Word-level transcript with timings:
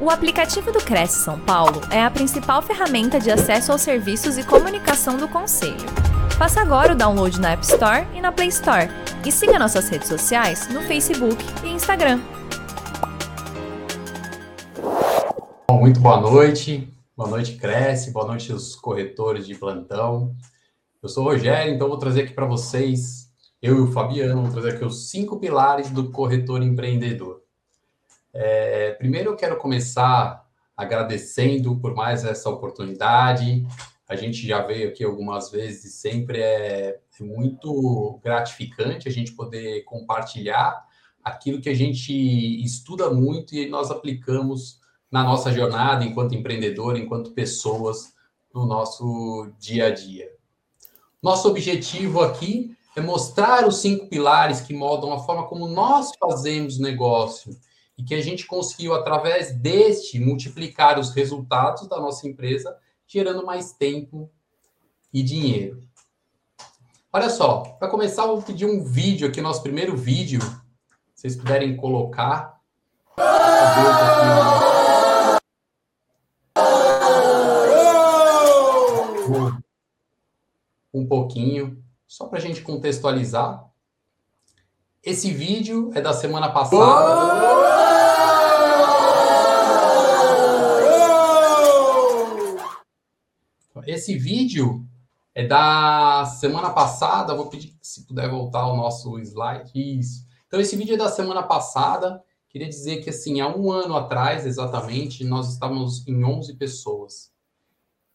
O 0.00 0.10
aplicativo 0.10 0.70
do 0.70 0.78
Cresce 0.78 1.24
São 1.24 1.40
Paulo 1.40 1.80
é 1.90 2.00
a 2.00 2.08
principal 2.08 2.62
ferramenta 2.62 3.18
de 3.18 3.32
acesso 3.32 3.72
aos 3.72 3.80
serviços 3.80 4.38
e 4.38 4.44
comunicação 4.44 5.16
do 5.16 5.26
Conselho. 5.26 5.74
Faça 6.38 6.60
agora 6.60 6.92
o 6.92 6.96
download 6.96 7.40
na 7.40 7.50
App 7.50 7.64
Store 7.64 8.06
e 8.14 8.20
na 8.20 8.30
Play 8.30 8.46
Store. 8.46 8.88
E 9.26 9.32
siga 9.32 9.58
nossas 9.58 9.88
redes 9.88 10.06
sociais 10.06 10.68
no 10.68 10.82
Facebook 10.82 11.44
e 11.64 11.70
Instagram. 11.70 12.20
Muito 15.68 15.98
boa 15.98 16.20
noite. 16.20 16.88
Boa 17.16 17.28
noite, 17.28 17.56
Cresce. 17.56 18.12
Boa 18.12 18.28
noite, 18.28 18.52
os 18.52 18.76
corretores 18.76 19.48
de 19.48 19.56
plantão. 19.56 20.32
Eu 21.02 21.08
sou 21.08 21.24
o 21.24 21.26
Rogério, 21.26 21.74
então 21.74 21.88
vou 21.88 21.98
trazer 21.98 22.22
aqui 22.22 22.32
para 22.32 22.46
vocês, 22.46 23.32
eu 23.60 23.76
e 23.76 23.80
o 23.80 23.90
Fabiano, 23.90 24.36
vamos 24.36 24.52
trazer 24.52 24.74
aqui 24.76 24.84
os 24.84 25.10
cinco 25.10 25.40
pilares 25.40 25.90
do 25.90 26.12
corretor 26.12 26.62
empreendedor. 26.62 27.37
É, 28.32 28.92
primeiro, 28.92 29.30
eu 29.30 29.36
quero 29.36 29.56
começar 29.56 30.46
agradecendo 30.76 31.76
por 31.78 31.94
mais 31.94 32.24
essa 32.24 32.48
oportunidade. 32.48 33.66
A 34.08 34.14
gente 34.14 34.46
já 34.46 34.62
veio 34.62 34.88
aqui 34.88 35.02
algumas 35.02 35.50
vezes 35.50 35.84
e 35.84 35.90
sempre 35.90 36.40
é, 36.40 37.00
é 37.20 37.24
muito 37.24 38.20
gratificante 38.22 39.08
a 39.08 39.10
gente 39.10 39.32
poder 39.32 39.82
compartilhar 39.84 40.86
aquilo 41.22 41.60
que 41.60 41.68
a 41.68 41.74
gente 41.74 42.12
estuda 42.64 43.10
muito 43.10 43.54
e 43.54 43.68
nós 43.68 43.90
aplicamos 43.90 44.80
na 45.10 45.22
nossa 45.22 45.52
jornada 45.52 46.04
enquanto 46.04 46.34
empreendedor, 46.34 46.96
enquanto 46.96 47.32
pessoas 47.32 48.14
no 48.54 48.66
nosso 48.66 49.50
dia 49.58 49.86
a 49.86 49.90
dia. 49.90 50.30
Nosso 51.22 51.48
objetivo 51.48 52.20
aqui 52.20 52.76
é 52.96 53.00
mostrar 53.00 53.66
os 53.66 53.78
cinco 53.78 54.06
pilares 54.06 54.60
que 54.60 54.72
moldam 54.72 55.12
a 55.12 55.18
forma 55.18 55.46
como 55.46 55.66
nós 55.66 56.10
fazemos 56.18 56.78
negócio 56.78 57.54
e 57.98 58.04
que 58.04 58.14
a 58.14 58.22
gente 58.22 58.46
conseguiu, 58.46 58.94
através 58.94 59.52
deste, 59.52 60.20
multiplicar 60.20 61.00
os 61.00 61.10
resultados 61.10 61.88
da 61.88 61.98
nossa 61.98 62.28
empresa, 62.28 62.78
gerando 63.08 63.44
mais 63.44 63.72
tempo 63.72 64.30
e 65.12 65.20
dinheiro. 65.20 65.82
Olha 67.12 67.28
só, 67.28 67.60
para 67.78 67.88
começar, 67.88 68.22
eu 68.22 68.36
vou 68.36 68.42
pedir 68.42 68.66
um 68.66 68.84
vídeo 68.84 69.26
aqui, 69.26 69.40
nosso 69.40 69.62
primeiro 69.62 69.96
vídeo. 69.96 70.40
Se 71.14 71.22
vocês 71.22 71.36
puderem 71.36 71.76
colocar. 71.76 72.60
Um 80.94 81.06
pouquinho, 81.06 81.82
só 82.06 82.26
para 82.26 82.38
a 82.38 82.40
gente 82.40 82.62
contextualizar. 82.62 83.67
Esse 85.02 85.32
vídeo 85.32 85.90
é 85.94 86.00
da 86.00 86.12
semana 86.12 86.50
passada. 86.50 87.38
Esse 93.86 94.18
vídeo 94.18 94.84
é 95.34 95.46
da 95.46 96.24
semana 96.26 96.70
passada. 96.70 97.34
Vou 97.34 97.46
pedir 97.46 97.76
se 97.80 98.06
puder 98.06 98.28
voltar 98.28 98.60
ao 98.60 98.76
nosso 98.76 99.18
slide. 99.20 99.70
Isso. 99.74 100.26
Então, 100.46 100.60
esse 100.60 100.76
vídeo 100.76 100.94
é 100.94 100.98
da 100.98 101.08
semana 101.08 101.44
passada. 101.44 102.22
Queria 102.48 102.68
dizer 102.68 102.96
que, 102.98 103.10
assim, 103.10 103.40
há 103.40 103.48
um 103.48 103.70
ano 103.70 103.96
atrás, 103.96 104.44
exatamente, 104.44 105.22
nós 105.22 105.52
estávamos 105.52 106.06
em 106.08 106.24
11 106.24 106.54
pessoas. 106.56 107.30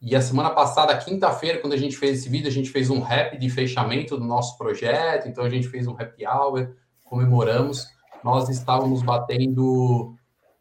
E 0.06 0.18
a 0.18 0.22
semana 0.22 0.50
passada, 0.50 0.98
quinta-feira, 0.98 1.60
quando 1.60 1.72
a 1.72 1.78
gente 1.78 1.96
fez 1.96 2.20
esse 2.20 2.28
vídeo, 2.28 2.50
a 2.50 2.52
gente 2.52 2.70
fez 2.70 2.90
um 2.90 3.00
rap 3.00 3.38
de 3.38 3.50
fechamento 3.50 4.18
do 4.18 4.26
nosso 4.26 4.58
projeto. 4.58 5.30
Então, 5.30 5.46
a 5.46 5.50
gente 5.50 5.70
fez 5.70 5.88
um 5.88 5.94
happy 5.94 6.28
hour, 6.28 6.76
comemoramos. 7.06 7.88
Nós 8.22 8.50
estávamos 8.50 9.02
batendo 9.02 10.14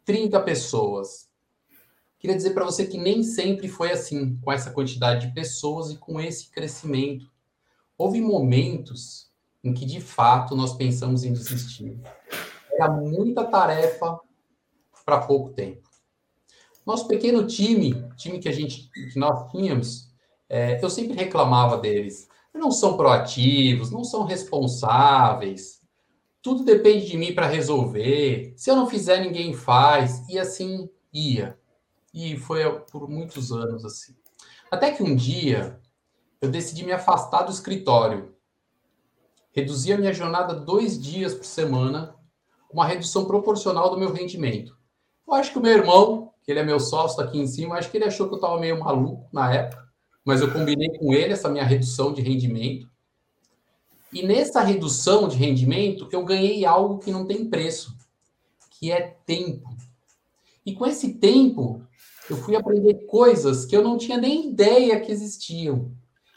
30 0.05 0.39
pessoas. 0.43 1.29
Queria 2.21 2.37
dizer 2.37 2.51
para 2.51 2.65
você 2.65 2.87
que 2.87 2.97
nem 2.97 3.25
sempre 3.25 3.67
foi 3.67 3.91
assim, 3.91 4.37
com 4.37 4.53
essa 4.53 4.71
quantidade 4.71 5.27
de 5.27 5.35
pessoas 5.35 5.91
e 5.91 5.97
com 5.97 6.21
esse 6.21 6.49
crescimento. 6.49 7.29
Houve 7.99 8.21
momentos 8.21 9.29
em 9.65 9.75
que, 9.75 9.85
de 9.85 10.01
fato, 10.01 10.55
nós 10.55 10.73
pensamos 10.75 11.25
em 11.25 11.33
desistir. 11.33 12.01
Era 12.75 12.89
muita 12.89 13.45
tarefa 13.45 14.21
para 15.05 15.19
pouco 15.19 15.51
tempo. 15.51 15.92
Nosso 16.85 17.07
pequeno 17.07 17.47
time, 17.47 18.05
time 18.17 18.39
que 18.39 18.49
a 18.49 18.53
gente, 18.53 18.91
que 18.91 19.19
nós 19.19 19.51
tínhamos, 19.51 20.13
é, 20.49 20.83
eu 20.83 20.91
sempre 20.91 21.15
reclamava 21.15 21.79
deles. 21.79 22.29
Não 22.53 22.71
são 22.71 22.97
proativos, 22.97 23.91
não 23.91 24.05
são 24.05 24.25
responsáveis. 24.25 25.81
Tudo 26.43 26.65
depende 26.65 27.07
de 27.07 27.17
mim 27.17 27.35
para 27.35 27.47
resolver. 27.47 28.53
Se 28.57 28.71
eu 28.71 28.77
não 28.77 28.87
fizer, 28.87 29.21
ninguém 29.21 29.55
faz. 29.55 30.29
E 30.29 30.39
assim 30.39 30.91
ia. 31.13 31.59
E 32.13 32.37
foi 32.37 32.69
por 32.91 33.09
muitos 33.09 33.53
anos 33.53 33.85
assim. 33.85 34.15
Até 34.71 34.91
que 34.91 35.03
um 35.03 35.15
dia 35.15 35.81
eu 36.41 36.51
decidi 36.51 36.85
me 36.85 36.93
afastar 36.93 37.43
do 37.43 37.53
escritório. 37.53 38.35
Reduzi 39.53 39.93
a 39.93 39.99
minha 39.99 40.13
jornada 40.13 40.55
dois 40.55 41.01
dias 41.01 41.35
por 41.35 41.45
semana, 41.45 42.17
uma 42.71 42.87
redução 42.87 43.27
proporcional 43.27 43.91
do 43.91 43.99
meu 43.99 44.13
rendimento. 44.13 44.77
Eu 45.27 45.35
acho 45.35 45.53
que 45.53 45.59
o 45.59 45.63
meu 45.63 45.73
irmão, 45.73 46.32
que 46.43 46.51
ele 46.51 46.61
é 46.61 46.65
meu 46.65 46.81
sócio 46.81 47.23
aqui 47.23 47.39
em 47.39 47.47
cima, 47.47 47.77
acho 47.77 47.91
que 47.91 47.97
ele 47.97 48.05
achou 48.05 48.27
que 48.29 48.35
eu 48.35 48.37
estava 48.37 48.59
meio 48.59 48.79
maluco 48.81 49.29
na 49.33 49.53
época, 49.53 49.89
mas 50.25 50.41
eu 50.41 50.53
combinei 50.53 50.91
com 50.99 51.13
ele 51.13 51.33
essa 51.33 51.49
minha 51.49 51.65
redução 51.65 52.13
de 52.13 52.21
rendimento. 52.21 52.91
E 54.13 54.23
nessa 54.23 54.61
redução 54.61 55.27
de 55.27 55.37
rendimento, 55.37 56.09
eu 56.13 56.25
ganhei 56.25 56.65
algo 56.65 56.99
que 56.99 57.11
não 57.11 57.27
tem 57.27 57.49
preço, 57.49 57.97
que 58.71 58.93
é 58.93 59.17
tempo. 59.25 59.69
E 60.67 60.75
com 60.75 60.87
esse 60.87 61.15
tempo, 61.15 61.83
eu 62.29 62.37
fui 62.37 62.55
aprender 62.55 63.07
coisas 63.07 63.65
que 63.65 63.77
eu 63.77 63.83
não 63.83 63.97
tinha 63.97 64.19
nem 64.19 64.51
ideia 64.51 65.01
que 65.01 65.11
existiam. 65.11 65.93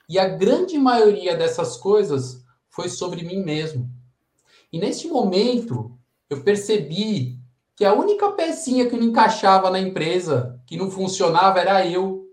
E 0.07 0.17
a 0.17 0.27
grande 0.27 0.77
maioria 0.77 1.35
dessas 1.35 1.77
coisas 1.77 2.43
foi 2.69 2.89
sobre 2.89 3.23
mim 3.23 3.43
mesmo. 3.43 3.89
E 4.72 4.79
neste 4.79 5.07
momento, 5.07 5.97
eu 6.29 6.43
percebi 6.43 7.39
que 7.75 7.83
a 7.83 7.93
única 7.93 8.31
pecinha 8.31 8.89
que 8.89 8.95
não 8.95 9.07
encaixava 9.07 9.69
na 9.69 9.79
empresa, 9.79 10.59
que 10.65 10.77
não 10.77 10.89
funcionava, 10.89 11.59
era 11.59 11.85
eu. 11.85 12.25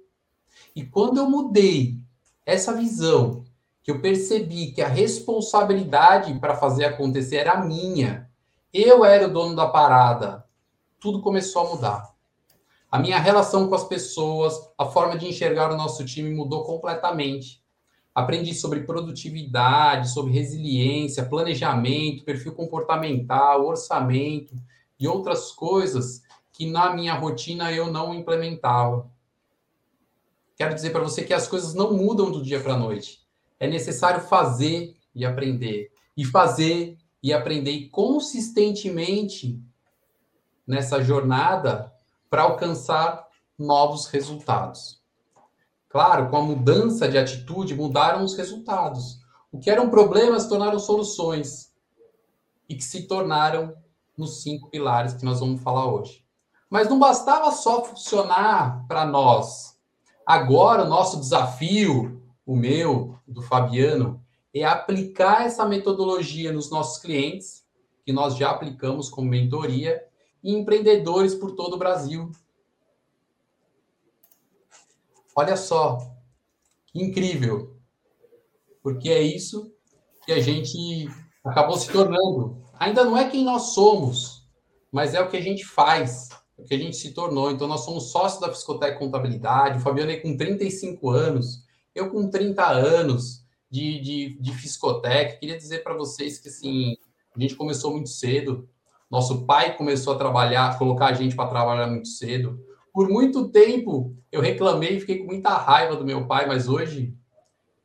E 0.75 0.85
quando 0.85 1.19
eu 1.19 1.29
mudei 1.29 1.99
essa 2.47 2.73
visão, 2.73 3.45
que 3.83 3.91
eu 3.91 4.01
percebi 4.01 4.71
que 4.71 4.81
a 4.81 4.87
responsabilidade 4.87 6.39
para 6.39 6.55
fazer 6.55 6.85
acontecer 6.85 7.39
era 7.39 7.65
minha, 7.65 8.31
eu 8.73 9.05
era 9.05 9.27
o 9.27 9.33
dono 9.33 9.57
da 9.57 9.67
parada, 9.67 10.47
tudo 11.01 11.21
começou 11.21 11.67
a 11.67 11.71
mudar. 11.71 12.13
A 12.89 12.99
minha 12.99 13.19
relação 13.19 13.69
com 13.69 13.75
as 13.75 13.85
pessoas, 13.85 14.55
a 14.79 14.85
forma 14.85 15.19
de 15.19 15.27
enxergar 15.27 15.73
o 15.73 15.77
nosso 15.77 16.05
time 16.05 16.33
mudou 16.33 16.63
completamente. 16.63 17.61
Aprendi 18.15 18.55
sobre 18.55 18.81
produtividade, 18.83 20.11
sobre 20.11 20.33
resiliência, 20.33 21.25
planejamento, 21.25 22.25
perfil 22.25 22.53
comportamental, 22.55 23.67
orçamento 23.67 24.55
e 25.03 25.09
outras 25.09 25.51
coisas 25.51 26.23
que 26.53 26.71
na 26.71 26.95
minha 26.95 27.13
rotina 27.15 27.73
eu 27.73 27.91
não 27.91 28.15
implementava. 28.15 29.11
Quero 30.55 30.77
dizer 30.77 30.91
para 30.91 31.03
você 31.03 31.25
que 31.25 31.35
as 31.35 31.49
coisas 31.49 31.75
não 31.75 31.93
mudam 31.93 32.31
do 32.31 32.41
dia 32.41 32.61
para 32.61 32.75
a 32.75 32.79
noite. 32.79 33.27
É 33.59 33.67
necessário 33.67 34.21
fazer 34.21 34.97
e 35.13 35.25
aprender. 35.25 35.91
E 36.17 36.25
fazer 36.25 36.97
e 37.21 37.33
aprender 37.33 37.89
consistentemente 37.89 39.61
nessa 40.65 41.03
jornada 41.03 41.93
para 42.31 42.43
alcançar 42.43 43.27
novos 43.59 44.07
resultados. 44.07 45.03
Claro, 45.89 46.31
com 46.31 46.37
a 46.37 46.43
mudança 46.43 47.09
de 47.09 47.19
atitude, 47.19 47.75
mudaram 47.75 48.23
os 48.23 48.37
resultados. 48.37 49.19
O 49.51 49.59
que 49.59 49.69
eram 49.69 49.91
problemas 49.91 50.47
tornaram 50.47 50.79
soluções 50.79 51.73
e 52.69 52.77
que 52.77 52.85
se 52.85 53.09
tornaram 53.09 53.82
nos 54.17 54.43
cinco 54.43 54.71
pilares 54.71 55.15
que 55.15 55.25
nós 55.25 55.41
vamos 55.41 55.63
falar 55.63 55.87
hoje. 55.87 56.25
Mas 56.69 56.89
não 56.89 56.99
bastava 56.99 57.51
só 57.53 57.85
funcionar 57.85 58.87
para 58.87 59.05
nós. 59.05 59.79
Agora, 60.27 60.85
o 60.85 60.89
nosso 60.89 61.19
desafio, 61.19 62.23
o 62.47 62.57
meu, 62.57 63.19
do 63.27 63.43
Fabiano, 63.43 64.23
é 64.55 64.65
aplicar 64.65 65.47
essa 65.47 65.65
metodologia 65.65 66.53
nos 66.53 66.71
nossos 66.71 67.01
clientes, 67.01 67.67
que 68.05 68.13
nós 68.13 68.37
já 68.37 68.51
aplicamos 68.51 69.09
como 69.09 69.29
mentoria, 69.29 70.03
e 70.43 70.53
empreendedores 70.53 71.35
por 71.35 71.53
todo 71.53 71.75
o 71.75 71.79
Brasil. 71.79 72.31
Olha 75.35 75.57
só, 75.57 75.99
que 76.87 77.03
incrível. 77.03 77.77
Porque 78.83 79.09
é 79.09 79.23
isso 79.23 79.73
que 80.25 80.33
a 80.33 80.41
gente 80.41 81.09
acabou 81.45 81.77
se 81.77 81.91
tornando. 81.91 82.62
Ainda 82.83 83.05
não 83.05 83.17
é 83.17 83.29
quem 83.29 83.45
nós 83.45 83.75
somos, 83.75 84.49
mas 84.91 85.15
é 85.15 85.21
o 85.21 85.29
que 85.29 85.37
a 85.37 85.41
gente 85.41 85.65
faz, 85.65 86.31
é 86.59 86.63
o 86.63 86.65
que 86.65 86.75
a 86.75 86.79
gente 86.79 86.97
se 86.97 87.13
tornou. 87.13 87.51
Então, 87.51 87.69
nós 87.69 87.85
somos 87.85 88.11
sócios 88.11 88.41
da 88.41 88.49
Fiscotec 88.49 88.99
Contabilidade, 88.99 89.79
o 89.79 89.81
Fabiano 89.81 90.21
com 90.21 90.37
35 90.37 91.11
anos, 91.11 91.65
eu 91.95 92.11
com 92.11 92.29
30 92.29 92.67
anos 92.67 93.45
de, 93.71 94.01
de, 94.01 94.39
de 94.41 94.53
Fiscotec. 94.53 95.39
Queria 95.39 95.57
dizer 95.57 95.85
para 95.85 95.95
vocês 95.95 96.39
que, 96.39 96.49
assim, 96.49 96.97
a 97.37 97.41
gente 97.41 97.55
começou 97.55 97.93
muito 97.93 98.09
cedo, 98.09 98.69
Nosso 99.13 99.45
pai 99.45 99.77
começou 99.77 100.15
a 100.15 100.19
trabalhar, 100.19 100.79
colocar 100.79 101.09
a 101.09 101.13
gente 101.13 101.37
para 101.37 101.47
trabalhar 101.47 101.87
muito 101.87 102.09
cedo. 102.09 102.59
Por 102.95 103.11
muito 103.11 103.51
tempo 103.51 104.17
eu 104.33 104.41
reclamei 104.41 104.99
fiquei 104.99 105.19
com 105.19 105.27
muita 105.27 105.51
raiva 105.51 105.95
do 105.95 106.05
meu 106.05 106.27
pai, 106.27 106.47
mas 106.47 106.67
hoje 106.67 107.15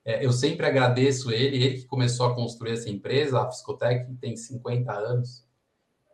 é, 0.08 0.26
eu 0.26 0.32
sempre 0.32 0.66
agradeço 0.66 1.30
ele, 1.30 1.62
ele 1.62 1.78
que 1.80 1.86
começou 1.86 2.28
a 2.28 2.34
construir 2.34 2.72
essa 2.72 2.90
empresa, 2.90 3.42
a 3.42 3.52
Fiscotec 3.52 4.10
tem 4.22 4.38
50 4.38 4.90
anos, 4.90 5.46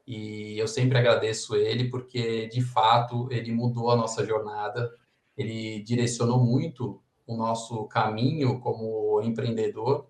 e 0.08 0.58
eu 0.58 0.68
sempre 0.68 0.98
agradeço 0.98 1.56
ele 1.56 1.92
porque, 1.92 2.48
de 2.48 2.60
fato, 2.60 3.28
ele 3.32 3.52
mudou 3.52 3.92
a 3.92 3.96
nossa 3.96 4.26
jornada, 4.26 4.92
ele 5.38 5.84
direcionou 5.84 6.44
muito 6.44 7.04
o 7.28 7.38
nosso 7.38 7.84
caminho 7.86 8.60
como 8.60 9.22
empreendedor, 9.22 10.08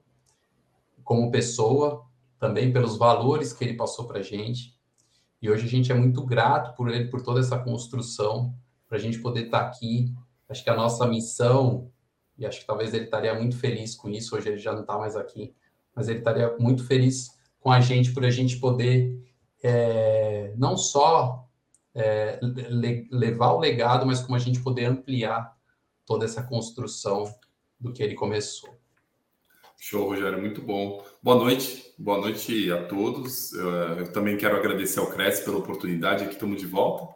como 1.03 1.29
pessoa, 1.29 2.05
também 2.39 2.71
pelos 2.71 2.95
valores 2.97 3.51
que 3.51 3.65
ele 3.65 3.73
passou 3.73 4.07
para 4.07 4.19
a 4.19 4.23
gente. 4.23 4.79
E 5.41 5.49
hoje 5.49 5.65
a 5.65 5.69
gente 5.69 5.91
é 5.91 5.95
muito 5.95 6.25
grato 6.25 6.73
por 6.77 6.89
ele, 6.89 7.09
por 7.09 7.21
toda 7.21 7.41
essa 7.41 7.59
construção, 7.59 8.55
para 8.87 8.97
a 8.97 9.01
gente 9.01 9.19
poder 9.19 9.47
estar 9.47 9.59
tá 9.59 9.67
aqui. 9.67 10.15
Acho 10.47 10.63
que 10.63 10.69
a 10.69 10.75
nossa 10.75 11.05
missão 11.05 11.91
e 12.37 12.45
acho 12.45 12.61
que 12.61 12.67
talvez 12.67 12.93
ele 12.93 13.05
estaria 13.05 13.33
muito 13.33 13.57
feliz 13.57 13.95
com 13.95 14.09
isso. 14.09 14.35
Hoje 14.35 14.49
ele 14.49 14.57
já 14.57 14.73
não 14.73 14.81
está 14.81 14.97
mais 14.97 15.15
aqui, 15.15 15.53
mas 15.95 16.07
ele 16.07 16.19
estaria 16.19 16.55
muito 16.57 16.85
feliz 16.85 17.37
com 17.59 17.71
a 17.71 17.79
gente 17.79 18.11
por 18.11 18.25
a 18.25 18.29
gente 18.29 18.59
poder 18.59 19.21
é, 19.63 20.53
não 20.57 20.75
só 20.75 21.47
é, 21.95 22.39
le 22.41 23.07
levar 23.11 23.53
o 23.53 23.59
legado, 23.59 24.05
mas 24.05 24.21
como 24.21 24.35
a 24.35 24.39
gente 24.39 24.59
poder 24.59 24.85
ampliar 24.85 25.55
toda 26.05 26.25
essa 26.25 26.43
construção 26.43 27.33
do 27.79 27.93
que 27.93 28.03
ele 28.03 28.15
começou. 28.15 28.77
Show, 29.79 30.07
Rogério, 30.07 30.39
muito 30.39 30.61
bom. 30.61 31.03
Boa 31.21 31.37
noite, 31.37 31.93
boa 31.97 32.17
noite 32.17 32.71
a 32.71 32.85
todos. 32.85 33.51
Eu, 33.53 34.11
também 34.13 34.37
quero 34.37 34.55
agradecer 34.55 34.99
ao 34.99 35.07
Cresce 35.07 35.43
pela 35.43 35.57
oportunidade, 35.57 36.23
aqui 36.23 36.33
estamos 36.33 36.59
de 36.59 36.65
volta. 36.65 37.13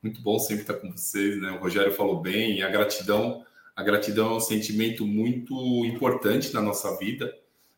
Muito 0.00 0.22
bom 0.22 0.38
sempre 0.38 0.62
estar 0.62 0.74
com 0.74 0.90
vocês, 0.92 1.40
né? 1.40 1.50
O 1.50 1.60
Rogério 1.60 1.92
falou 1.92 2.20
bem, 2.20 2.58
e 2.58 2.62
a 2.62 2.70
gratidão 2.70 3.44
a 3.76 3.82
gratidão 3.82 4.30
é 4.30 4.36
um 4.36 4.40
sentimento 4.40 5.06
muito 5.06 5.84
importante 5.84 6.52
na 6.54 6.62
nossa 6.62 6.96
vida, 6.96 7.30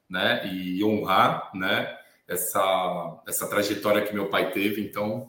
né? 0.09 0.47
E 0.47 0.83
honrar, 0.85 1.51
né? 1.53 1.99
Essa, 2.29 3.21
essa 3.27 3.49
trajetória 3.49 4.07
que 4.07 4.15
meu 4.15 4.31
pai 4.31 4.53
teve. 4.53 4.81
Então, 4.81 5.29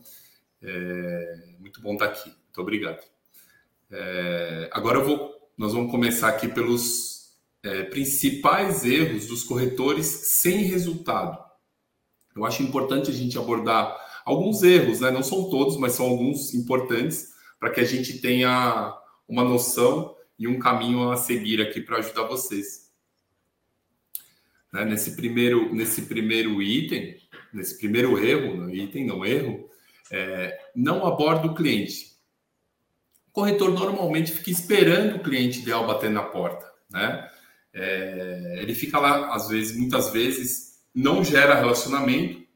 é 0.62 1.56
muito 1.58 1.82
bom 1.82 1.94
estar 1.94 2.06
aqui. 2.06 2.30
Muito 2.30 2.62
obrigado. 2.62 3.04
É, 3.90 4.70
agora 4.72 5.00
eu 5.00 5.06
vou, 5.06 5.50
nós 5.58 5.74
vamos 5.74 5.90
começar 5.90 6.30
aqui 6.30 6.48
pelos 6.48 7.34
é, 7.64 7.84
principais 7.86 8.86
erros 8.86 9.26
dos 9.26 9.44
corretores 9.44 10.06
sem 10.42 10.58
resultado. 10.66 11.36
Eu 12.36 12.46
acho 12.46 12.62
importante 12.62 13.10
a 13.10 13.14
gente 13.14 13.40
abordar 13.40 13.98
alguns 14.24 14.62
erros, 14.62 15.00
né? 15.00 15.10
Não 15.10 15.24
são 15.24 15.50
todos, 15.50 15.78
mas 15.78 15.94
são 15.94 16.06
alguns 16.06 16.54
importantes 16.54 17.30
para 17.60 17.72
que 17.72 17.80
a 17.80 17.86
gente 17.86 18.22
tenha 18.22 18.96
uma 19.28 19.44
noção 19.44 20.16
e 20.40 20.48
um 20.48 20.58
caminho 20.58 21.12
a 21.12 21.18
seguir 21.18 21.62
aqui 21.62 21.82
para 21.82 21.98
ajudar 21.98 22.24
vocês. 22.24 22.90
Né? 24.72 24.86
Nesse, 24.86 25.18
primeiro, 25.18 25.76
nesse 25.76 26.04
primeiro 26.04 26.62
item, 26.62 27.20
nesse 27.54 27.78
primeiro 27.78 28.18
erro, 28.18 28.56
não, 28.56 28.70
item 28.70 29.06
não 29.06 29.26
erro, 29.26 29.70
é, 30.10 30.58
não 30.74 31.06
aborda 31.06 31.48
o 31.48 31.54
cliente. 31.54 32.18
O 33.28 33.32
corretor 33.32 33.72
normalmente 33.72 34.32
fica 34.32 34.50
esperando 34.50 35.18
o 35.18 35.24
cliente 35.24 35.60
ideal 35.60 35.86
bater 35.86 36.10
na 36.10 36.24
porta. 36.24 36.72
Né? 36.90 37.30
É, 37.74 38.60
ele 38.62 38.74
fica 38.74 38.98
lá, 38.98 39.36
às 39.36 39.50
vezes, 39.50 39.78
muitas 39.78 40.12
vezes, 40.12 40.80
não 40.96 41.24
gera 41.24 41.60
relacionamento, 41.60 42.48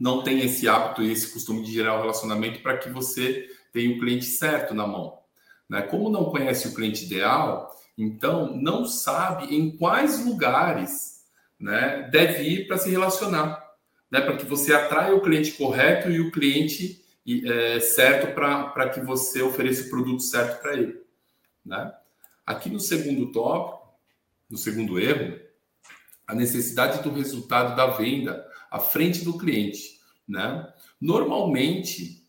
não 0.00 0.22
tem 0.22 0.40
esse 0.40 0.66
hábito 0.66 1.02
e 1.02 1.12
esse 1.12 1.30
costume 1.30 1.62
de 1.62 1.72
gerar 1.72 1.96
o 1.96 2.00
relacionamento 2.00 2.60
para 2.60 2.78
que 2.78 2.88
você 2.88 3.48
tenha 3.72 3.94
o 3.94 4.00
cliente 4.00 4.24
certo 4.24 4.74
na 4.74 4.86
mão. 4.86 5.23
Né? 5.68 5.82
Como 5.82 6.10
não 6.10 6.26
conhece 6.26 6.68
o 6.68 6.74
cliente 6.74 7.04
ideal, 7.04 7.74
então 7.96 8.56
não 8.56 8.84
sabe 8.84 9.54
em 9.54 9.76
quais 9.76 10.24
lugares 10.24 11.24
né, 11.58 12.08
deve 12.10 12.42
ir 12.42 12.66
para 12.66 12.76
se 12.76 12.90
relacionar, 12.90 13.62
né? 14.10 14.20
para 14.20 14.36
que 14.36 14.44
você 14.44 14.74
atraia 14.74 15.14
o 15.14 15.22
cliente 15.22 15.52
correto 15.52 16.10
e 16.10 16.20
o 16.20 16.30
cliente 16.30 17.02
é, 17.26 17.80
certo 17.80 18.34
para 18.34 18.88
que 18.90 19.00
você 19.00 19.42
ofereça 19.42 19.86
o 19.86 19.90
produto 19.90 20.22
certo 20.22 20.60
para 20.60 20.74
ele. 20.74 21.00
Né? 21.64 21.92
Aqui 22.44 22.68
no 22.68 22.80
segundo 22.80 23.32
tópico, 23.32 23.94
no 24.50 24.58
segundo 24.58 24.98
erro, 24.98 25.40
a 26.26 26.34
necessidade 26.34 27.02
do 27.02 27.12
resultado 27.12 27.74
da 27.74 27.86
venda 27.86 28.46
à 28.70 28.78
frente 28.78 29.24
do 29.24 29.38
cliente. 29.38 30.00
Né? 30.28 30.70
Normalmente, 31.00 32.24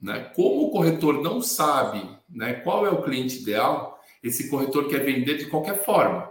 né, 0.00 0.30
como 0.34 0.66
o 0.66 0.70
corretor 0.70 1.22
não 1.22 1.42
sabe 1.42 2.17
né, 2.28 2.54
qual 2.54 2.86
é 2.86 2.90
o 2.90 3.02
cliente 3.02 3.40
ideal, 3.40 4.02
esse 4.22 4.48
corretor 4.48 4.88
quer 4.88 5.04
vender 5.04 5.38
de 5.38 5.46
qualquer 5.46 5.82
forma. 5.84 6.30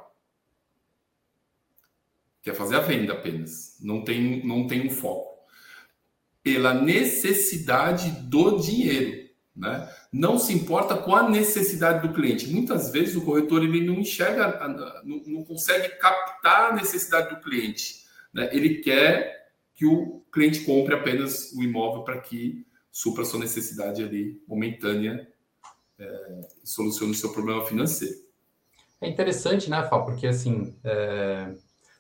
Quer 2.41 2.53
fazer 2.53 2.75
a 2.75 2.81
venda 2.81 3.13
apenas. 3.13 3.77
Não 3.81 4.03
tem, 4.03 4.45
não 4.45 4.67
tem 4.67 4.87
um 4.87 4.89
foco. 4.89 5.37
Pela 6.43 6.73
necessidade 6.73 8.09
do 8.21 8.57
dinheiro. 8.59 9.27
Né? 9.55 9.89
Não 10.13 10.37
se 10.37 10.53
importa 10.53 10.95
com 10.95 11.15
a 11.15 11.27
necessidade 11.27 12.07
do 12.07 12.13
cliente. 12.13 12.47
Muitas 12.47 12.91
vezes 12.91 13.15
o 13.15 13.25
corretor 13.25 13.63
ele 13.63 13.85
não 13.85 13.95
enxerga, 13.95 14.57
não, 15.03 15.21
não 15.25 15.43
consegue 15.43 15.89
captar 15.97 16.71
a 16.71 16.75
necessidade 16.75 17.35
do 17.35 17.41
cliente. 17.41 18.05
Né? 18.31 18.49
Ele 18.53 18.75
quer 18.75 19.49
que 19.75 19.85
o 19.85 20.23
cliente 20.31 20.61
compre 20.61 20.93
apenas 20.93 21.51
o 21.53 21.63
imóvel 21.63 22.03
para 22.03 22.19
que 22.19 22.65
supra 22.91 23.25
sua 23.25 23.39
necessidade 23.39 24.03
ali 24.03 24.41
momentânea 24.47 25.27
é, 25.99 26.47
solucione 26.63 27.11
o 27.11 27.15
seu 27.15 27.31
problema 27.31 27.65
financeiro. 27.65 28.15
É 28.99 29.07
interessante, 29.07 29.69
né, 29.69 29.83
Fá? 29.83 29.99
Porque 29.99 30.27
assim, 30.27 30.75
é... 30.83 31.53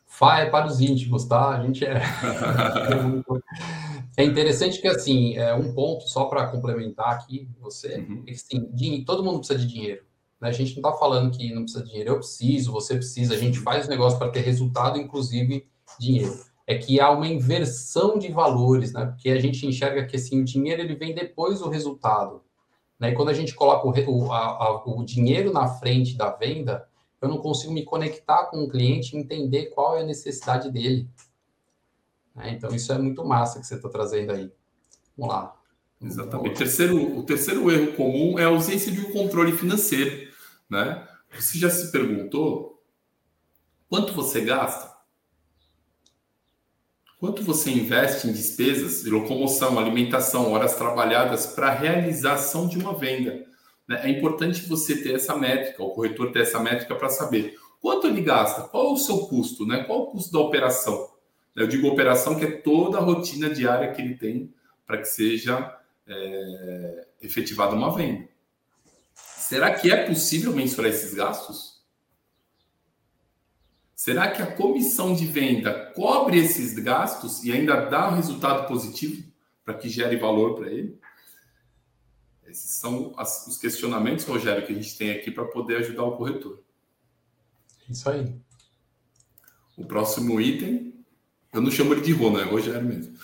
Fá 0.07 0.39
é 0.39 0.49
para 0.49 0.67
os 0.67 0.79
íntimos, 0.79 1.25
tá? 1.25 1.49
A 1.49 1.61
gente 1.61 1.85
é. 1.85 2.01
é 4.15 4.23
interessante 4.23 4.81
que, 4.81 4.87
assim, 4.87 5.35
é 5.35 5.53
um 5.53 5.73
ponto 5.73 6.07
só 6.07 6.25
para 6.25 6.47
complementar 6.47 7.09
aqui 7.09 7.47
você, 7.59 7.97
uhum. 7.97 8.23
é 8.25 8.31
que, 8.31 8.33
assim, 8.33 9.03
todo 9.03 9.23
mundo 9.23 9.39
precisa 9.39 9.59
de 9.59 9.67
dinheiro. 9.67 10.03
Né? 10.39 10.47
A 10.47 10.51
gente 10.51 10.79
não 10.79 10.89
está 10.89 10.97
falando 10.97 11.37
que 11.37 11.53
não 11.53 11.63
precisa 11.63 11.83
de 11.83 11.89
dinheiro, 11.89 12.11
eu 12.11 12.19
preciso, 12.19 12.71
você 12.71 12.95
precisa, 12.95 13.33
a 13.33 13.37
gente 13.37 13.59
faz 13.59 13.85
o 13.85 13.89
negócio 13.89 14.17
para 14.17 14.31
ter 14.31 14.41
resultado, 14.41 14.97
inclusive 14.97 15.67
dinheiro. 15.99 16.39
É 16.65 16.77
que 16.77 16.99
há 16.99 17.11
uma 17.11 17.27
inversão 17.27 18.17
de 18.17 18.31
valores, 18.31 18.93
né? 18.93 19.05
Porque 19.05 19.29
a 19.29 19.39
gente 19.39 19.67
enxerga 19.67 20.05
que 20.05 20.15
assim, 20.15 20.41
o 20.41 20.45
dinheiro 20.45 20.81
ele 20.81 20.95
vem 20.95 21.13
depois 21.13 21.59
do 21.59 21.69
resultado. 21.69 22.41
Né? 22.99 23.11
E 23.11 23.15
quando 23.15 23.29
a 23.29 23.33
gente 23.33 23.53
coloca 23.53 23.87
o, 23.87 24.11
o, 24.11 24.31
a, 24.31 24.83
o 24.85 25.03
dinheiro 25.03 25.51
na 25.51 25.67
frente 25.67 26.15
da 26.15 26.31
venda, 26.31 26.87
eu 27.21 27.29
não 27.29 27.37
consigo 27.37 27.73
me 27.73 27.83
conectar 27.83 28.45
com 28.45 28.63
o 28.63 28.69
cliente 28.69 29.15
e 29.15 29.19
entender 29.19 29.67
qual 29.67 29.97
é 29.97 30.01
a 30.01 30.05
necessidade 30.05 30.71
dele. 30.71 31.07
Né? 32.35 32.51
Então, 32.51 32.73
isso 32.73 32.91
é 32.93 32.97
muito 32.97 33.25
massa 33.25 33.59
que 33.59 33.65
você 33.65 33.75
está 33.75 33.89
trazendo 33.89 34.31
aí. 34.31 34.51
Vamos 35.17 35.33
lá. 35.33 35.55
Exatamente. 36.01 36.49
O 36.49 36.53
terceiro, 36.53 37.17
o 37.19 37.23
terceiro 37.23 37.71
erro 37.71 37.93
comum 37.93 38.37
é 38.37 38.43
a 38.43 38.49
ausência 38.49 38.91
de 38.91 39.01
um 39.01 39.11
controle 39.11 39.51
financeiro. 39.51 40.31
Né? 40.69 41.07
Você 41.33 41.57
já 41.57 41.69
se 41.69 41.91
perguntou 41.91 42.83
quanto 43.89 44.13
você 44.13 44.41
gasta? 44.41 44.96
Quanto 47.19 47.41
você 47.43 47.71
investe 47.71 48.27
em 48.27 48.31
despesas 48.31 49.03
de 49.03 49.09
locomoção, 49.09 49.79
alimentação, 49.79 50.51
horas 50.51 50.75
trabalhadas 50.75 51.47
para 51.47 51.67
a 51.67 51.73
realização 51.73 52.67
de 52.67 52.77
uma 52.77 52.93
venda? 52.93 53.43
Né? 53.87 54.01
É 54.03 54.09
importante 54.09 54.67
você 54.67 55.01
ter 55.01 55.15
essa 55.15 55.35
métrica, 55.35 55.83
o 55.83 55.89
corretor 55.89 56.31
ter 56.31 56.41
essa 56.41 56.59
métrica 56.59 56.95
para 56.95 57.09
saber 57.09 57.57
quanto 57.81 58.05
ele 58.05 58.21
gasta, 58.21 58.61
qual 58.61 58.89
é 58.89 58.93
o 58.93 58.97
seu 58.97 59.19
custo, 59.27 59.65
né? 59.65 59.83
qual 59.85 60.03
o 60.03 60.05
custo 60.07 60.31
da 60.31 60.39
operação. 60.39 61.09
Eu 61.55 61.67
digo 61.67 61.87
operação 61.87 62.35
que 62.35 62.45
é 62.45 62.51
toda 62.51 62.99
a 62.99 63.01
rotina 63.01 63.49
diária 63.49 63.91
que 63.91 64.01
ele 64.01 64.15
tem 64.15 64.53
para 64.85 64.99
que 64.99 65.05
seja 65.05 65.75
é, 66.07 67.07
efetivada 67.19 67.75
uma 67.75 67.95
venda. 67.95 68.27
Será 69.15 69.73
que 69.73 69.91
é 69.91 70.05
possível 70.05 70.53
mensurar 70.53 70.91
esses 70.91 71.15
gastos? 71.15 71.76
Será 73.97 74.29
que 74.29 74.43
a 74.43 74.55
comissão 74.55 75.15
de 75.15 75.25
venda 75.25 75.91
cobre 75.95 76.37
esses 76.37 76.75
gastos 76.75 77.43
e 77.43 77.51
ainda 77.51 77.77
dá 77.89 78.09
um 78.09 78.15
resultado 78.15 78.67
positivo 78.67 79.23
para 79.65 79.73
que 79.73 79.89
gere 79.89 80.15
valor 80.15 80.53
para 80.53 80.71
ele? 80.71 80.99
Esses 82.45 82.79
são 82.79 83.15
as, 83.17 83.47
os 83.47 83.57
questionamentos, 83.57 84.23
Rogério, 84.23 84.67
que 84.67 84.71
a 84.71 84.75
gente 84.75 84.95
tem 84.95 85.09
aqui 85.09 85.31
para 85.31 85.45
poder 85.45 85.77
ajudar 85.77 86.03
o 86.03 86.15
corretor. 86.15 86.61
Isso 87.89 88.07
aí. 88.07 88.35
O 89.75 89.83
próximo 89.83 90.39
item, 90.39 91.03
eu 91.51 91.59
não 91.59 91.71
chamo 91.71 91.93
ele 91.95 92.01
de 92.01 92.13
Rô, 92.13 92.29
não 92.29 92.39
é 92.39 92.43
Rogério 92.43 92.85
mesmo. 92.85 93.17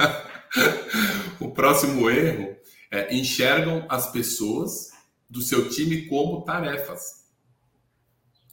o 1.40 1.50
próximo 1.50 2.10
erro 2.10 2.54
é 2.90 3.14
enxergam 3.16 3.86
as 3.88 4.12
pessoas 4.12 4.90
do 5.30 5.40
seu 5.40 5.70
time 5.70 6.04
como 6.08 6.42
tarefas. 6.42 7.17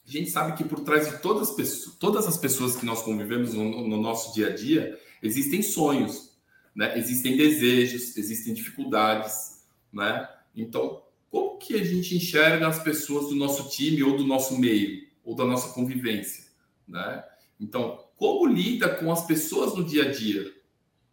A 0.08 0.12
gente 0.12 0.30
sabe 0.30 0.56
que 0.56 0.64
por 0.64 0.82
trás 0.82 1.10
de 1.10 1.18
todas 1.20 1.50
as 1.50 1.56
pessoas, 1.56 1.96
todas 1.96 2.28
as 2.28 2.38
pessoas 2.38 2.76
que 2.76 2.86
nós 2.86 3.02
convivemos 3.02 3.54
no, 3.54 3.88
no 3.88 4.00
nosso 4.00 4.34
dia 4.36 4.50
a 4.50 4.56
dia, 4.56 5.00
existem 5.22 5.64
sonhos. 5.64 6.32
né? 6.76 6.98
Existem 6.98 7.36
desejos, 7.36 8.16
existem 8.16 8.54
dificuldades, 8.54 9.64
né? 9.92 10.30
Então, 10.56 11.02
como 11.32 11.58
que 11.58 11.74
a 11.76 11.84
gente 11.84 12.16
enxerga 12.16 12.68
as 12.68 12.84
pessoas 12.84 13.30
do 13.30 13.36
nosso 13.36 13.70
time 13.70 14.04
ou 14.04 14.16
do 14.16 14.26
nosso 14.26 14.58
meio 14.60 15.08
ou 15.24 15.36
da 15.36 15.44
nossa 15.44 15.74
convivência, 15.74 16.46
né? 16.88 17.24
Então, 17.60 18.06
como 18.16 18.46
lida 18.46 18.90
com 18.96 19.12
as 19.12 19.26
pessoas 19.26 19.76
no 19.76 19.84
dia 19.84 20.04
a 20.04 20.12
dia? 20.12 20.54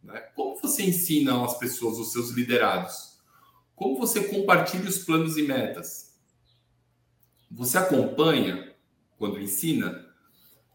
Né? 0.02 0.20
Como 0.34 0.60
você 0.60 0.82
ensina 0.82 1.44
as 1.44 1.58
pessoas, 1.58 1.98
os 1.98 2.12
seus 2.12 2.30
liderados? 2.30 3.18
Como 3.74 3.96
você 3.96 4.24
compartilha 4.24 4.88
os 4.88 4.98
planos 4.98 5.36
e 5.36 5.42
metas? 5.42 6.14
Você 7.50 7.78
acompanha 7.78 8.71
quando 9.22 9.40
ensina? 9.40 10.04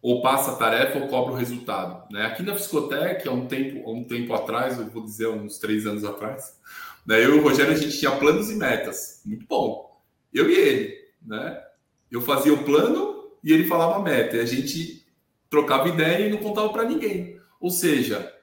Ou 0.01 0.21
passa 0.21 0.51
a 0.51 0.55
tarefa 0.55 0.99
ou 0.99 1.09
cobra 1.09 1.33
o 1.33 1.35
resultado? 1.35 2.09
Né? 2.09 2.25
Aqui 2.25 2.43
na 2.43 2.55
Fiscotec, 2.55 3.27
há 3.27 3.31
um 3.33 3.45
tempo, 3.45 3.85
há 3.85 3.91
um 3.91 4.05
tempo 4.05 4.33
atrás, 4.33 4.79
eu 4.79 4.87
vou 4.87 5.03
dizer 5.03 5.27
uns 5.27 5.59
três 5.59 5.85
anos 5.85 6.05
atrás, 6.05 6.57
né? 7.05 7.17
eu 7.25 7.35
e 7.35 7.39
o 7.39 7.43
Rogério, 7.43 7.73
a 7.73 7.75
gente 7.75 7.99
tinha 7.99 8.11
planos 8.11 8.49
e 8.49 8.55
metas. 8.55 9.21
Muito 9.25 9.45
bom. 9.45 10.01
Eu 10.33 10.49
e 10.49 10.55
ele. 10.55 10.95
Né? 11.25 11.61
Eu 12.09 12.21
fazia 12.21 12.53
o 12.53 12.63
plano 12.63 13.31
e 13.43 13.51
ele 13.51 13.65
falava 13.65 13.97
a 13.97 14.01
meta. 14.01 14.37
E 14.37 14.39
a 14.39 14.45
gente 14.45 15.05
trocava 15.49 15.89
ideia 15.89 16.27
e 16.27 16.29
não 16.29 16.37
contava 16.37 16.69
para 16.69 16.85
ninguém. 16.85 17.37
Ou 17.59 17.69
seja, 17.69 18.33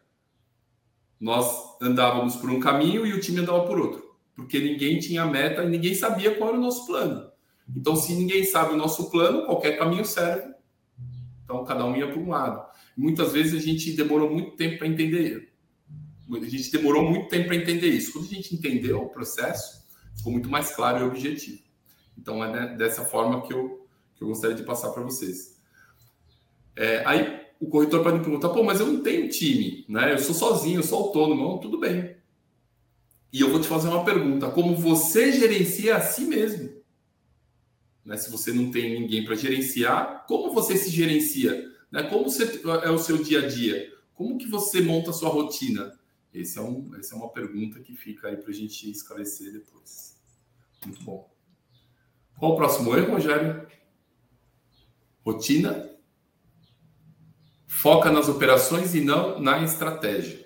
nós 1.18 1.78
andávamos 1.80 2.36
por 2.36 2.50
um 2.50 2.60
caminho 2.60 3.06
e 3.06 3.14
o 3.14 3.20
time 3.20 3.40
andava 3.40 3.64
por 3.64 3.80
outro, 3.80 4.14
porque 4.36 4.58
ninguém 4.58 4.98
tinha 4.98 5.24
meta 5.24 5.62
e 5.62 5.70
ninguém 5.70 5.94
sabia 5.94 6.34
qual 6.34 6.50
era 6.50 6.58
o 6.58 6.60
nosso 6.60 6.84
plano. 6.84 7.32
Então, 7.74 7.96
se 7.96 8.14
ninguém 8.14 8.44
sabe 8.44 8.74
o 8.74 8.76
nosso 8.76 9.10
plano, 9.10 9.46
qualquer 9.46 9.78
caminho 9.78 10.04
serve. 10.04 10.52
Então, 11.44 11.64
cada 11.64 11.84
um 11.84 11.96
ia 11.96 12.08
por 12.08 12.18
um 12.18 12.30
lado. 12.30 12.64
Muitas 12.96 13.32
vezes 13.32 13.54
a 13.54 13.64
gente 13.64 13.92
demorou 13.92 14.30
muito 14.30 14.52
tempo 14.52 14.78
para 14.78 14.86
entender. 14.86 15.52
A 16.30 16.48
gente 16.48 16.70
demorou 16.72 17.08
muito 17.08 17.28
tempo 17.28 17.46
para 17.46 17.56
entender 17.56 17.88
isso. 17.88 18.12
Quando 18.12 18.26
a 18.26 18.34
gente 18.34 18.54
entendeu 18.54 19.02
o 19.02 19.08
processo, 19.08 19.84
ficou 20.16 20.32
muito 20.32 20.48
mais 20.48 20.74
claro 20.74 21.04
e 21.04 21.08
objetivo. 21.08 21.62
Então, 22.16 22.42
é 22.44 22.74
dessa 22.76 23.04
forma 23.04 23.42
que 23.42 23.52
eu, 23.52 23.86
que 24.14 24.22
eu 24.22 24.28
gostaria 24.28 24.56
de 24.56 24.62
passar 24.62 24.90
para 24.90 25.02
vocês. 25.02 25.60
É, 26.76 27.02
aí, 27.06 27.40
o 27.60 27.66
corretor 27.66 28.02
pode 28.02 28.18
me 28.18 28.24
perguntar, 28.24 28.50
pô, 28.50 28.62
mas 28.62 28.80
eu 28.80 28.86
não 28.86 29.02
tenho 29.02 29.28
time, 29.28 29.84
né? 29.88 30.12
Eu 30.12 30.18
sou 30.18 30.34
sozinho, 30.34 30.80
eu 30.80 30.82
sou 30.82 31.04
autônomo, 31.04 31.42
não, 31.42 31.58
tudo 31.58 31.78
bem. 31.78 32.16
E 33.32 33.40
eu 33.40 33.50
vou 33.50 33.60
te 33.60 33.66
fazer 33.66 33.88
uma 33.88 34.04
pergunta: 34.04 34.48
como 34.50 34.76
você 34.76 35.32
gerencia 35.32 35.96
a 35.96 36.00
si 36.00 36.24
mesmo? 36.24 36.70
Né? 38.04 38.16
Se 38.16 38.30
você 38.30 38.52
não 38.52 38.70
tem 38.70 39.00
ninguém 39.00 39.24
para 39.24 39.34
gerenciar, 39.34 40.24
como 40.26 40.52
você 40.52 40.76
se 40.76 40.90
gerencia? 40.90 41.70
Né? 41.90 42.02
Como 42.04 42.24
você, 42.24 42.60
é 42.82 42.90
o 42.90 42.98
seu 42.98 43.18
dia 43.18 43.40
a 43.40 43.48
dia? 43.48 43.92
Como 44.14 44.38
que 44.38 44.46
você 44.46 44.80
monta 44.80 45.10
a 45.10 45.14
sua 45.14 45.30
rotina? 45.30 45.98
Esse 46.32 46.58
é 46.58 46.62
um, 46.62 46.94
essa 46.96 47.14
é 47.14 47.18
uma 47.18 47.30
pergunta 47.30 47.80
que 47.80 47.94
fica 47.94 48.28
aí 48.28 48.36
para 48.36 48.50
a 48.50 48.54
gente 48.54 48.90
esclarecer 48.90 49.52
depois. 49.52 50.16
Muito 50.84 51.02
bom. 51.02 51.32
Qual 52.38 52.52
o 52.52 52.56
próximo 52.56 52.96
erro, 52.96 53.12
Rogério? 53.12 53.66
Rotina 55.24 55.90
foca 57.66 58.10
nas 58.10 58.28
operações 58.28 58.94
e 58.94 59.00
não 59.00 59.38
na 59.40 59.62
estratégia. 59.62 60.44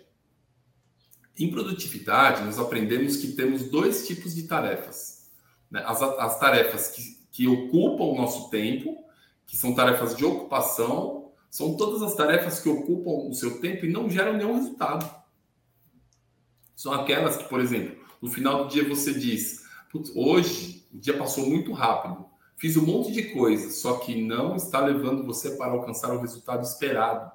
Em 1.39 1.51
produtividade, 1.51 2.43
nós 2.43 2.59
aprendemos 2.59 3.17
que 3.17 3.33
temos 3.33 3.71
dois 3.71 4.07
tipos 4.07 4.35
de 4.35 4.45
tarefas. 4.45 5.31
Né? 5.71 5.83
As, 5.87 6.03
as 6.03 6.41
tarefas 6.41 6.89
que, 6.89 7.18
que 7.39 7.47
ocupam 7.47 8.03
o 8.03 8.17
nosso 8.17 8.51
tempo, 8.51 8.99
que 9.47 9.57
são 9.57 9.73
tarefas 9.73 10.17
de 10.17 10.25
ocupação, 10.25 11.31
são 11.49 11.77
todas 11.77 12.03
as 12.03 12.17
tarefas 12.17 12.59
que 12.59 12.69
ocupam 12.69 13.29
o 13.29 13.33
seu 13.33 13.61
tempo 13.61 13.87
e 13.87 13.93
não 13.93 14.11
geram 14.11 14.37
nenhum 14.37 14.57
resultado. 14.57 15.09
São 16.75 16.93
aquelas 16.93 17.37
que, 17.37 17.45
por 17.45 17.61
exemplo, 17.61 17.97
no 18.21 18.29
final 18.29 18.65
do 18.65 18.71
dia 18.71 18.89
você 18.89 19.15
diz: 19.15 19.63
hoje 20.17 20.85
o 20.93 20.99
dia 20.99 21.17
passou 21.17 21.49
muito 21.49 21.73
rápido, 21.73 22.27
Fiz 22.57 22.77
um 22.77 22.85
monte 22.85 23.13
de 23.13 23.33
coisas, 23.33 23.77
só 23.77 23.99
que 23.99 24.21
não 24.21 24.57
está 24.57 24.81
levando 24.81 25.25
você 25.25 25.53
para 25.53 25.71
alcançar 25.71 26.13
o 26.13 26.21
resultado 26.21 26.65
esperado. 26.65 27.31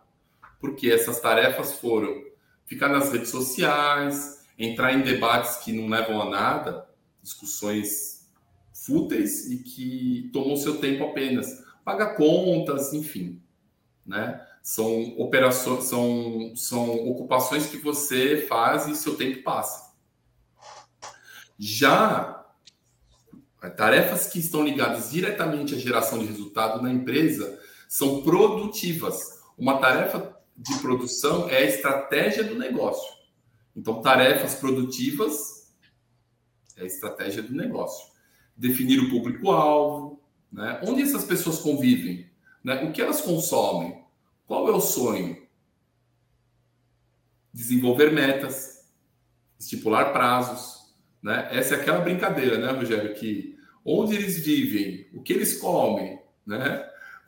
Porque 0.60 0.92
essas 0.92 1.22
tarefas 1.22 1.80
foram 1.80 2.26
ficar 2.66 2.90
nas 2.90 3.10
redes 3.10 3.30
sociais, 3.30 4.46
entrar 4.60 4.92
em 4.92 5.02
debates 5.02 5.56
que 5.64 5.72
não 5.72 5.88
levam 5.88 6.22
a 6.22 6.30
nada, 6.30 6.90
discussões 7.22 8.13
fúteis 8.86 9.50
e 9.50 9.58
que 9.58 10.30
tomam 10.34 10.56
seu 10.56 10.78
tempo 10.80 11.04
apenas. 11.06 11.64
Pagar 11.84 12.16
contas, 12.16 12.94
enfim, 12.94 13.42
né? 14.06 14.46
São 14.62 15.20
operações, 15.20 15.86
são, 15.86 16.54
são 16.56 17.08
ocupações 17.08 17.68
que 17.68 17.78
você 17.78 18.46
faz 18.48 18.88
e 18.88 18.96
seu 18.96 19.16
tempo 19.16 19.44
passa. 19.44 19.94
Já 21.60 22.44
Tarefas 23.70 24.28
que 24.28 24.40
estão 24.40 24.64
ligadas 24.64 25.12
diretamente 25.12 25.74
à 25.74 25.78
geração 25.78 26.20
de 26.20 26.26
resultado 26.26 26.82
na 26.82 26.92
empresa 26.92 27.60
são 27.88 28.22
produtivas. 28.22 29.42
Uma 29.58 29.80
tarefa 29.80 30.38
de 30.56 30.78
produção 30.80 31.50
é 31.50 31.58
a 31.58 31.66
estratégia 31.66 32.44
do 32.44 32.56
negócio. 32.56 33.10
Então, 33.76 34.02
tarefas 34.02 34.56
produtivas 34.56 35.74
é 36.76 36.84
a 36.84 36.86
estratégia 36.86 37.42
do 37.42 37.54
negócio. 37.54 38.13
Definir 38.64 39.02
o 39.02 39.10
público-alvo, 39.10 40.22
né? 40.50 40.80
onde 40.88 41.02
essas 41.02 41.26
pessoas 41.26 41.60
convivem, 41.60 42.26
né? 42.64 42.82
o 42.86 42.94
que 42.94 43.02
elas 43.02 43.20
consomem, 43.20 44.02
qual 44.48 44.70
é 44.70 44.72
o 44.72 44.80
sonho. 44.80 45.38
Desenvolver 47.54 48.14
metas, 48.14 48.90
estipular 49.60 50.14
prazos. 50.14 50.94
Né? 51.22 51.50
Essa 51.52 51.76
é 51.76 51.82
aquela 51.82 52.00
brincadeira, 52.00 52.58
né, 52.58 52.72
Rogério, 52.72 53.14
que 53.16 53.58
onde 53.84 54.16
eles 54.16 54.40
vivem, 54.40 55.10
o 55.14 55.22
que 55.22 55.34
eles 55.34 55.60
comem, 55.60 56.22
né? 56.48 56.90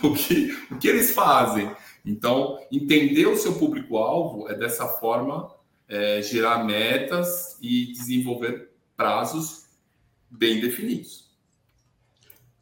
o, 0.00 0.14
que, 0.14 0.56
o 0.70 0.78
que 0.78 0.86
eles 0.86 1.10
fazem. 1.10 1.74
Então, 2.06 2.56
entender 2.70 3.26
o 3.26 3.36
seu 3.36 3.54
público-alvo 3.54 4.48
é 4.48 4.54
dessa 4.54 4.86
forma 4.86 5.52
é, 5.88 6.22
gerar 6.22 6.64
metas 6.64 7.58
e 7.60 7.90
desenvolver 7.90 8.70
prazos 8.96 9.69
bem 10.30 10.60
definidos. 10.60 11.30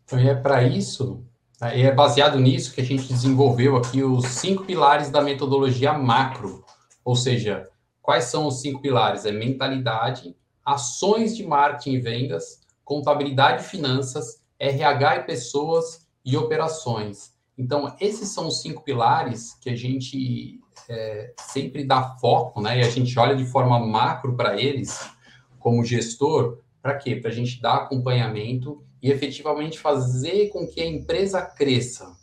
Então, 0.05 0.19
é 0.19 0.35
para 0.35 0.63
isso, 0.63 1.23
né, 1.61 1.81
é 1.83 1.93
baseado 1.93 2.41
nisso 2.41 2.73
que 2.73 2.81
a 2.81 2.85
gente 2.85 3.13
desenvolveu 3.13 3.77
aqui 3.77 4.03
os 4.03 4.27
cinco 4.27 4.65
pilares 4.65 5.11
da 5.11 5.21
metodologia 5.21 5.93
macro. 5.93 6.65
Ou 7.05 7.15
seja, 7.15 7.69
quais 8.01 8.25
são 8.25 8.47
os 8.47 8.61
cinco 8.61 8.81
pilares? 8.81 9.27
É 9.27 9.33
mentalidade, 9.33 10.35
ações 10.65 11.37
de 11.37 11.47
marketing 11.47 11.93
e 11.93 12.01
vendas, 12.01 12.61
contabilidade 12.85 13.63
e 13.63 13.67
finanças, 13.67 14.43
RH 14.59 15.17
e 15.17 15.25
pessoas 15.25 16.09
e 16.25 16.37
operações. 16.37 17.35
Então, 17.57 17.95
esses 18.01 18.29
são 18.29 18.47
os 18.47 18.63
cinco 18.63 18.83
pilares 18.83 19.55
que 19.61 19.69
a 19.69 19.77
gente 19.77 20.61
é, 20.89 21.35
sempre 21.39 21.85
dá 21.85 22.17
foco, 22.17 22.61
né? 22.61 22.79
E 22.79 22.81
a 22.83 22.89
gente 22.89 23.19
olha 23.19 23.37
de 23.37 23.45
forma 23.45 23.79
macro 23.79 24.37
para 24.37 24.61
eles, 24.61 25.11
como 25.59 25.85
gestor, 25.85 26.59
para 26.83 26.97
quê? 26.97 27.17
Para 27.17 27.31
a 27.31 27.35
gente 27.35 27.61
dar 27.61 27.77
acompanhamento 27.77 28.85
e 29.03 29.11
efetivamente 29.11 29.79
fazer 29.79 30.49
com 30.49 30.67
que 30.67 30.81
a 30.81 30.87
empresa 30.87 31.43
cresça. 31.43 32.17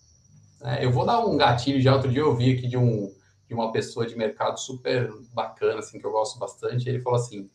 É, 0.62 0.83
eu 0.83 0.91
vou 0.91 1.05
dar 1.05 1.25
um 1.25 1.38
gatilho 1.38 1.81
já. 1.81 1.93
Outro 1.93 2.12
dia 2.12 2.21
eu 2.21 2.35
vi 2.35 2.53
aqui 2.53 2.67
de, 2.67 2.77
um, 2.77 3.13
de 3.47 3.53
uma 3.53 3.71
pessoa 3.71 4.05
de 4.05 4.15
mercado 4.15 4.59
super 4.59 5.09
bacana, 5.33 5.79
assim, 5.79 6.00
que 6.00 6.05
eu 6.05 6.12
gosto 6.12 6.39
bastante. 6.39 6.89
Ele 6.89 7.01
falou 7.01 7.19
assim: 7.19 7.50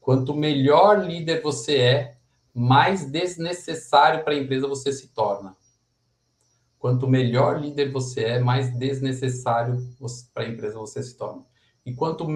quanto 0.00 0.34
melhor 0.34 1.06
líder 1.06 1.42
você 1.42 1.78
é, 1.78 2.16
mais 2.54 3.10
desnecessário 3.10 4.24
para 4.24 4.34
a 4.34 4.36
empresa 4.36 4.66
você 4.66 4.92
se 4.92 5.08
torna. 5.08 5.56
Quanto 6.78 7.08
melhor 7.08 7.60
líder 7.60 7.90
você 7.90 8.24
é, 8.24 8.38
mais 8.38 8.76
desnecessário 8.76 9.76
para 10.32 10.44
a 10.44 10.48
empresa 10.48 10.78
você 10.78 11.02
se 11.02 11.16
torna. 11.16 11.44
E 11.84 11.92
quanto 11.92 12.26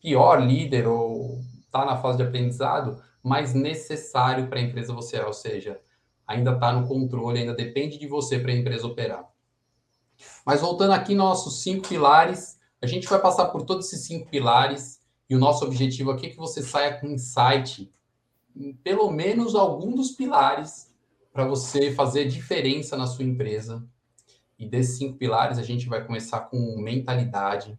pior 0.00 0.36
líder 0.42 0.86
ou 0.86 1.40
está 1.64 1.84
na 1.84 1.96
fase 1.96 2.18
de 2.18 2.22
aprendizado, 2.22 3.02
mais 3.24 3.54
necessário 3.54 4.46
para 4.48 4.58
a 4.60 4.62
empresa 4.62 4.92
você 4.92 5.16
é. 5.16 5.26
Ou 5.26 5.32
seja, 5.32 5.80
ainda 6.26 6.52
está 6.52 6.72
no 6.72 6.86
controle, 6.86 7.40
ainda 7.40 7.54
depende 7.54 7.98
de 7.98 8.06
você 8.06 8.38
para 8.38 8.52
a 8.52 8.54
empresa 8.54 8.86
operar. 8.86 9.28
Mas 10.44 10.60
voltando 10.60 10.92
aqui 10.92 11.14
nossos 11.14 11.62
cinco 11.62 11.88
pilares, 11.88 12.60
a 12.80 12.86
gente 12.86 13.08
vai 13.08 13.20
passar 13.20 13.46
por 13.46 13.62
todos 13.62 13.86
esses 13.86 14.06
cinco 14.06 14.28
pilares 14.28 15.00
e 15.28 15.34
o 15.34 15.38
nosso 15.38 15.64
objetivo 15.64 16.10
aqui 16.10 16.26
é 16.26 16.30
que 16.30 16.36
você 16.36 16.62
saia 16.62 17.00
com 17.00 17.06
insight 17.06 17.90
pelo 18.84 19.10
menos 19.10 19.54
algum 19.54 19.94
dos 19.94 20.12
pilares 20.12 20.92
para 21.32 21.44
você 21.44 21.92
fazer 21.92 22.28
diferença 22.28 22.96
na 22.96 23.06
sua 23.06 23.24
empresa. 23.24 23.84
E 24.56 24.68
desses 24.68 24.98
cinco 24.98 25.18
pilares, 25.18 25.58
a 25.58 25.62
gente 25.62 25.88
vai 25.88 26.04
começar 26.04 26.40
com 26.42 26.78
mentalidade. 26.78 27.76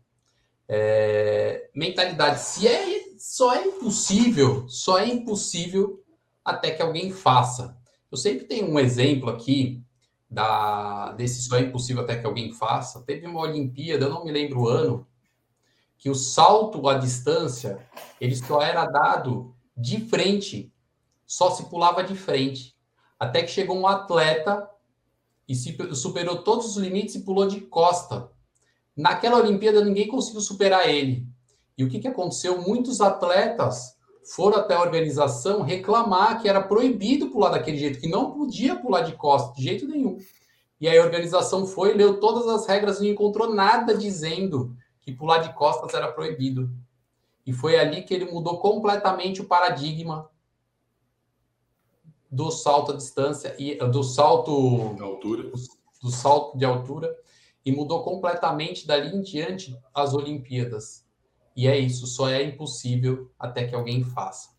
É, 0.67 1.69
mentalidade, 1.73 2.39
se 2.41 2.67
é 2.67 3.04
só 3.27 3.55
é 3.55 3.65
impossível, 3.65 4.69
só 4.69 4.99
é 4.99 5.07
impossível 5.07 5.99
até 6.43 6.69
que 6.69 6.81
alguém 6.81 7.11
faça. 7.11 7.75
Eu 8.11 8.17
sempre 8.19 8.45
tenho 8.45 8.69
um 8.69 8.79
exemplo 8.79 9.31
aqui 9.31 9.83
da 10.29 11.11
desse 11.13 11.41
só 11.41 11.57
é 11.57 11.61
impossível 11.61 12.03
até 12.03 12.17
que 12.17 12.25
alguém 12.27 12.53
faça. 12.53 13.01
Teve 13.01 13.25
uma 13.25 13.41
Olimpíada, 13.41 14.05
eu 14.05 14.11
não 14.11 14.23
me 14.23 14.31
lembro 14.31 14.61
o 14.61 14.67
ano, 14.69 15.07
que 15.97 16.07
o 16.07 16.13
salto 16.13 16.87
à 16.87 16.99
distância 16.99 17.83
ele 18.21 18.35
só 18.35 18.61
era 18.61 18.85
dado 18.85 19.55
de 19.75 20.01
frente, 20.01 20.71
só 21.25 21.49
se 21.49 21.65
pulava 21.65 22.03
de 22.03 22.15
frente. 22.15 22.77
Até 23.19 23.41
que 23.41 23.49
chegou 23.49 23.75
um 23.75 23.87
atleta 23.87 24.69
e 25.47 25.55
se 25.55 25.75
superou 25.95 26.43
todos 26.43 26.67
os 26.67 26.77
limites 26.77 27.15
e 27.15 27.25
pulou 27.25 27.47
de 27.47 27.59
costa. 27.59 28.29
Naquela 28.95 29.39
Olimpíada 29.39 29.83
ninguém 29.83 30.07
conseguiu 30.07 30.41
superar 30.41 30.87
ele. 30.87 31.27
E 31.77 31.83
o 31.83 31.89
que, 31.89 31.99
que 31.99 32.07
aconteceu? 32.07 32.61
Muitos 32.61 33.01
atletas 33.01 33.95
foram 34.23 34.57
até 34.57 34.73
a 34.73 34.81
organização 34.81 35.61
reclamar 35.61 36.41
que 36.41 36.49
era 36.49 36.61
proibido 36.61 37.29
pular 37.29 37.49
daquele 37.49 37.77
jeito, 37.77 37.99
que 37.99 38.09
não 38.09 38.31
podia 38.31 38.75
pular 38.75 39.01
de 39.01 39.13
costa 39.13 39.53
de 39.55 39.63
jeito 39.63 39.87
nenhum. 39.87 40.17
E 40.79 40.87
aí 40.87 40.97
a 40.97 41.03
organização 41.03 41.65
foi, 41.65 41.93
leu 41.93 42.19
todas 42.19 42.47
as 42.47 42.65
regras 42.65 42.99
e 42.99 43.03
não 43.03 43.09
encontrou 43.11 43.53
nada 43.53 43.95
dizendo 43.95 44.75
que 45.01 45.11
pular 45.11 45.39
de 45.39 45.53
costas 45.53 45.93
era 45.93 46.11
proibido. 46.11 46.69
E 47.45 47.53
foi 47.53 47.77
ali 47.77 48.03
que 48.03 48.13
ele 48.13 48.31
mudou 48.31 48.57
completamente 48.57 49.41
o 49.41 49.45
paradigma 49.45 50.29
do 52.31 52.49
salto 52.51 52.91
à 52.91 52.95
distância 52.95 53.55
e 53.59 53.75
do 53.75 54.03
salto 54.03 54.51
altura. 54.99 55.43
Do, 55.43 55.53
do 56.01 56.11
salto 56.11 56.57
de 56.57 56.65
altura 56.65 57.15
e 57.63 57.71
mudou 57.71 58.03
completamente 58.03 58.85
dali 58.85 59.15
em 59.15 59.21
diante 59.21 59.79
as 59.93 60.13
Olimpíadas. 60.13 61.04
E 61.55 61.67
é 61.67 61.77
isso, 61.77 62.05
só 62.05 62.29
é 62.29 62.43
impossível 62.43 63.31
até 63.39 63.65
que 63.65 63.73
alguém 63.73 64.03
faça. 64.03 64.49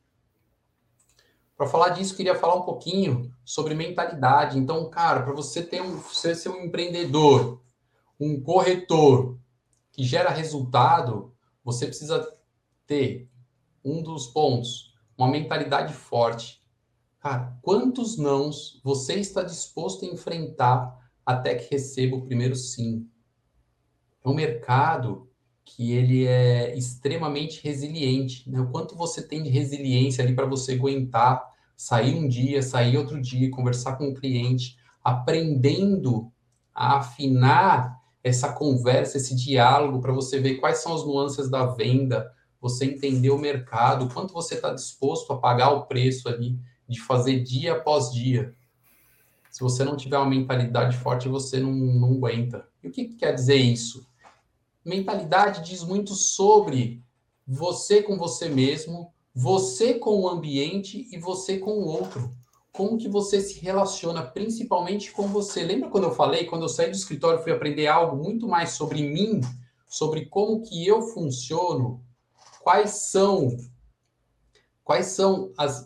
Para 1.56 1.66
falar 1.66 1.90
disso, 1.90 2.16
queria 2.16 2.34
falar 2.34 2.54
um 2.54 2.62
pouquinho 2.62 3.34
sobre 3.44 3.74
mentalidade. 3.74 4.58
Então, 4.58 4.88
cara, 4.90 5.22
para 5.22 5.32
você 5.32 5.62
ter 5.62 5.82
um, 5.82 6.00
ser 6.02 6.48
um 6.48 6.64
empreendedor, 6.64 7.62
um 8.20 8.40
corretor 8.40 9.38
que 9.90 10.04
gera 10.04 10.30
resultado, 10.30 11.34
você 11.64 11.86
precisa 11.86 12.30
ter 12.86 13.30
um 13.82 14.02
dos 14.02 14.26
pontos, 14.26 14.94
uma 15.16 15.28
mentalidade 15.28 15.94
forte. 15.94 16.62
Cara, 17.18 17.58
quantos 17.62 18.18
nãos 18.18 18.80
você 18.84 19.14
está 19.14 19.42
disposto 19.42 20.04
a 20.04 20.08
enfrentar 20.08 21.10
até 21.24 21.54
que 21.54 21.70
receba 21.70 22.16
o 22.16 22.24
primeiro 22.26 22.54
sim? 22.54 23.10
É 24.22 24.28
um 24.28 24.34
mercado 24.34 25.25
que 25.66 25.92
ele 25.92 26.24
é 26.26 26.74
extremamente 26.78 27.60
resiliente. 27.62 28.48
Né? 28.48 28.60
O 28.60 28.68
quanto 28.68 28.96
você 28.96 29.20
tem 29.20 29.42
de 29.42 29.50
resiliência 29.50 30.24
ali 30.24 30.32
para 30.34 30.46
você 30.46 30.72
aguentar 30.72 31.44
sair 31.76 32.14
um 32.14 32.26
dia, 32.26 32.62
sair 32.62 32.96
outro 32.96 33.20
dia, 33.20 33.50
conversar 33.50 33.96
com 33.96 34.08
o 34.08 34.14
cliente, 34.14 34.78
aprendendo 35.04 36.32
a 36.72 36.98
afinar 36.98 38.00
essa 38.22 38.52
conversa, 38.52 39.18
esse 39.18 39.34
diálogo, 39.34 40.00
para 40.00 40.12
você 40.12 40.40
ver 40.40 40.54
quais 40.54 40.78
são 40.78 40.94
as 40.94 41.04
nuances 41.04 41.50
da 41.50 41.66
venda, 41.66 42.32
você 42.60 42.86
entender 42.86 43.30
o 43.30 43.38
mercado, 43.38 44.08
quanto 44.08 44.32
você 44.32 44.54
está 44.54 44.72
disposto 44.72 45.32
a 45.32 45.38
pagar 45.38 45.70
o 45.70 45.86
preço 45.86 46.28
ali 46.28 46.58
de 46.88 47.00
fazer 47.00 47.42
dia 47.42 47.74
após 47.74 48.10
dia. 48.12 48.54
Se 49.50 49.60
você 49.60 49.84
não 49.84 49.96
tiver 49.96 50.16
uma 50.16 50.30
mentalidade 50.30 50.96
forte, 50.96 51.28
você 51.28 51.58
não, 51.58 51.72
não 51.72 52.14
aguenta. 52.14 52.66
E 52.82 52.88
o 52.88 52.90
que, 52.90 53.04
que 53.06 53.16
quer 53.16 53.32
dizer 53.32 53.56
isso? 53.56 54.06
Mentalidade 54.86 55.68
diz 55.68 55.82
muito 55.82 56.14
sobre 56.14 57.02
você 57.44 58.04
com 58.04 58.16
você 58.16 58.48
mesmo, 58.48 59.12
você 59.34 59.94
com 59.94 60.20
o 60.20 60.28
ambiente 60.28 61.08
e 61.10 61.18
você 61.18 61.58
com 61.58 61.72
o 61.72 61.86
outro. 61.86 62.30
Como 62.70 62.96
que 62.96 63.08
você 63.08 63.40
se 63.40 63.58
relaciona 63.58 64.22
principalmente 64.22 65.10
com 65.10 65.26
você? 65.26 65.64
Lembra 65.64 65.90
quando 65.90 66.04
eu 66.04 66.14
falei, 66.14 66.44
quando 66.44 66.62
eu 66.62 66.68
saí 66.68 66.88
do 66.88 66.96
escritório, 66.96 67.42
fui 67.42 67.50
aprender 67.50 67.88
algo 67.88 68.16
muito 68.16 68.46
mais 68.46 68.70
sobre 68.70 69.02
mim, 69.02 69.40
sobre 69.88 70.26
como 70.26 70.62
que 70.62 70.86
eu 70.86 71.02
funciono, 71.02 72.00
quais 72.62 72.90
são 73.10 73.56
quais 74.84 75.06
são 75.06 75.52
as 75.58 75.84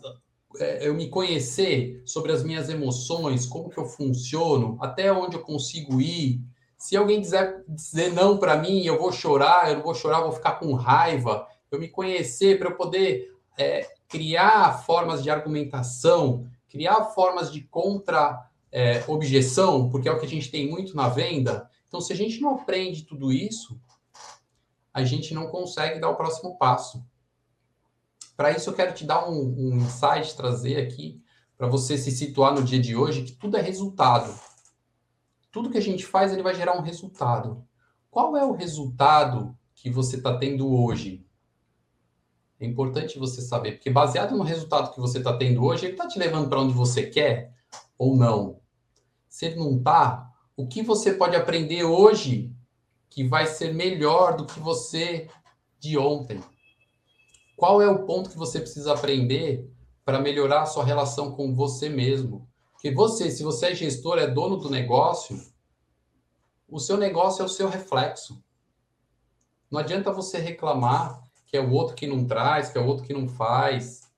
é, 0.59 0.87
eu 0.87 0.93
me 0.93 1.09
conhecer 1.09 2.03
sobre 2.05 2.31
as 2.31 2.43
minhas 2.43 2.69
emoções, 2.69 3.47
como 3.47 3.69
que 3.69 3.79
eu 3.79 3.85
funciono, 3.85 4.77
até 4.79 5.11
onde 5.11 5.37
eu 5.37 5.41
consigo 5.41 5.99
ir, 5.99 6.39
se 6.81 6.97
alguém 6.97 7.21
quiser 7.21 7.63
dizer 7.67 8.11
não 8.11 8.39
para 8.39 8.57
mim, 8.57 8.83
eu 8.83 8.97
vou 8.97 9.11
chorar, 9.11 9.69
eu 9.69 9.75
não 9.75 9.83
vou 9.83 9.93
chorar, 9.93 10.21
vou 10.21 10.31
ficar 10.31 10.53
com 10.53 10.73
raiva. 10.73 11.47
Eu 11.69 11.79
me 11.79 11.87
conhecer 11.87 12.57
para 12.57 12.69
eu 12.69 12.75
poder 12.75 13.35
é, 13.55 13.87
criar 14.09 14.81
formas 14.83 15.21
de 15.21 15.29
argumentação, 15.29 16.49
criar 16.67 17.03
formas 17.03 17.51
de 17.51 17.61
contra-objeção, 17.61 19.85
é, 19.85 19.89
porque 19.91 20.09
é 20.09 20.11
o 20.11 20.19
que 20.19 20.25
a 20.25 20.29
gente 20.29 20.49
tem 20.49 20.67
muito 20.67 20.95
na 20.95 21.07
venda. 21.07 21.69
Então, 21.87 22.01
se 22.01 22.11
a 22.13 22.15
gente 22.15 22.41
não 22.41 22.55
aprende 22.55 23.03
tudo 23.03 23.31
isso, 23.31 23.79
a 24.91 25.03
gente 25.03 25.35
não 25.35 25.49
consegue 25.49 25.99
dar 25.99 26.09
o 26.09 26.15
próximo 26.15 26.57
passo. 26.57 27.05
Para 28.35 28.53
isso, 28.53 28.71
eu 28.71 28.73
quero 28.73 28.95
te 28.95 29.05
dar 29.05 29.29
um, 29.29 29.53
um 29.55 29.75
insight, 29.75 30.35
trazer 30.35 30.77
aqui, 30.77 31.21
para 31.55 31.67
você 31.67 31.95
se 31.95 32.09
situar 32.09 32.55
no 32.55 32.63
dia 32.63 32.79
de 32.79 32.95
hoje, 32.95 33.21
que 33.21 33.33
tudo 33.33 33.55
é 33.55 33.61
resultado 33.61 34.33
tudo 35.51 35.69
que 35.69 35.77
a 35.77 35.81
gente 35.81 36.05
faz 36.05 36.31
ele 36.31 36.43
vai 36.43 36.55
gerar 36.55 36.77
um 36.77 36.81
resultado. 36.81 37.65
Qual 38.09 38.35
é 38.37 38.45
o 38.45 38.53
resultado 38.53 39.57
que 39.75 39.89
você 39.89 40.17
está 40.17 40.37
tendo 40.37 40.73
hoje? 40.73 41.25
É 42.59 42.65
importante 42.65 43.17
você 43.17 43.41
saber, 43.41 43.73
porque 43.73 43.89
baseado 43.89 44.37
no 44.37 44.43
resultado 44.43 44.93
que 44.93 44.99
você 44.99 45.17
está 45.17 45.35
tendo 45.35 45.63
hoje, 45.63 45.85
ele 45.85 45.93
está 45.93 46.07
te 46.07 46.19
levando 46.19 46.47
para 46.47 46.61
onde 46.61 46.73
você 46.73 47.07
quer 47.07 47.53
ou 47.97 48.15
não. 48.15 48.59
Se 49.27 49.47
ele 49.47 49.55
não 49.55 49.77
está, 49.77 50.31
o 50.55 50.67
que 50.67 50.83
você 50.83 51.13
pode 51.13 51.35
aprender 51.35 51.83
hoje 51.83 52.55
que 53.09 53.27
vai 53.27 53.47
ser 53.47 53.73
melhor 53.73 54.37
do 54.37 54.45
que 54.45 54.59
você 54.59 55.27
de 55.79 55.97
ontem? 55.97 56.39
Qual 57.57 57.81
é 57.81 57.89
o 57.89 58.05
ponto 58.05 58.29
que 58.29 58.37
você 58.37 58.59
precisa 58.59 58.93
aprender 58.93 59.67
para 60.05 60.19
melhorar 60.19 60.61
a 60.61 60.65
sua 60.65 60.83
relação 60.83 61.31
com 61.31 61.53
você 61.53 61.89
mesmo? 61.89 62.47
Porque 62.81 62.95
você, 62.95 63.29
se 63.29 63.43
você 63.43 63.67
é 63.67 63.75
gestor, 63.75 64.17
é 64.17 64.25
dono 64.25 64.57
do 64.57 64.67
negócio, 64.67 65.39
o 66.67 66.79
seu 66.79 66.97
negócio 66.97 67.43
é 67.43 67.45
o 67.45 67.49
seu 67.49 67.69
reflexo. 67.69 68.43
Não 69.69 69.79
adianta 69.79 70.11
você 70.11 70.39
reclamar 70.39 71.21
que 71.45 71.55
é 71.55 71.61
o 71.61 71.69
outro 71.69 71.95
que 71.95 72.07
não 72.07 72.25
traz, 72.25 72.69
que 72.69 72.79
é 72.79 72.81
o 72.81 72.87
outro 72.87 73.05
que 73.05 73.13
não 73.13 73.29
faz. 73.29 74.09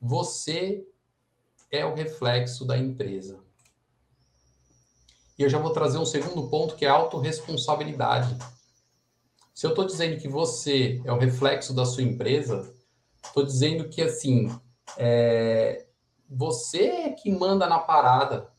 Você 0.00 0.86
é 1.68 1.84
o 1.84 1.94
reflexo 1.94 2.64
da 2.64 2.78
empresa. 2.78 3.40
E 5.36 5.42
eu 5.42 5.48
já 5.48 5.58
vou 5.58 5.72
trazer 5.72 5.98
um 5.98 6.06
segundo 6.06 6.48
ponto 6.48 6.76
que 6.76 6.84
é 6.84 6.88
a 6.88 6.92
autorresponsabilidade. 6.92 8.38
Se 9.52 9.66
eu 9.66 9.70
estou 9.70 9.84
dizendo 9.84 10.20
que 10.20 10.28
você 10.28 11.02
é 11.04 11.10
o 11.10 11.18
reflexo 11.18 11.74
da 11.74 11.84
sua 11.84 12.04
empresa, 12.04 12.72
estou 13.24 13.42
dizendo 13.42 13.88
que 13.88 14.00
assim 14.00 14.48
é, 14.96 15.85
você 16.28 16.86
é 16.86 17.10
que 17.10 17.30
manda 17.30 17.66
na 17.66 17.78
parada. 17.78 18.50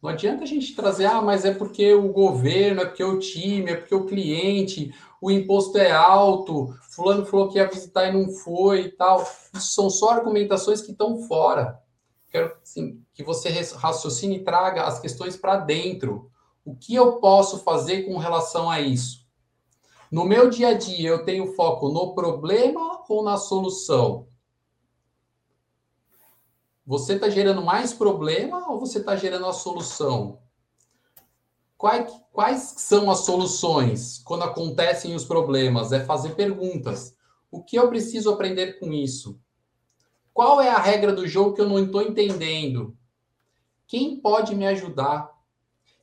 Não 0.00 0.10
adianta 0.10 0.44
a 0.44 0.46
gente 0.46 0.76
trazer, 0.76 1.06
ah, 1.06 1.20
mas 1.20 1.44
é 1.44 1.52
porque 1.52 1.92
o 1.92 2.12
governo, 2.12 2.82
é 2.82 2.86
porque 2.86 3.02
o 3.02 3.18
time, 3.18 3.72
é 3.72 3.76
porque 3.76 3.94
o 3.94 4.06
cliente, 4.06 4.94
o 5.20 5.30
imposto 5.30 5.76
é 5.76 5.90
alto, 5.90 6.72
fulano 6.90 7.26
falou 7.26 7.48
que 7.48 7.58
ia 7.58 7.68
visitar 7.68 8.06
e 8.06 8.12
não 8.12 8.30
foi 8.30 8.82
e 8.82 8.88
tal. 8.90 9.22
Isso 9.54 9.72
são 9.72 9.90
só 9.90 10.10
argumentações 10.10 10.80
que 10.80 10.92
estão 10.92 11.20
fora. 11.22 11.82
Quero 12.30 12.54
assim, 12.62 13.02
que 13.12 13.24
você 13.24 13.48
raciocine 13.74 14.36
e 14.36 14.44
traga 14.44 14.84
as 14.84 15.00
questões 15.00 15.36
para 15.36 15.56
dentro. 15.56 16.30
O 16.64 16.76
que 16.76 16.94
eu 16.94 17.14
posso 17.14 17.58
fazer 17.64 18.02
com 18.02 18.18
relação 18.18 18.70
a 18.70 18.80
isso? 18.80 19.26
No 20.12 20.24
meu 20.24 20.48
dia 20.48 20.68
a 20.68 20.74
dia, 20.74 21.08
eu 21.08 21.24
tenho 21.24 21.54
foco 21.54 21.88
no 21.88 22.14
problema 22.14 23.02
ou 23.08 23.24
na 23.24 23.36
solução? 23.36 24.27
Você 26.88 27.16
está 27.16 27.28
gerando 27.28 27.60
mais 27.60 27.92
problema 27.92 28.72
ou 28.72 28.80
você 28.80 29.00
está 29.00 29.14
gerando 29.14 29.44
a 29.44 29.52
solução? 29.52 30.38
Quais, 31.76 32.10
quais 32.32 32.62
são 32.78 33.10
as 33.10 33.26
soluções 33.26 34.22
quando 34.24 34.44
acontecem 34.44 35.14
os 35.14 35.22
problemas? 35.22 35.92
É 35.92 36.02
fazer 36.02 36.34
perguntas. 36.34 37.14
O 37.50 37.62
que 37.62 37.76
eu 37.76 37.90
preciso 37.90 38.32
aprender 38.32 38.80
com 38.80 38.90
isso? 38.90 39.38
Qual 40.32 40.62
é 40.62 40.70
a 40.70 40.78
regra 40.78 41.12
do 41.12 41.28
jogo 41.28 41.52
que 41.52 41.60
eu 41.60 41.68
não 41.68 41.78
estou 41.78 42.00
entendendo? 42.00 42.96
Quem 43.86 44.18
pode 44.18 44.54
me 44.54 44.66
ajudar? 44.66 45.30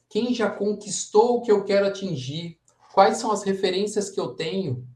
Quem 0.07 0.35
já 0.35 0.51
conquistou 0.51 1.37
o 1.37 1.41
que 1.41 1.51
eu 1.51 1.63
quero 1.63 1.87
atingir? 1.87 2.59
Quais 2.93 3.17
são 3.17 3.31
as 3.31 3.41
referências 3.41 4.11
que 4.11 4.19
eu 4.19 4.35
tenho 4.35 4.87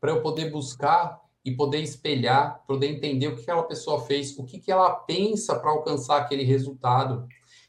para 0.00 0.12
eu 0.12 0.22
poder 0.22 0.50
buscar 0.50 1.20
e 1.46 1.54
poder 1.54 1.80
espelhar, 1.80 2.64
poder 2.66 2.88
entender 2.88 3.28
o 3.28 3.36
que 3.36 3.42
aquela 3.42 3.62
pessoa 3.62 4.00
fez, 4.00 4.36
o 4.36 4.44
que, 4.44 4.58
que 4.58 4.72
ela 4.72 4.90
pensa 4.90 5.54
para 5.54 5.70
alcançar 5.70 6.16
aquele 6.16 6.42
resultado. 6.42 7.24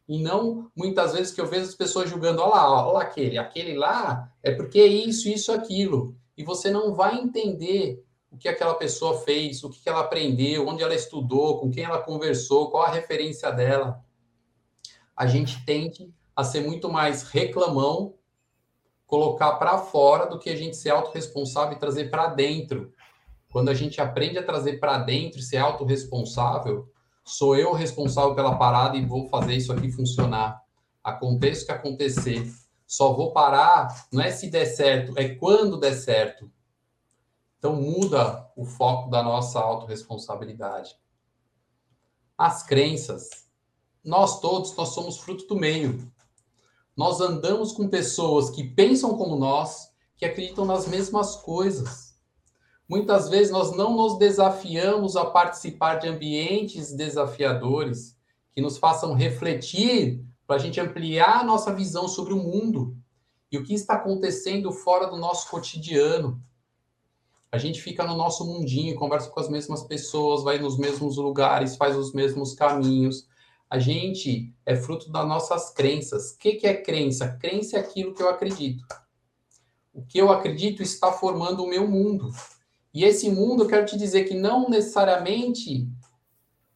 E 0.10 0.20
não 0.20 0.72
muitas 0.76 1.14
vezes 1.14 1.32
que 1.32 1.40
eu 1.40 1.46
vejo 1.46 1.66
as 1.66 1.76
pessoas 1.76 2.10
julgando, 2.10 2.42
olha 2.42 2.56
lá, 2.56 2.88
olha 2.88 2.94
lá 2.94 3.02
aquele, 3.04 3.38
aquele 3.38 3.78
lá 3.78 4.34
é 4.42 4.52
porque 4.52 4.80
é 4.80 4.88
isso, 4.88 5.30
isso, 5.30 5.52
aquilo. 5.52 6.18
E 6.36 6.44
você 6.44 6.72
não 6.72 6.96
vai 6.96 7.20
entender 7.20 8.04
o 8.32 8.38
que 8.38 8.50
aquela 8.50 8.74
pessoa 8.74 9.20
fez, 9.20 9.64
o 9.64 9.70
que, 9.70 9.80
que 9.80 9.90
ela 9.90 10.00
aprendeu, 10.00 10.68
onde 10.68 10.82
ela 10.82 10.96
estudou, 10.96 11.60
com 11.60 11.70
quem 11.70 11.84
ela 11.84 12.02
conversou, 12.02 12.72
qual 12.72 12.82
a 12.82 12.92
referência 12.92 13.52
dela. 13.52 14.04
A 15.16 15.28
gente 15.28 15.64
tende 15.66 16.12
a 16.36 16.44
ser 16.44 16.62
muito 16.62 16.92
mais 16.92 17.22
reclamão 17.22 18.16
colocar 19.06 19.54
para 19.54 19.78
fora 19.78 20.26
do 20.26 20.40
que 20.40 20.50
a 20.50 20.56
gente 20.56 20.76
ser 20.76 20.90
autorresponsável 20.90 21.78
e 21.78 21.80
trazer 21.80 22.10
para 22.10 22.28
dentro. 22.28 22.92
Quando 23.52 23.70
a 23.70 23.74
gente 23.74 24.02
aprende 24.02 24.38
a 24.38 24.44
trazer 24.44 24.80
para 24.80 24.98
dentro 25.00 25.40
e 25.40 25.44
ser 25.44 25.58
autorresponsável, 25.58 26.92
sou 27.24 27.56
eu 27.56 27.74
responsável 27.74 28.36
pela 28.36 28.58
parada 28.58 28.98
e 28.98 29.06
vou 29.06 29.28
fazer 29.30 29.56
isso 29.56 29.72
aqui 29.72 29.92
funcionar. 29.92 30.62
Aconteça 31.04 31.64
o 31.64 31.66
que 31.66 31.72
acontecer. 31.72 32.52
Só 32.86 33.14
vou 33.14 33.34
parar, 33.34 34.08
não 34.12 34.22
é 34.22 34.32
se 34.32 34.50
der 34.50 34.66
certo, 34.66 35.18
é 35.18 35.36
quando 35.36 35.80
der 35.80 35.94
certo. 35.94 36.50
Então 37.58 37.76
muda 37.76 38.50
o 38.56 38.64
foco 38.64 39.10
da 39.10 39.22
nossa 39.24 39.60
autorresponsabilidade. 39.60 40.96
As 42.38 42.64
crenças. 42.64 43.48
Nós 44.04 44.40
todos, 44.40 44.76
nós 44.76 44.90
somos 44.90 45.18
fruto 45.18 45.48
do 45.48 45.56
meio. 45.56 46.10
Nós 46.96 47.20
andamos 47.20 47.74
com 47.74 47.90
pessoas 47.90 48.50
que 48.50 48.64
pensam 48.64 49.18
como 49.18 49.36
nós, 49.36 49.92
que 50.16 50.26
acreditam 50.26 50.66
nas 50.66 50.88
mesmas 50.88 51.36
coisas. 51.36 52.07
Muitas 52.88 53.28
vezes 53.30 53.52
nós 53.52 53.76
não 53.76 53.96
nos 53.96 54.18
desafiamos 54.18 55.18
a 55.18 55.26
participar 55.26 55.96
de 55.96 56.08
ambientes 56.08 56.94
desafiadores 56.94 58.18
que 58.56 58.62
nos 58.62 58.78
façam 58.78 59.14
refletir 59.14 60.24
para 60.48 60.56
a 60.56 60.60
gente 60.60 60.80
ampliar 60.80 61.42
a 61.42 61.44
nossa 61.44 61.74
visão 61.74 62.08
sobre 62.08 62.34
o 62.34 62.38
mundo 62.38 62.96
e 63.52 63.58
o 63.58 63.64
que 63.64 63.74
está 63.74 63.96
acontecendo 63.96 64.72
fora 64.72 65.08
do 65.08 65.18
nosso 65.18 65.50
cotidiano. 65.50 66.42
A 67.52 67.58
gente 67.58 67.82
fica 67.82 68.06
no 68.06 68.16
nosso 68.16 68.46
mundinho, 68.46 68.96
conversa 68.96 69.30
com 69.30 69.40
as 69.40 69.50
mesmas 69.50 69.84
pessoas, 69.84 70.44
vai 70.44 70.58
nos 70.58 70.78
mesmos 70.78 71.18
lugares, 71.18 71.76
faz 71.76 71.96
os 71.96 72.14
mesmos 72.14 72.54
caminhos. 72.54 73.28
A 73.70 73.80
gente 73.80 74.54
é 74.66 74.76
fruto 74.76 75.12
das 75.12 75.28
nossas 75.28 75.70
crenças. 75.72 76.32
O 76.32 76.38
que, 76.38 76.66
é 76.66 76.74
crença? 76.74 77.38
Crença 77.40 77.78
é 77.78 77.80
aquilo 77.80 78.14
que 78.14 78.22
eu 78.24 78.30
acredito. 78.30 78.86
O 79.94 80.06
que 80.06 80.20
eu 80.20 80.32
acredito 80.32 80.82
está 80.82 81.12
formando 81.12 81.64
o 81.64 81.68
meu 81.68 81.88
mundo. 81.88 82.30
E 82.98 83.04
esse 83.04 83.30
mundo, 83.30 83.62
eu 83.62 83.68
quero 83.68 83.86
te 83.86 83.96
dizer 83.96 84.24
que 84.24 84.34
não 84.34 84.68
necessariamente 84.68 85.88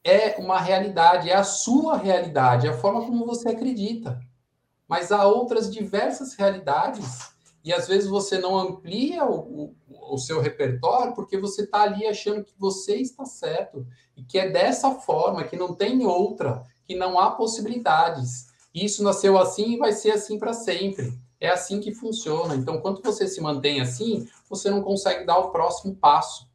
é 0.03 0.35
uma 0.37 0.59
realidade, 0.59 1.31
é 1.31 1.35
a 1.35 1.43
sua 1.43 1.97
realidade, 1.97 2.67
é 2.67 2.69
a 2.69 2.77
forma 2.77 3.03
como 3.03 3.25
você 3.25 3.49
acredita. 3.49 4.19
Mas 4.87 5.11
há 5.11 5.25
outras 5.25 5.73
diversas 5.73 6.35
realidades 6.35 7.31
e 7.65 7.73
às 7.73 7.87
vezes 7.87 8.07
você 8.07 8.37
não 8.37 8.55
amplia 8.55 9.25
o, 9.25 9.73
o, 9.89 10.13
o 10.13 10.17
seu 10.19 10.39
repertório 10.39 11.15
porque 11.15 11.39
você 11.39 11.63
está 11.63 11.81
ali 11.81 12.05
achando 12.05 12.43
que 12.43 12.53
você 12.55 12.97
está 12.97 13.25
certo 13.25 13.83
e 14.15 14.21
que 14.23 14.37
é 14.37 14.47
dessa 14.47 14.91
forma, 14.91 15.43
que 15.45 15.57
não 15.57 15.73
tem 15.73 16.05
outra, 16.05 16.61
que 16.85 16.93
não 16.93 17.19
há 17.19 17.31
possibilidades. 17.31 18.45
Isso 18.71 19.03
nasceu 19.03 19.39
assim 19.39 19.73
e 19.73 19.77
vai 19.77 19.91
ser 19.91 20.11
assim 20.11 20.37
para 20.37 20.53
sempre. 20.53 21.19
É 21.39 21.49
assim 21.49 21.79
que 21.79 21.91
funciona. 21.91 22.55
Então, 22.55 22.79
quando 22.79 23.01
você 23.01 23.27
se 23.27 23.41
mantém 23.41 23.81
assim, 23.81 24.29
você 24.51 24.69
não 24.69 24.83
consegue 24.83 25.25
dar 25.25 25.39
o 25.39 25.51
próximo 25.51 25.95
passo. 25.95 26.47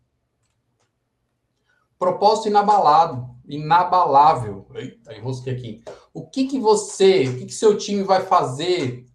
Propósito 1.98 2.48
inabalado, 2.48 3.28
inabalável. 3.48 4.66
Eita, 4.74 5.14
enrosquei 5.14 5.54
aqui. 5.54 5.84
O 6.14 6.26
que, 6.26 6.46
que 6.46 6.60
você, 6.60 7.28
o 7.28 7.38
que, 7.38 7.46
que 7.46 7.54
seu 7.54 7.76
time 7.76 8.02
vai 8.02 8.22
fazer 8.22 9.06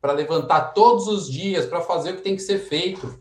para 0.00 0.12
levantar 0.12 0.72
todos 0.72 1.08
os 1.08 1.30
dias, 1.30 1.66
para 1.66 1.80
fazer 1.80 2.12
o 2.12 2.16
que 2.16 2.22
tem 2.22 2.36
que 2.36 2.42
ser 2.42 2.58
feito. 2.58 3.20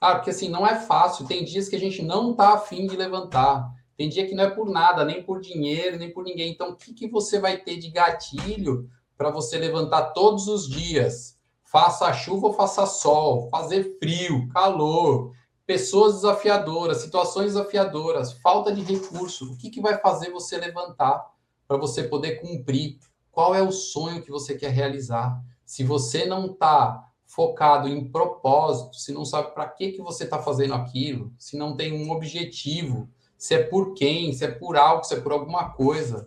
Ah, 0.00 0.16
porque 0.16 0.30
assim, 0.30 0.48
não 0.48 0.66
é 0.66 0.74
fácil. 0.74 1.26
Tem 1.26 1.44
dias 1.44 1.68
que 1.68 1.76
a 1.76 1.80
gente 1.80 2.02
não 2.02 2.32
está 2.32 2.54
afim 2.54 2.86
de 2.86 2.96
levantar. 2.96 3.70
Tem 3.96 4.08
dia 4.08 4.26
que 4.26 4.34
não 4.34 4.44
é 4.44 4.50
por 4.50 4.68
nada, 4.68 5.04
nem 5.04 5.22
por 5.22 5.40
dinheiro, 5.40 5.98
nem 5.98 6.10
por 6.10 6.24
ninguém. 6.24 6.50
Então, 6.50 6.70
o 6.70 6.76
que, 6.76 6.94
que 6.94 7.08
você 7.08 7.38
vai 7.38 7.58
ter 7.58 7.76
de 7.76 7.90
gatilho 7.90 8.88
para 9.16 9.30
você 9.30 9.58
levantar 9.58 10.12
todos 10.12 10.48
os 10.48 10.66
dias? 10.66 11.38
Faça 11.70 12.12
chuva 12.12 12.48
ou 12.48 12.52
faça 12.52 12.86
sol, 12.86 13.48
fazer 13.50 13.98
frio, 13.98 14.48
calor, 14.48 15.32
pessoas 15.66 16.16
desafiadoras, 16.16 16.98
situações 16.98 17.52
desafiadoras, 17.52 18.32
falta 18.32 18.72
de 18.72 18.82
recurso. 18.82 19.52
O 19.52 19.56
que, 19.56 19.70
que 19.70 19.80
vai 19.80 19.98
fazer 19.98 20.30
você 20.30 20.56
levantar 20.56 21.30
para 21.68 21.76
você 21.76 22.02
poder 22.02 22.40
cumprir? 22.40 22.98
Qual 23.30 23.54
é 23.54 23.62
o 23.62 23.70
sonho 23.70 24.22
que 24.22 24.30
você 24.30 24.56
quer 24.56 24.70
realizar? 24.70 25.40
se 25.70 25.84
você 25.84 26.26
não 26.26 26.46
está 26.46 27.08
focado 27.24 27.86
em 27.86 28.10
propósito, 28.10 28.96
se 28.96 29.12
não 29.12 29.24
sabe 29.24 29.54
para 29.54 29.68
que, 29.68 29.92
que 29.92 30.02
você 30.02 30.24
está 30.24 30.42
fazendo 30.42 30.74
aquilo, 30.74 31.32
se 31.38 31.56
não 31.56 31.76
tem 31.76 31.92
um 31.92 32.10
objetivo, 32.10 33.08
se 33.38 33.54
é 33.54 33.62
por 33.62 33.94
quem, 33.94 34.32
se 34.32 34.44
é 34.44 34.50
por 34.50 34.76
algo, 34.76 35.04
se 35.04 35.14
é 35.14 35.20
por 35.20 35.30
alguma 35.30 35.70
coisa, 35.70 36.26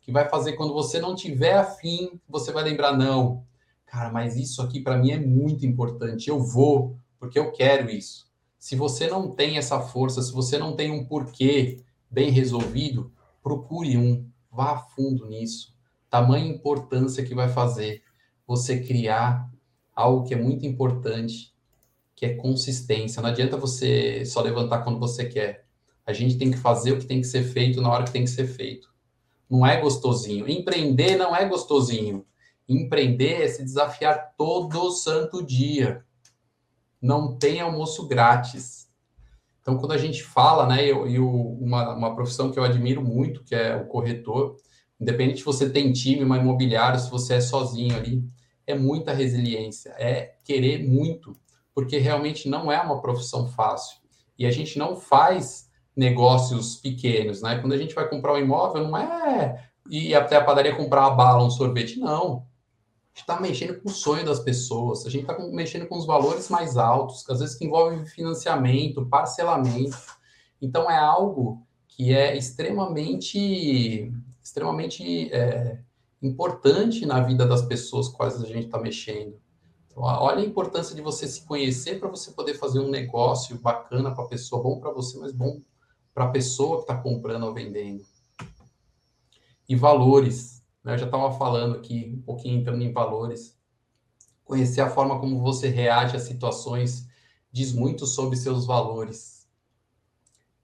que 0.00 0.10
vai 0.10 0.26
fazer 0.26 0.54
quando 0.54 0.72
você 0.72 0.98
não 0.98 1.14
tiver 1.14 1.58
afim, 1.58 2.18
você 2.26 2.50
vai 2.50 2.64
lembrar, 2.64 2.96
não, 2.96 3.44
cara, 3.90 4.10
mas 4.10 4.36
isso 4.36 4.62
aqui 4.62 4.80
para 4.80 4.98
mim 4.98 5.10
é 5.10 5.18
muito 5.18 5.66
importante, 5.66 6.28
eu 6.28 6.40
vou, 6.40 6.98
porque 7.18 7.38
eu 7.38 7.50
quero 7.50 7.90
isso. 7.90 8.28
Se 8.58 8.76
você 8.76 9.08
não 9.08 9.30
tem 9.30 9.56
essa 9.56 9.80
força, 9.80 10.22
se 10.22 10.32
você 10.32 10.58
não 10.58 10.76
tem 10.76 10.90
um 10.90 11.04
porquê 11.06 11.82
bem 12.10 12.30
resolvido, 12.30 13.12
procure 13.42 13.96
um, 13.96 14.28
vá 14.50 14.72
a 14.72 14.78
fundo 14.78 15.26
nisso. 15.26 15.74
Tamanha 16.10 16.46
importância 16.46 17.24
que 17.24 17.34
vai 17.34 17.48
fazer 17.48 18.02
você 18.46 18.80
criar 18.80 19.50
algo 19.94 20.26
que 20.26 20.34
é 20.34 20.36
muito 20.36 20.66
importante, 20.66 21.54
que 22.14 22.26
é 22.26 22.34
consistência. 22.34 23.22
Não 23.22 23.30
adianta 23.30 23.56
você 23.56 24.24
só 24.24 24.40
levantar 24.40 24.82
quando 24.82 24.98
você 24.98 25.24
quer. 25.24 25.66
A 26.04 26.12
gente 26.12 26.36
tem 26.36 26.50
que 26.50 26.56
fazer 26.56 26.92
o 26.92 26.98
que 26.98 27.06
tem 27.06 27.20
que 27.20 27.26
ser 27.26 27.44
feito 27.44 27.80
na 27.80 27.90
hora 27.90 28.04
que 28.04 28.12
tem 28.12 28.24
que 28.24 28.30
ser 28.30 28.46
feito. 28.46 28.88
Não 29.48 29.66
é 29.66 29.80
gostosinho. 29.80 30.48
Empreender 30.48 31.16
não 31.16 31.34
é 31.34 31.44
gostosinho. 31.46 32.24
Empreender 32.68 33.42
é 33.42 33.48
se 33.48 33.64
desafiar 33.64 34.34
todo 34.36 34.90
santo 34.90 35.42
dia. 35.42 36.04
Não 37.00 37.36
tem 37.36 37.60
almoço 37.60 38.06
grátis. 38.06 38.88
Então, 39.62 39.78
quando 39.78 39.92
a 39.92 39.98
gente 39.98 40.22
fala, 40.22 40.66
né, 40.66 40.84
eu, 40.84 41.06
eu 41.06 41.28
uma, 41.28 41.94
uma 41.94 42.14
profissão 42.14 42.50
que 42.50 42.58
eu 42.58 42.64
admiro 42.64 43.02
muito, 43.02 43.44
que 43.44 43.54
é 43.54 43.76
o 43.76 43.86
corretor, 43.86 44.56
independente 45.00 45.38
se 45.38 45.44
você 45.44 45.70
tem 45.70 45.92
time, 45.92 46.24
uma 46.24 46.38
imobiliária, 46.38 46.98
se 46.98 47.10
você 47.10 47.34
é 47.34 47.40
sozinho 47.40 47.96
ali, 47.96 48.22
é 48.66 48.74
muita 48.74 49.12
resiliência, 49.12 49.94
é 49.98 50.34
querer 50.44 50.86
muito, 50.86 51.36
porque 51.74 51.98
realmente 51.98 52.48
não 52.48 52.70
é 52.70 52.80
uma 52.80 53.00
profissão 53.00 53.46
fácil. 53.46 53.98
E 54.38 54.44
a 54.44 54.50
gente 54.50 54.78
não 54.78 54.96
faz 54.96 55.68
negócios 55.96 56.76
pequenos, 56.76 57.42
né? 57.42 57.58
Quando 57.58 57.72
a 57.72 57.76
gente 57.76 57.94
vai 57.94 58.08
comprar 58.08 58.34
um 58.34 58.38
imóvel, 58.38 58.84
não 58.86 58.96
é 58.96 59.68
ir 59.90 60.14
até 60.14 60.36
a 60.36 60.44
padaria 60.44 60.76
comprar 60.76 61.08
uma 61.08 61.16
bala, 61.16 61.44
um 61.44 61.50
sorvete, 61.50 61.98
não. 61.98 62.46
Está 63.20 63.40
mexendo 63.40 63.80
com 63.80 63.88
o 63.88 63.92
sonho 63.92 64.24
das 64.24 64.40
pessoas, 64.40 65.04
a 65.04 65.10
gente 65.10 65.22
está 65.22 65.38
mexendo 65.50 65.86
com 65.86 65.98
os 65.98 66.06
valores 66.06 66.48
mais 66.48 66.76
altos, 66.76 67.22
que 67.22 67.32
às 67.32 67.40
vezes 67.40 67.56
que 67.56 67.66
envolve 67.66 68.06
financiamento, 68.06 69.04
parcelamento. 69.06 69.98
Então 70.62 70.90
é 70.90 70.98
algo 70.98 71.66
que 71.88 72.14
é 72.14 72.36
extremamente, 72.36 74.12
extremamente 74.42 75.32
é, 75.32 75.78
importante 76.22 77.04
na 77.04 77.20
vida 77.20 77.46
das 77.46 77.62
pessoas 77.62 78.08
quais 78.08 78.40
a 78.42 78.46
gente 78.46 78.66
está 78.66 78.78
mexendo. 78.78 79.38
Então, 79.86 80.02
olha 80.02 80.38
a 80.38 80.46
importância 80.46 80.94
de 80.94 81.02
você 81.02 81.26
se 81.26 81.44
conhecer 81.44 81.98
para 81.98 82.08
você 82.08 82.30
poder 82.30 82.54
fazer 82.54 82.78
um 82.78 82.88
negócio 82.88 83.58
bacana 83.58 84.14
para 84.14 84.24
a 84.24 84.28
pessoa, 84.28 84.62
bom 84.62 84.78
para 84.78 84.92
você, 84.92 85.18
mas 85.18 85.32
bom 85.32 85.60
para 86.14 86.24
a 86.24 86.30
pessoa 86.30 86.76
que 86.76 86.82
está 86.82 86.96
comprando 86.96 87.44
ou 87.44 87.52
vendendo. 87.52 88.04
E 89.68 89.76
valores. 89.76 90.57
Né? 90.88 90.94
Eu 90.94 90.98
já 90.98 91.04
estava 91.04 91.30
falando 91.30 91.76
aqui, 91.76 92.14
um 92.16 92.22
pouquinho 92.22 92.58
entrando 92.58 92.82
em 92.82 92.90
valores. 92.90 93.54
Conhecer 94.42 94.80
a 94.80 94.88
forma 94.88 95.20
como 95.20 95.38
você 95.42 95.68
reage 95.68 96.16
a 96.16 96.20
situações 96.20 97.06
diz 97.52 97.74
muito 97.74 98.06
sobre 98.06 98.36
seus 98.36 98.64
valores. 98.64 99.46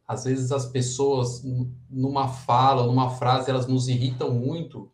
Às 0.08 0.24
vezes 0.24 0.50
as 0.50 0.64
pessoas, 0.66 1.42
numa 1.90 2.28
fala, 2.28 2.86
numa 2.86 3.10
frase, 3.10 3.50
elas 3.50 3.66
nos 3.66 3.88
irritam 3.88 4.32
muito 4.32 4.90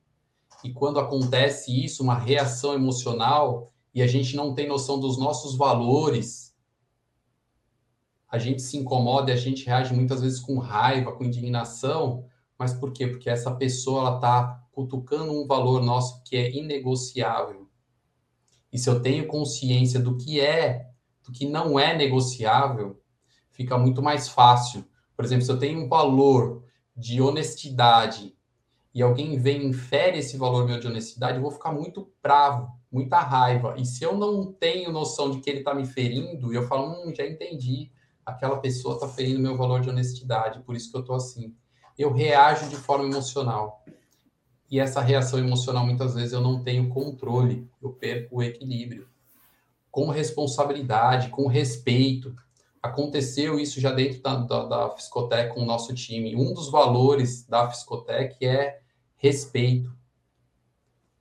e 0.62 0.73
quando 0.73 1.01
acontece 1.01 1.85
isso, 1.85 2.03
uma 2.03 2.19
reação 2.19 2.75
emocional, 2.75 3.73
e 3.95 4.03
a 4.03 4.07
gente 4.07 4.37
não 4.37 4.55
tem 4.55 4.69
noção 4.69 5.01
dos 5.01 5.16
nossos 5.19 5.57
valores, 5.57 6.55
a 8.29 8.38
gente 8.38 8.61
se 8.62 8.77
incomoda 8.77 9.31
e 9.31 9.35
a 9.35 9.37
gente 9.37 9.64
reage 9.66 9.95
muitas 9.95 10.21
vezes 10.21 10.38
com 10.38 10.59
raiva, 10.59 11.12
com 11.12 11.25
indignação, 11.25 12.27
mas 12.59 12.75
por 12.75 12.93
quê? 12.93 13.07
Porque 13.07 13.31
essa 13.31 13.51
pessoa 13.53 14.01
ela 14.01 14.16
está 14.16 14.61
cutucando 14.81 15.33
um 15.33 15.47
valor 15.47 15.83
nosso 15.83 16.23
que 16.25 16.37
é 16.37 16.51
inegociável. 16.51 17.69
E 18.73 18.79
se 18.79 18.88
eu 18.88 19.01
tenho 19.01 19.27
consciência 19.27 20.01
do 20.01 20.16
que 20.16 20.40
é, 20.40 20.88
do 21.23 21.33
que 21.33 21.47
não 21.47 21.79
é 21.79 21.95
negociável, 21.95 22.99
fica 23.51 23.77
muito 23.77 24.01
mais 24.01 24.29
fácil. 24.29 24.85
Por 25.14 25.25
exemplo, 25.25 25.45
se 25.45 25.53
eu 25.53 25.59
tenho 25.59 25.85
um 25.85 25.88
valor 25.88 26.64
de 26.97 27.21
honestidade 27.21 28.35
e 28.95 29.03
alguém 29.03 29.38
vem 29.38 29.62
e 29.62 29.66
infere 29.66 30.19
esse 30.19 30.37
valor 30.37 30.66
meu 30.66 30.81
de 30.81 30.87
honestidade, 30.87 31.37
eu 31.37 31.43
vou 31.43 31.51
ficar 31.51 31.73
muito 31.73 32.11
bravo, 32.23 32.73
muita 32.90 33.21
raiva. 33.21 33.75
E 33.77 33.85
se 33.85 34.03
eu 34.03 34.16
não 34.16 34.51
tenho 34.53 34.90
noção 34.90 35.31
de 35.31 35.40
que 35.40 35.51
ele 35.51 35.59
está 35.59 35.75
me 35.75 35.87
ferindo, 35.87 36.53
eu 36.53 36.66
falo, 36.66 36.90
hum, 36.90 37.12
já 37.14 37.27
entendi, 37.27 37.93
aquela 38.25 38.59
pessoa 38.59 38.95
está 38.95 39.07
ferindo 39.09 39.40
meu 39.40 39.57
valor 39.57 39.81
de 39.81 39.90
honestidade, 39.90 40.61
por 40.61 40.75
isso 40.75 40.90
que 40.90 40.97
eu 40.97 41.03
estou 41.03 41.16
assim. 41.16 41.55
Eu 41.99 42.12
reajo 42.12 42.69
de 42.69 42.77
forma 42.77 43.05
emocional. 43.05 43.85
E 44.70 44.78
essa 44.78 45.00
reação 45.00 45.38
emocional, 45.38 45.85
muitas 45.85 46.14
vezes, 46.14 46.33
eu 46.33 46.40
não 46.40 46.62
tenho 46.62 46.88
controle, 46.88 47.68
eu 47.83 47.92
perco 47.92 48.37
o 48.37 48.42
equilíbrio. 48.42 49.09
com 49.90 50.09
responsabilidade, 50.09 51.30
com 51.30 51.48
respeito. 51.48 52.35
Aconteceu 52.80 53.59
isso 53.59 53.80
já 53.80 53.90
dentro 53.92 54.22
da, 54.22 54.37
da, 54.37 54.64
da 54.66 54.90
Fiscotec 54.90 55.52
com 55.52 55.62
o 55.62 55.66
nosso 55.66 55.92
time. 55.94 56.37
Um 56.37 56.54
dos 56.54 56.70
valores 56.70 57.44
da 57.46 57.68
Fiscotec 57.68 58.44
é 58.46 58.80
respeito. 59.16 59.92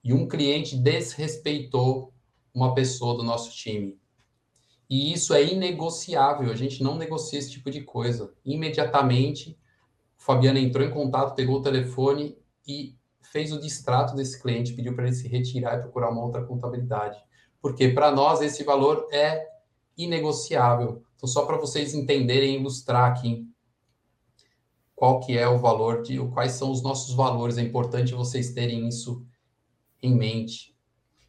E 0.04 0.14
um 0.14 0.28
cliente 0.28 0.78
desrespeitou 0.78 2.14
uma 2.54 2.76
pessoa 2.76 3.18
do 3.18 3.24
nosso 3.24 3.52
time. 3.52 4.00
E 4.90 5.14
isso 5.14 5.34
é 5.34 5.44
inegociável, 5.44 6.52
a 6.52 6.56
gente 6.56 6.82
não 6.84 6.96
negocia 6.96 7.40
esse 7.40 7.52
tipo 7.52 7.70
de 7.70 7.82
coisa. 7.82 8.34
Imediatamente, 8.46 9.58
o 10.18 10.22
Fabiano 10.22 10.60
entrou 10.60 10.86
em 10.86 10.92
contato, 10.92 11.36
pegou 11.36 11.58
o 11.58 11.62
telefone 11.62 12.38
e 12.68 12.96
fez 13.32 13.52
o 13.52 13.60
distrato 13.60 14.16
desse 14.16 14.42
cliente, 14.42 14.74
pediu 14.74 14.96
para 14.96 15.06
ele 15.06 15.16
se 15.16 15.28
retirar 15.28 15.78
e 15.78 15.82
procurar 15.82 16.10
uma 16.10 16.24
outra 16.24 16.44
contabilidade. 16.44 17.18
Porque 17.62 17.90
para 17.90 18.12
nós 18.12 18.42
esse 18.42 18.64
valor 18.64 19.08
é 19.12 19.48
inegociável. 19.98 21.04
Então, 21.16 21.28
só 21.28 21.46
para 21.46 21.58
vocês 21.58 21.94
entenderem, 21.94 22.56
ilustrar 22.56 23.12
aqui 23.12 23.46
qual 24.96 25.20
que 25.20 25.38
é 25.38 25.48
o 25.48 25.58
valor, 25.58 26.02
de, 26.02 26.20
quais 26.30 26.54
são 26.54 26.72
os 26.72 26.82
nossos 26.82 27.14
valores, 27.16 27.58
é 27.58 27.62
importante 27.62 28.14
vocês 28.14 28.54
terem 28.54 28.88
isso 28.88 29.26
em 30.02 30.16
mente. 30.16 30.76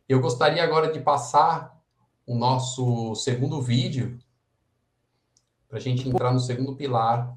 Eu 0.09 0.21
gostaria 0.21 0.63
agora 0.63 0.93
de 0.93 1.01
passar 1.01 1.81
o 2.27 2.35
nosso 2.35 3.15
segundo 3.15 3.61
vídeo 3.61 4.19
para 5.69 5.79
a 5.79 5.81
gente 5.81 6.09
entrar 6.09 6.33
no 6.33 6.41
segundo 6.41 6.75
pilar. 6.75 7.37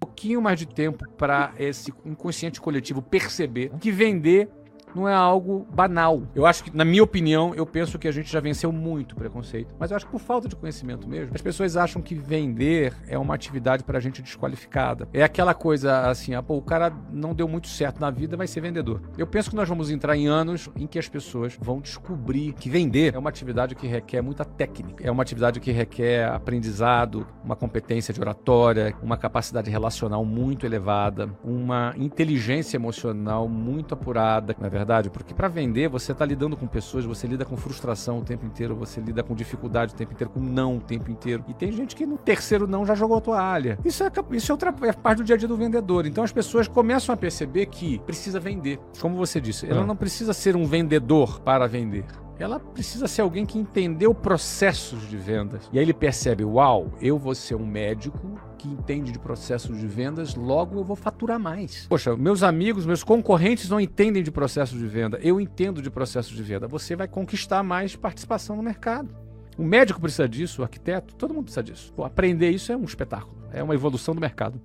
Pouquinho 0.00 0.40
mais 0.40 0.58
de 0.58 0.66
tempo 0.66 1.08
para 1.12 1.52
esse 1.58 1.92
inconsciente 2.04 2.60
coletivo 2.60 3.02
perceber 3.02 3.70
que 3.80 3.90
vender 3.90 4.48
não 4.94 5.08
é 5.08 5.14
algo 5.14 5.66
banal. 5.74 6.22
Eu 6.34 6.46
acho 6.46 6.64
que, 6.64 6.76
na 6.76 6.84
minha 6.84 7.02
opinião, 7.02 7.54
eu 7.54 7.66
penso 7.66 7.98
que 7.98 8.08
a 8.08 8.12
gente 8.12 8.30
já 8.30 8.40
venceu 8.40 8.72
muito 8.72 9.14
preconceito. 9.14 9.74
Mas 9.78 9.90
eu 9.90 9.96
acho 9.96 10.06
que 10.06 10.12
por 10.12 10.20
falta 10.20 10.48
de 10.48 10.56
conhecimento 10.56 11.08
mesmo, 11.08 11.34
as 11.34 11.42
pessoas 11.42 11.76
acham 11.76 12.00
que 12.02 12.14
vender 12.14 12.94
é 13.06 13.18
uma 13.18 13.34
atividade 13.34 13.84
para 13.84 14.00
gente 14.00 14.22
desqualificada. 14.22 15.08
É 15.12 15.22
aquela 15.22 15.54
coisa 15.54 16.08
assim, 16.08 16.34
ah, 16.34 16.42
pô, 16.42 16.56
o 16.56 16.62
cara 16.62 16.92
não 17.12 17.34
deu 17.34 17.48
muito 17.48 17.68
certo 17.68 18.00
na 18.00 18.10
vida, 18.10 18.36
vai 18.36 18.46
ser 18.46 18.60
vendedor. 18.60 19.02
Eu 19.16 19.26
penso 19.26 19.50
que 19.50 19.56
nós 19.56 19.68
vamos 19.68 19.90
entrar 19.90 20.16
em 20.16 20.26
anos 20.26 20.68
em 20.76 20.86
que 20.86 20.98
as 20.98 21.08
pessoas 21.08 21.56
vão 21.60 21.80
descobrir 21.80 22.52
que 22.52 22.68
vender 22.68 23.14
é 23.14 23.18
uma 23.18 23.30
atividade 23.30 23.74
que 23.74 23.86
requer 23.86 24.22
muita 24.22 24.44
técnica, 24.44 25.06
é 25.06 25.10
uma 25.10 25.22
atividade 25.22 25.60
que 25.60 25.70
requer 25.70 26.28
aprendizado, 26.28 27.26
uma 27.44 27.56
competência 27.56 28.12
de 28.12 28.20
oratória, 28.20 28.94
uma 29.02 29.16
capacidade 29.16 29.70
relacional 29.70 30.24
muito 30.24 30.66
elevada, 30.66 31.30
uma 31.44 31.94
inteligência 31.96 32.76
emocional 32.76 33.48
muito 33.48 33.94
apurada, 33.94 34.54
na 34.58 34.68
verdade 34.68 34.77
verdade? 34.78 35.10
Porque 35.10 35.34
para 35.34 35.48
vender 35.48 35.88
você 35.88 36.12
está 36.12 36.24
lidando 36.24 36.56
com 36.56 36.66
pessoas, 36.66 37.04
você 37.04 37.26
lida 37.26 37.44
com 37.44 37.56
frustração 37.56 38.18
o 38.18 38.24
tempo 38.24 38.46
inteiro, 38.46 38.74
você 38.74 39.00
lida 39.00 39.22
com 39.22 39.34
dificuldade 39.34 39.94
o 39.94 39.96
tempo 39.96 40.12
inteiro, 40.12 40.32
com 40.32 40.40
não 40.40 40.76
o 40.76 40.80
tempo 40.80 41.10
inteiro. 41.10 41.44
E 41.48 41.54
tem 41.54 41.70
gente 41.72 41.94
que 41.94 42.06
no 42.06 42.16
terceiro 42.16 42.66
não 42.66 42.86
já 42.86 42.94
jogou 42.94 43.18
a 43.18 43.20
toalha. 43.20 43.78
Isso 43.84 44.02
é, 44.04 44.10
isso 44.32 44.50
é 44.50 44.54
outra 44.54 44.74
é 44.82 44.92
parte 44.92 45.18
do 45.18 45.24
dia 45.24 45.34
a 45.34 45.38
dia 45.38 45.48
do 45.48 45.56
vendedor. 45.56 46.06
Então 46.06 46.24
as 46.24 46.32
pessoas 46.32 46.68
começam 46.68 47.12
a 47.12 47.16
perceber 47.16 47.66
que 47.66 47.98
precisa 48.00 48.38
vender. 48.40 48.78
Como 49.00 49.16
você 49.16 49.40
disse, 49.40 49.66
ela 49.66 49.82
ah. 49.82 49.86
não 49.86 49.96
precisa 49.96 50.32
ser 50.32 50.56
um 50.56 50.64
vendedor 50.64 51.40
para 51.40 51.66
vender 51.66 52.04
ela 52.38 52.60
precisa 52.60 53.08
ser 53.08 53.22
alguém 53.22 53.44
que 53.44 53.58
entendeu 53.58 54.14
processos 54.14 55.08
de 55.08 55.16
vendas. 55.16 55.68
E 55.72 55.78
aí 55.78 55.84
ele 55.84 55.92
percebe: 55.92 56.44
uau, 56.44 56.86
eu 57.00 57.18
vou 57.18 57.34
ser 57.34 57.56
um 57.56 57.66
médico 57.66 58.38
que 58.58 58.68
entende 58.68 59.12
de 59.12 59.18
processos 59.18 59.78
de 59.78 59.86
vendas, 59.86 60.34
logo 60.34 60.78
eu 60.78 60.84
vou 60.84 60.96
faturar 60.96 61.38
mais. 61.38 61.86
Poxa, 61.86 62.16
meus 62.16 62.42
amigos, 62.42 62.84
meus 62.84 63.04
concorrentes 63.04 63.70
não 63.70 63.80
entendem 63.80 64.22
de 64.22 64.30
processos 64.30 64.78
de 64.78 64.86
venda. 64.86 65.18
Eu 65.22 65.40
entendo 65.40 65.80
de 65.80 65.90
processos 65.90 66.36
de 66.36 66.42
venda. 66.42 66.66
Você 66.66 66.96
vai 66.96 67.06
conquistar 67.06 67.62
mais 67.62 67.96
participação 67.96 68.56
no 68.56 68.62
mercado. 68.62 69.14
O 69.56 69.62
médico 69.62 70.00
precisa 70.00 70.28
disso, 70.28 70.60
o 70.60 70.64
arquiteto, 70.64 71.14
todo 71.14 71.32
mundo 71.32 71.44
precisa 71.44 71.62
disso. 71.62 71.92
Pô, 71.92 72.04
aprender 72.04 72.50
isso 72.50 72.70
é 72.70 72.76
um 72.76 72.84
espetáculo, 72.84 73.36
é 73.52 73.62
uma 73.62 73.74
evolução 73.74 74.14
do 74.14 74.20
mercado. 74.20 74.60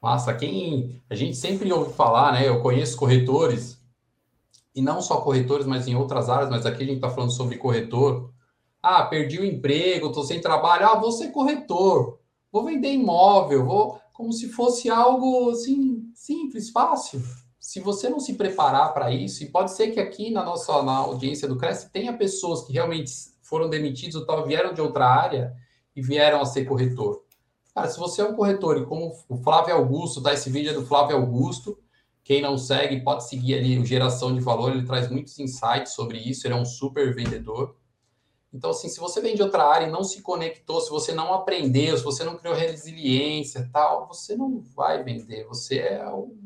Massa, 0.00 0.32
quem 0.32 1.02
a 1.10 1.14
gente 1.14 1.36
sempre 1.36 1.70
ouve 1.72 1.92
falar, 1.92 2.32
né? 2.32 2.48
Eu 2.48 2.62
conheço 2.62 2.96
corretores 2.96 3.80
e 4.74 4.80
não 4.80 5.02
só 5.02 5.20
corretores, 5.20 5.66
mas 5.66 5.86
em 5.86 5.94
outras 5.94 6.30
áreas, 6.30 6.48
mas 6.48 6.64
aqui 6.64 6.82
a 6.82 6.86
gente 6.86 6.96
está 6.96 7.10
falando 7.10 7.32
sobre 7.32 7.58
corretor. 7.58 8.32
Ah, 8.82 9.04
perdi 9.04 9.38
o 9.38 9.44
emprego, 9.44 10.08
estou 10.08 10.24
sem 10.24 10.40
trabalho. 10.40 10.86
Ah, 10.86 10.98
vou 10.98 11.12
ser 11.12 11.28
corretor, 11.28 12.18
vou 12.50 12.64
vender 12.64 12.92
imóvel, 12.92 13.64
vou 13.64 14.00
como 14.12 14.32
se 14.32 14.50
fosse 14.50 14.90
algo 14.90 15.50
assim 15.50 16.10
simples, 16.14 16.70
fácil. 16.70 17.22
Se 17.58 17.80
você 17.80 18.08
não 18.08 18.20
se 18.20 18.34
preparar 18.34 18.92
para 18.92 19.10
isso, 19.10 19.42
e 19.42 19.48
pode 19.48 19.72
ser 19.72 19.92
que 19.92 20.00
aqui 20.00 20.30
na 20.30 20.44
nossa 20.44 20.82
na 20.82 20.96
audiência 20.96 21.48
do 21.48 21.56
Cresce 21.56 21.90
tenha 21.90 22.16
pessoas 22.16 22.62
que 22.62 22.72
realmente 22.72 23.10
foram 23.42 23.68
demitidos 23.68 24.16
ou 24.16 24.26
tal, 24.26 24.46
vieram 24.46 24.72
de 24.72 24.80
outra 24.80 25.06
área 25.06 25.54
e 25.94 26.02
vieram 26.02 26.40
a 26.40 26.44
ser 26.44 26.64
corretor. 26.64 27.24
Cara, 27.74 27.88
se 27.88 27.98
você 27.98 28.20
é 28.20 28.24
um 28.24 28.34
corretor 28.34 28.76
e 28.76 28.84
como 28.84 29.12
o 29.28 29.36
Flávio 29.38 29.74
Augusto, 29.74 30.22
tá? 30.22 30.32
Esse 30.32 30.50
vídeo 30.50 30.70
é 30.70 30.74
do 30.74 30.84
Flávio 30.84 31.16
Augusto, 31.16 31.78
quem 32.22 32.42
não 32.42 32.58
segue, 32.58 33.02
pode 33.02 33.28
seguir 33.28 33.54
ali 33.54 33.78
o 33.78 33.84
Geração 33.84 34.34
de 34.34 34.40
Valor, 34.40 34.72
ele 34.72 34.84
traz 34.84 35.10
muitos 35.10 35.38
insights 35.38 35.92
sobre 35.94 36.18
isso, 36.18 36.46
ele 36.46 36.54
é 36.54 36.56
um 36.56 36.64
super 36.64 37.14
vendedor. 37.14 37.76
Então, 38.52 38.70
assim, 38.70 38.88
se 38.88 38.98
você 38.98 39.20
vem 39.20 39.36
de 39.36 39.42
outra 39.42 39.64
área 39.64 39.86
e 39.86 39.90
não 39.90 40.02
se 40.02 40.22
conectou, 40.22 40.80
se 40.80 40.90
você 40.90 41.12
não 41.12 41.32
aprendeu, 41.32 41.96
se 41.96 42.02
você 42.02 42.24
não 42.24 42.36
criou 42.36 42.54
resiliência 42.54 43.68
tal, 43.72 44.08
você 44.08 44.36
não 44.36 44.60
vai 44.60 45.04
vender. 45.04 45.46
Você 45.46 45.78
é 45.78 46.04
um 46.08 46.36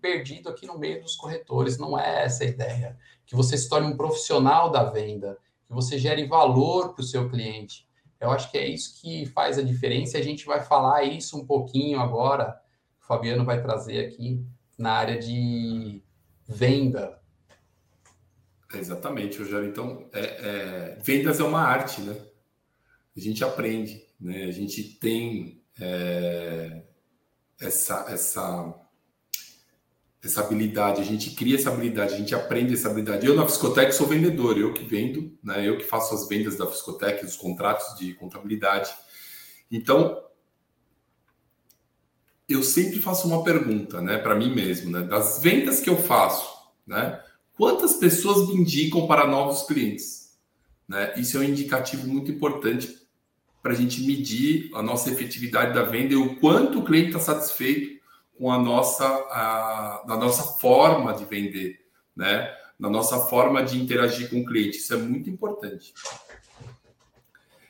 perdido 0.00 0.48
aqui 0.48 0.66
no 0.66 0.76
meio 0.76 1.00
dos 1.00 1.14
corretores. 1.14 1.78
Não 1.78 1.96
é 1.98 2.24
essa 2.24 2.42
a 2.42 2.48
ideia. 2.48 2.98
Que 3.24 3.36
você 3.36 3.56
se 3.56 3.68
torne 3.68 3.86
um 3.86 3.96
profissional 3.96 4.70
da 4.70 4.82
venda, 4.84 5.38
que 5.66 5.72
você 5.72 5.96
gere 5.98 6.26
valor 6.26 6.94
para 6.94 7.02
o 7.02 7.06
seu 7.06 7.30
cliente. 7.30 7.88
Eu 8.20 8.30
acho 8.30 8.50
que 8.50 8.58
é 8.58 8.66
isso 8.66 9.00
que 9.00 9.26
faz 9.26 9.58
a 9.58 9.62
diferença. 9.62 10.18
A 10.18 10.22
gente 10.22 10.44
vai 10.44 10.60
falar 10.60 11.04
isso 11.04 11.38
um 11.38 11.46
pouquinho 11.46 12.00
agora. 12.00 12.60
O 13.00 13.06
Fabiano 13.06 13.44
vai 13.44 13.62
trazer 13.62 14.04
aqui 14.04 14.44
na 14.76 14.92
área 14.92 15.18
de 15.18 16.02
venda. 16.46 17.21
Exatamente, 18.74 19.38
Rogério. 19.38 19.68
Então, 19.68 20.08
é, 20.12 20.20
é, 20.20 20.98
vendas 21.02 21.40
é 21.40 21.44
uma 21.44 21.60
arte, 21.60 22.00
né? 22.00 22.16
A 23.16 23.20
gente 23.20 23.44
aprende, 23.44 24.04
né? 24.20 24.44
A 24.44 24.50
gente 24.50 24.82
tem 24.98 25.62
é, 25.80 26.82
essa, 27.60 28.06
essa, 28.08 28.74
essa 30.22 30.40
habilidade, 30.40 31.00
a 31.00 31.04
gente 31.04 31.30
cria 31.30 31.56
essa 31.56 31.70
habilidade, 31.70 32.14
a 32.14 32.16
gente 32.16 32.34
aprende 32.34 32.74
essa 32.74 32.88
habilidade. 32.88 33.26
Eu 33.26 33.36
na 33.36 33.46
Fiscotec 33.46 33.92
sou 33.92 34.06
vendedor, 34.06 34.58
eu 34.58 34.72
que 34.72 34.84
vendo, 34.84 35.36
né? 35.42 35.68
Eu 35.68 35.76
que 35.76 35.84
faço 35.84 36.14
as 36.14 36.28
vendas 36.28 36.56
da 36.56 36.66
Fiscotec, 36.66 37.24
os 37.24 37.36
contratos 37.36 37.98
de 37.98 38.14
contabilidade. 38.14 38.90
Então, 39.70 40.22
eu 42.48 42.62
sempre 42.62 43.00
faço 43.00 43.26
uma 43.26 43.42
pergunta, 43.42 44.00
né, 44.00 44.18
para 44.18 44.34
mim 44.34 44.54
mesmo, 44.54 44.90
né, 44.90 45.02
das 45.02 45.40
vendas 45.40 45.80
que 45.80 45.88
eu 45.88 45.96
faço, 45.96 46.52
né, 46.86 47.21
quantas 47.62 47.94
pessoas 47.94 48.48
me 48.48 48.56
indicam 48.56 49.06
para 49.06 49.24
novos 49.24 49.62
clientes, 49.62 50.36
né? 50.88 51.14
Isso 51.16 51.36
é 51.36 51.40
um 51.40 51.44
indicativo 51.44 52.08
muito 52.08 52.28
importante 52.28 52.92
para 53.62 53.70
a 53.70 53.74
gente 53.76 54.02
medir 54.02 54.68
a 54.74 54.82
nossa 54.82 55.12
efetividade 55.12 55.72
da 55.72 55.84
venda 55.84 56.12
e 56.12 56.16
o 56.16 56.40
quanto 56.40 56.80
o 56.80 56.84
cliente 56.84 57.10
está 57.10 57.20
satisfeito 57.20 58.02
com 58.36 58.50
a 58.50 58.58
nossa, 58.58 59.06
a, 59.06 60.02
a 60.08 60.16
nossa 60.16 60.58
forma 60.58 61.14
de 61.14 61.24
vender, 61.24 61.86
né? 62.16 62.52
Na 62.80 62.90
nossa 62.90 63.16
forma 63.26 63.62
de 63.62 63.80
interagir 63.80 64.28
com 64.28 64.40
o 64.40 64.44
cliente. 64.44 64.78
Isso 64.78 64.94
é 64.94 64.96
muito 64.96 65.30
importante. 65.30 65.94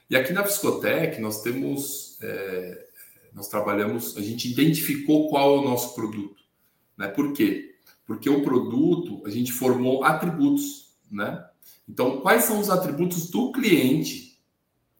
E 0.09 0.17
aqui 0.17 0.33
na 0.33 0.43
Psicotec 0.43 1.21
nós 1.21 1.43
temos 1.43 2.17
é, 2.23 2.87
nós 3.35 3.47
trabalhamos, 3.47 4.17
a 4.17 4.23
gente 4.23 4.51
identificou 4.51 5.29
qual 5.29 5.55
é 5.55 5.59
o 5.59 5.65
nosso 5.65 5.95
produto. 5.95 6.43
Né? 6.97 7.09
Por 7.09 7.35
quê? 7.35 7.72
Porque 8.07 8.29
o 8.29 8.43
produto, 8.43 9.23
a 9.25 9.31
gente 9.31 9.53
formou 9.53 10.05
atributos. 10.05 10.95
Né? 11.11 11.45
Então, 11.89 12.21
quais 12.21 12.45
são 12.45 12.59
os 12.59 12.71
atributos 12.71 13.31
do 13.31 13.53
cliente? 13.53 14.41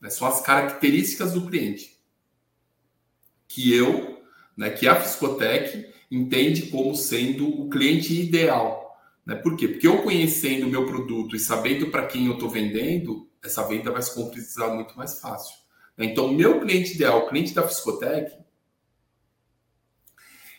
Né? 0.01 0.11
São 0.11 0.27
as 0.27 0.41
características 0.41 1.33
do 1.33 1.47
cliente. 1.47 1.99
Que 3.49 3.75
eu, 3.75 4.23
né, 4.57 4.71
que 4.71 4.87
a 4.87 5.01
Fiscotec 5.01 5.93
entende 6.11 6.67
como 6.67 6.95
sendo 6.95 7.49
o 7.49 7.69
cliente 7.71 8.19
ideal. 8.19 8.83
Né? 9.25 9.35
Por 9.35 9.57
quê? 9.57 9.69
Porque 9.69 9.87
eu 9.87 10.03
conhecendo 10.03 10.67
o 10.67 10.71
meu 10.71 10.87
produto 10.87 11.37
e 11.37 11.41
sabendo 11.41 11.91
para 11.91 12.07
quem 12.07 12.27
eu 12.27 12.35
estou 12.35 12.51
vendendo, 12.51 13.29
essa 13.43 13.67
venda 13.67 13.91
vai 13.91 14.03
se 14.03 14.15
concretizar 14.15 14.75
muito 14.75 14.97
mais 14.97 15.21
fácil. 15.21 15.55
Então, 15.99 16.27
o 16.27 16.33
meu 16.33 16.61
cliente 16.61 16.95
ideal, 16.95 17.21
o 17.21 17.29
cliente 17.29 17.55
da 17.55 17.67
Fiscotec, 17.67 18.33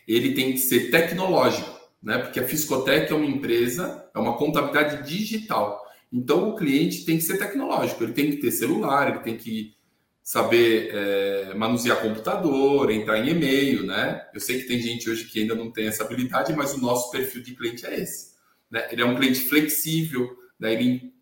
ele 0.06 0.34
tem 0.34 0.52
que 0.52 0.58
ser 0.58 0.90
tecnológico, 0.90 1.73
né? 2.04 2.18
Porque 2.18 2.38
a 2.38 2.46
Fiscotec 2.46 3.10
é 3.10 3.16
uma 3.16 3.24
empresa, 3.24 4.08
é 4.14 4.18
uma 4.18 4.36
contabilidade 4.36 5.08
digital. 5.08 5.82
Então, 6.12 6.50
o 6.50 6.54
cliente 6.54 7.04
tem 7.04 7.16
que 7.16 7.24
ser 7.24 7.38
tecnológico, 7.38 8.04
ele 8.04 8.12
tem 8.12 8.30
que 8.30 8.36
ter 8.36 8.52
celular, 8.52 9.08
ele 9.08 9.20
tem 9.20 9.36
que 9.36 9.74
saber 10.22 10.90
é, 10.92 11.54
manusear 11.54 12.00
computador, 12.00 12.90
entrar 12.90 13.18
em 13.18 13.30
e-mail, 13.30 13.84
né? 13.84 14.22
Eu 14.32 14.40
sei 14.40 14.60
que 14.60 14.68
tem 14.68 14.80
gente 14.80 15.08
hoje 15.08 15.24
que 15.24 15.40
ainda 15.40 15.54
não 15.54 15.72
tem 15.72 15.86
essa 15.86 16.04
habilidade, 16.04 16.52
mas 16.54 16.74
o 16.74 16.80
nosso 16.80 17.10
perfil 17.10 17.42
de 17.42 17.54
cliente 17.54 17.84
é 17.84 18.00
esse. 18.00 18.34
né? 18.70 18.86
ele 18.90 19.02
é 19.02 19.04
um 19.04 19.16
cliente 19.16 19.40
flexível, 19.40 20.30
né? 20.58 20.76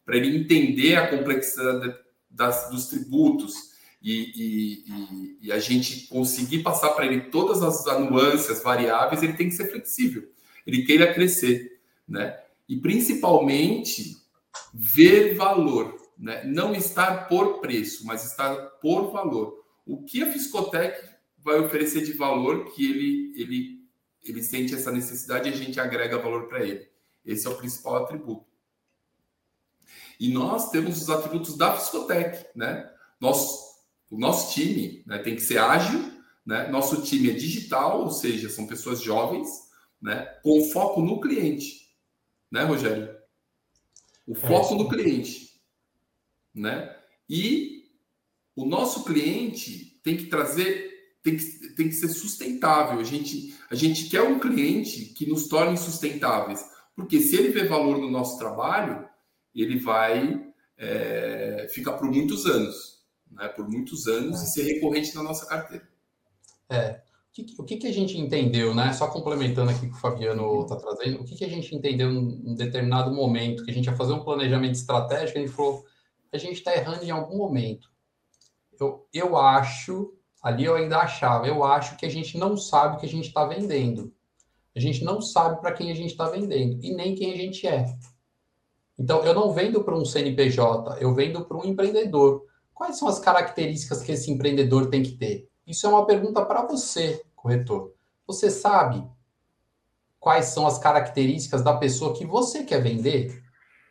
para 0.04 0.16
ele 0.16 0.36
entender 0.36 0.96
a 0.96 1.08
complexidade 1.08 1.94
das, 2.30 2.70
dos 2.70 2.86
tributos 2.86 3.54
e, 4.02 4.32
e, 4.36 5.38
e, 5.42 5.52
a 5.52 5.58
gente 5.58 6.08
conseguir 6.08 6.62
passar 6.62 6.90
para 6.90 7.06
ele 7.06 7.22
todas 7.22 7.62
as 7.62 7.84
nuances, 8.00 8.62
variáveis, 8.62 9.22
ele 9.22 9.34
tem 9.34 9.48
que 9.48 9.54
ser 9.54 9.70
flexível, 9.70 10.28
ele 10.66 10.84
queira 10.84 11.12
crescer, 11.12 11.80
né? 12.06 12.38
E 12.68 12.76
principalmente 12.76 14.16
ver 14.72 15.34
valor, 15.34 16.00
né? 16.18 16.44
não 16.44 16.74
estar 16.74 17.28
por 17.28 17.60
preço, 17.60 18.06
mas 18.06 18.24
estar 18.24 18.54
por 18.80 19.10
valor. 19.10 19.62
O 19.84 20.02
que 20.04 20.22
a 20.22 20.32
Fiscotec 20.32 21.08
vai 21.38 21.58
oferecer 21.58 22.04
de 22.04 22.12
valor 22.12 22.72
que 22.72 22.88
ele, 22.88 23.32
ele, 23.36 23.88
ele 24.22 24.42
sente 24.42 24.74
essa 24.74 24.92
necessidade 24.92 25.48
e 25.48 25.52
a 25.52 25.56
gente 25.56 25.80
agrega 25.80 26.18
valor 26.18 26.46
para 26.46 26.64
ele. 26.64 26.88
Esse 27.24 27.46
é 27.46 27.50
o 27.50 27.56
principal 27.56 27.96
atributo. 27.96 28.46
E 30.18 30.32
nós 30.32 30.70
temos 30.70 31.02
os 31.02 31.10
atributos 31.10 31.56
da 31.56 31.76
Fiscotec, 31.76 32.46
né? 32.54 32.88
Nosso, 33.20 33.58
o 34.10 34.18
nosso 34.18 34.54
time 34.54 35.02
né, 35.06 35.18
tem 35.18 35.34
que 35.34 35.42
ser 35.42 35.58
ágil, 35.58 36.00
né? 36.46 36.68
Nosso 36.68 37.02
time 37.02 37.30
é 37.30 37.34
digital, 37.34 38.02
ou 38.02 38.10
seja, 38.10 38.48
são 38.48 38.66
pessoas 38.66 39.00
jovens, 39.00 39.48
né? 40.02 40.26
Com 40.42 40.64
foco 40.64 41.00
no 41.00 41.20
cliente, 41.20 41.88
né, 42.50 42.64
Rogério? 42.64 43.14
O 44.26 44.34
foco 44.34 44.74
é 44.74 44.78
no 44.78 44.88
cliente, 44.88 45.60
né? 46.54 46.94
E 47.30 47.90
o 48.56 48.66
nosso 48.66 49.04
cliente 49.04 50.00
tem 50.02 50.16
que 50.16 50.26
trazer 50.26 50.90
tem 51.22 51.36
que, 51.36 51.44
tem 51.76 51.88
que 51.88 51.94
ser 51.94 52.08
sustentável. 52.08 52.98
A 52.98 53.04
gente, 53.04 53.54
a 53.70 53.74
gente 53.76 54.08
quer 54.08 54.22
um 54.22 54.40
cliente 54.40 55.06
que 55.06 55.24
nos 55.24 55.46
torne 55.46 55.78
sustentáveis. 55.78 56.60
Porque 56.96 57.20
se 57.20 57.36
ele 57.36 57.50
vê 57.50 57.64
valor 57.64 57.98
no 57.98 58.10
nosso 58.10 58.38
trabalho, 58.38 59.08
ele 59.54 59.78
vai 59.78 60.52
é, 60.76 61.68
ficar 61.72 61.92
por 61.92 62.10
muitos 62.10 62.44
anos. 62.44 63.04
Né? 63.30 63.48
Por 63.48 63.68
muitos 63.68 64.08
anos 64.08 64.40
é. 64.40 64.44
e 64.44 64.46
ser 64.48 64.62
recorrente 64.74 65.14
na 65.14 65.22
nossa 65.22 65.46
carteira. 65.46 65.88
É. 66.68 67.00
O 67.58 67.64
que, 67.64 67.78
que, 67.78 67.86
a 67.86 67.92
gente 67.92 68.18
entendeu, 68.18 68.74
né? 68.74 68.92
Só 68.92 69.06
complementando 69.06 69.70
aqui 69.70 69.86
o 69.86 69.90
que 69.90 69.96
o 69.96 70.00
Fabiano 70.00 70.62
está 70.62 70.76
trazendo, 70.76 71.20
o 71.20 71.24
que, 71.24 71.34
que 71.34 71.44
a 71.44 71.48
gente 71.48 71.74
entendeu 71.74 72.12
num 72.12 72.54
determinado 72.54 73.10
momento, 73.10 73.64
que 73.64 73.70
a 73.70 73.74
gente 73.74 73.86
ia 73.86 73.96
fazer 73.96 74.12
um 74.12 74.22
planejamento 74.22 74.74
estratégico, 74.74 75.38
a 75.38 75.40
gente 75.40 75.52
falou, 75.52 75.82
a 76.30 76.36
gente 76.36 76.58
está 76.58 76.74
errando 76.74 77.04
em 77.04 77.10
algum 77.10 77.38
momento. 77.38 77.90
Eu, 78.78 79.06
eu 79.14 79.36
acho 79.36 80.14
Ali 80.42 80.64
eu 80.64 80.74
ainda 80.74 80.98
achava, 80.98 81.46
eu 81.46 81.62
acho 81.62 81.96
que 81.96 82.04
a 82.04 82.08
gente 82.08 82.36
não 82.36 82.56
sabe 82.56 82.96
o 82.96 82.98
que 82.98 83.06
a 83.06 83.08
gente 83.08 83.28
está 83.28 83.44
vendendo. 83.46 84.12
A 84.74 84.80
gente 84.80 85.04
não 85.04 85.20
sabe 85.20 85.60
para 85.60 85.72
quem 85.72 85.92
a 85.92 85.94
gente 85.94 86.10
está 86.10 86.28
vendendo 86.28 86.82
e 86.82 86.92
nem 86.92 87.14
quem 87.14 87.32
a 87.32 87.36
gente 87.36 87.64
é. 87.66 87.86
Então, 88.98 89.24
eu 89.24 89.34
não 89.34 89.52
vendo 89.52 89.84
para 89.84 89.96
um 89.96 90.04
CNPJ, 90.04 90.98
eu 91.00 91.14
vendo 91.14 91.44
para 91.44 91.56
um 91.56 91.64
empreendedor. 91.64 92.44
Quais 92.74 92.98
são 92.98 93.06
as 93.06 93.20
características 93.20 94.02
que 94.02 94.10
esse 94.10 94.30
empreendedor 94.30 94.90
tem 94.90 95.02
que 95.02 95.12
ter? 95.12 95.48
Isso 95.66 95.86
é 95.86 95.88
uma 95.88 96.06
pergunta 96.06 96.44
para 96.44 96.66
você, 96.66 97.22
corretor. 97.36 97.94
Você 98.26 98.50
sabe 98.50 99.04
quais 100.18 100.46
são 100.46 100.66
as 100.66 100.78
características 100.78 101.62
da 101.62 101.76
pessoa 101.76 102.14
que 102.14 102.26
você 102.26 102.64
quer 102.64 102.82
vender? 102.82 103.42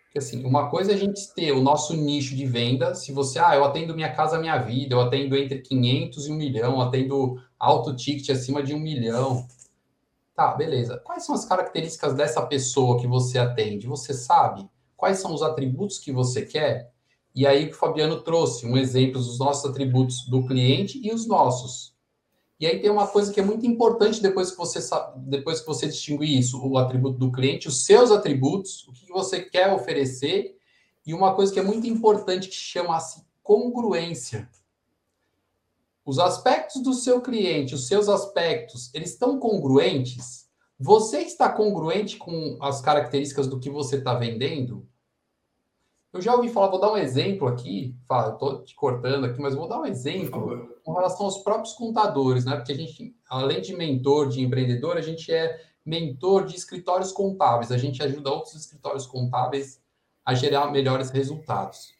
Porque, 0.03 0.19
assim, 0.19 0.43
uma 0.43 0.69
coisa 0.69 0.91
é 0.91 0.95
a 0.95 0.97
gente 0.97 1.33
ter 1.33 1.53
o 1.53 1.61
nosso 1.61 1.95
nicho 1.95 2.35
de 2.35 2.45
venda. 2.45 2.93
Se 2.93 3.13
você, 3.13 3.39
ah, 3.39 3.55
eu 3.55 3.63
atendo 3.63 3.95
Minha 3.95 4.13
Casa 4.13 4.37
Minha 4.37 4.57
Vida, 4.57 4.93
eu 4.93 4.99
atendo 4.99 5.37
entre 5.37 5.59
500 5.59 6.27
e 6.27 6.31
1 6.31 6.35
milhão, 6.35 6.81
atendo 6.81 7.41
alto 7.57 7.95
ticket 7.95 8.29
acima 8.29 8.61
de 8.61 8.73
1 8.73 8.79
milhão. 8.79 9.47
Tá, 10.35 10.53
beleza. 10.53 10.97
Quais 11.05 11.25
são 11.25 11.33
as 11.33 11.45
características 11.45 12.13
dessa 12.13 12.45
pessoa 12.45 12.99
que 12.99 13.07
você 13.07 13.39
atende? 13.39 13.87
Você 13.87 14.13
sabe? 14.13 14.69
Quais 14.97 15.19
são 15.19 15.33
os 15.33 15.41
atributos 15.41 15.97
que 15.97 16.11
você 16.11 16.41
quer? 16.41 16.90
E 17.33 17.47
aí 17.47 17.67
que 17.67 17.73
o 17.73 17.77
Fabiano 17.77 18.21
trouxe 18.21 18.65
um 18.65 18.77
exemplo 18.77 19.13
dos 19.13 19.39
nossos 19.39 19.69
atributos 19.69 20.25
do 20.27 20.45
cliente 20.45 20.99
e 21.01 21.13
os 21.13 21.25
nossos. 21.27 21.95
E 22.59 22.67
aí 22.67 22.79
tem 22.79 22.91
uma 22.91 23.07
coisa 23.07 23.33
que 23.33 23.39
é 23.39 23.43
muito 23.43 23.65
importante 23.65 24.21
depois 24.21 24.51
que 24.51 24.57
você 24.57 24.79
sabe, 24.79 25.19
depois 25.27 25.61
que 25.61 25.65
você 25.65 25.87
distinguir 25.87 26.37
isso, 26.37 26.61
o 26.63 26.77
atributo 26.77 27.17
do 27.17 27.31
cliente, 27.31 27.67
os 27.67 27.85
seus 27.85 28.11
atributos, 28.11 28.87
o 28.87 28.91
que 28.93 29.11
você 29.11 29.41
quer 29.41 29.73
oferecer, 29.73 30.55
e 31.05 31.13
uma 31.13 31.33
coisa 31.33 31.51
que 31.51 31.59
é 31.59 31.63
muito 31.63 31.87
importante 31.87 32.47
que 32.47 32.53
chama-se 32.53 33.25
congruência. 33.41 34.47
Os 36.05 36.19
aspectos 36.19 36.83
do 36.83 36.93
seu 36.93 37.21
cliente, 37.21 37.73
os 37.73 37.87
seus 37.87 38.07
aspectos, 38.07 38.93
eles 38.93 39.11
estão 39.11 39.39
congruentes? 39.39 40.47
Você 40.79 41.19
está 41.19 41.49
congruente 41.49 42.17
com 42.17 42.57
as 42.61 42.81
características 42.81 43.47
do 43.47 43.59
que 43.59 43.69
você 43.69 43.97
está 43.97 44.13
vendendo? 44.13 44.87
Eu 46.13 46.21
já 46.21 46.35
ouvi 46.35 46.49
falar, 46.49 46.67
vou 46.67 46.79
dar 46.79 46.91
um 46.91 46.97
exemplo 46.97 47.47
aqui, 47.47 47.95
fala, 48.05 48.33
estou 48.33 48.61
te 48.63 48.75
cortando 48.75 49.25
aqui, 49.25 49.39
mas 49.41 49.55
vou 49.55 49.67
dar 49.67 49.79
um 49.79 49.85
exemplo 49.85 50.75
com 50.83 50.91
relação 50.91 51.25
aos 51.25 51.37
próprios 51.37 51.73
contadores, 51.73 52.43
né? 52.43 52.57
Porque 52.57 52.73
a 52.73 52.75
gente, 52.75 53.15
além 53.29 53.61
de 53.61 53.73
mentor 53.73 54.27
de 54.27 54.41
empreendedor, 54.41 54.97
a 54.97 55.01
gente 55.01 55.31
é 55.31 55.57
mentor 55.85 56.45
de 56.45 56.55
escritórios 56.55 57.13
contábeis. 57.13 57.71
A 57.71 57.77
gente 57.77 58.03
ajuda 58.03 58.29
outros 58.29 58.55
escritórios 58.55 59.05
contábeis 59.05 59.81
a 60.25 60.33
gerar 60.33 60.69
melhores 60.69 61.09
resultados. 61.11 61.93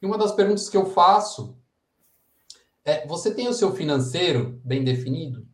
E 0.00 0.06
uma 0.06 0.16
das 0.16 0.32
perguntas 0.32 0.68
que 0.68 0.76
eu 0.76 0.86
faço 0.86 1.56
é: 2.84 3.04
você 3.06 3.34
tem 3.34 3.48
o 3.48 3.52
seu 3.52 3.72
financeiro 3.72 4.60
bem 4.64 4.84
definido? 4.84 5.46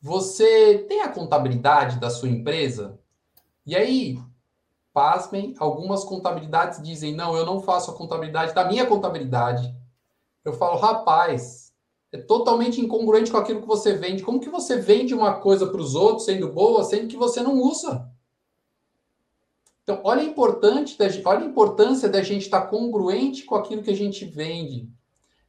Você 0.00 0.78
tem 0.88 1.02
a 1.02 1.08
contabilidade 1.08 2.00
da 2.00 2.10
sua 2.10 2.28
empresa? 2.28 2.98
E 3.64 3.76
aí, 3.76 4.18
pasmem, 4.92 5.54
algumas 5.58 6.04
contabilidades 6.04 6.82
dizem: 6.82 7.14
não, 7.14 7.36
eu 7.36 7.46
não 7.46 7.60
faço 7.60 7.90
a 7.90 7.94
contabilidade 7.94 8.54
da 8.54 8.64
minha 8.64 8.86
contabilidade. 8.86 9.74
Eu 10.44 10.52
falo, 10.52 10.78
rapaz, 10.78 11.72
é 12.12 12.18
totalmente 12.18 12.80
incongruente 12.80 13.30
com 13.30 13.38
aquilo 13.38 13.62
que 13.62 13.66
você 13.66 13.94
vende. 13.94 14.22
Como 14.22 14.40
que 14.40 14.50
você 14.50 14.76
vende 14.76 15.14
uma 15.14 15.34
coisa 15.34 15.66
para 15.66 15.80
os 15.80 15.94
outros 15.94 16.26
sendo 16.26 16.52
boa, 16.52 16.84
sendo 16.84 17.08
que 17.08 17.16
você 17.16 17.40
não 17.40 17.60
usa? 17.60 18.10
Então, 19.82 20.00
olha 20.04 20.20
a, 20.22 20.24
importante 20.24 20.96
da, 20.96 21.06
olha 21.24 21.40
a 21.40 21.48
importância 21.48 22.08
da 22.08 22.22
gente 22.22 22.42
estar 22.42 22.62
congruente 22.62 23.44
com 23.44 23.54
aquilo 23.54 23.82
que 23.82 23.90
a 23.90 23.96
gente 23.96 24.24
vende. 24.24 24.88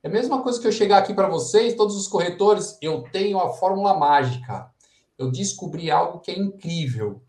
É 0.01 0.07
a 0.07 0.11
mesma 0.11 0.41
coisa 0.41 0.59
que 0.59 0.67
eu 0.67 0.71
chegar 0.71 0.97
aqui 0.97 1.13
para 1.13 1.29
vocês, 1.29 1.75
todos 1.75 1.95
os 1.95 2.07
corretores, 2.07 2.77
eu 2.81 3.03
tenho 3.11 3.39
a 3.39 3.53
fórmula 3.53 3.93
mágica. 3.97 4.71
Eu 5.17 5.31
descobri 5.31 5.91
algo 5.91 6.19
que 6.19 6.31
é 6.31 6.37
incrível. 6.37 7.21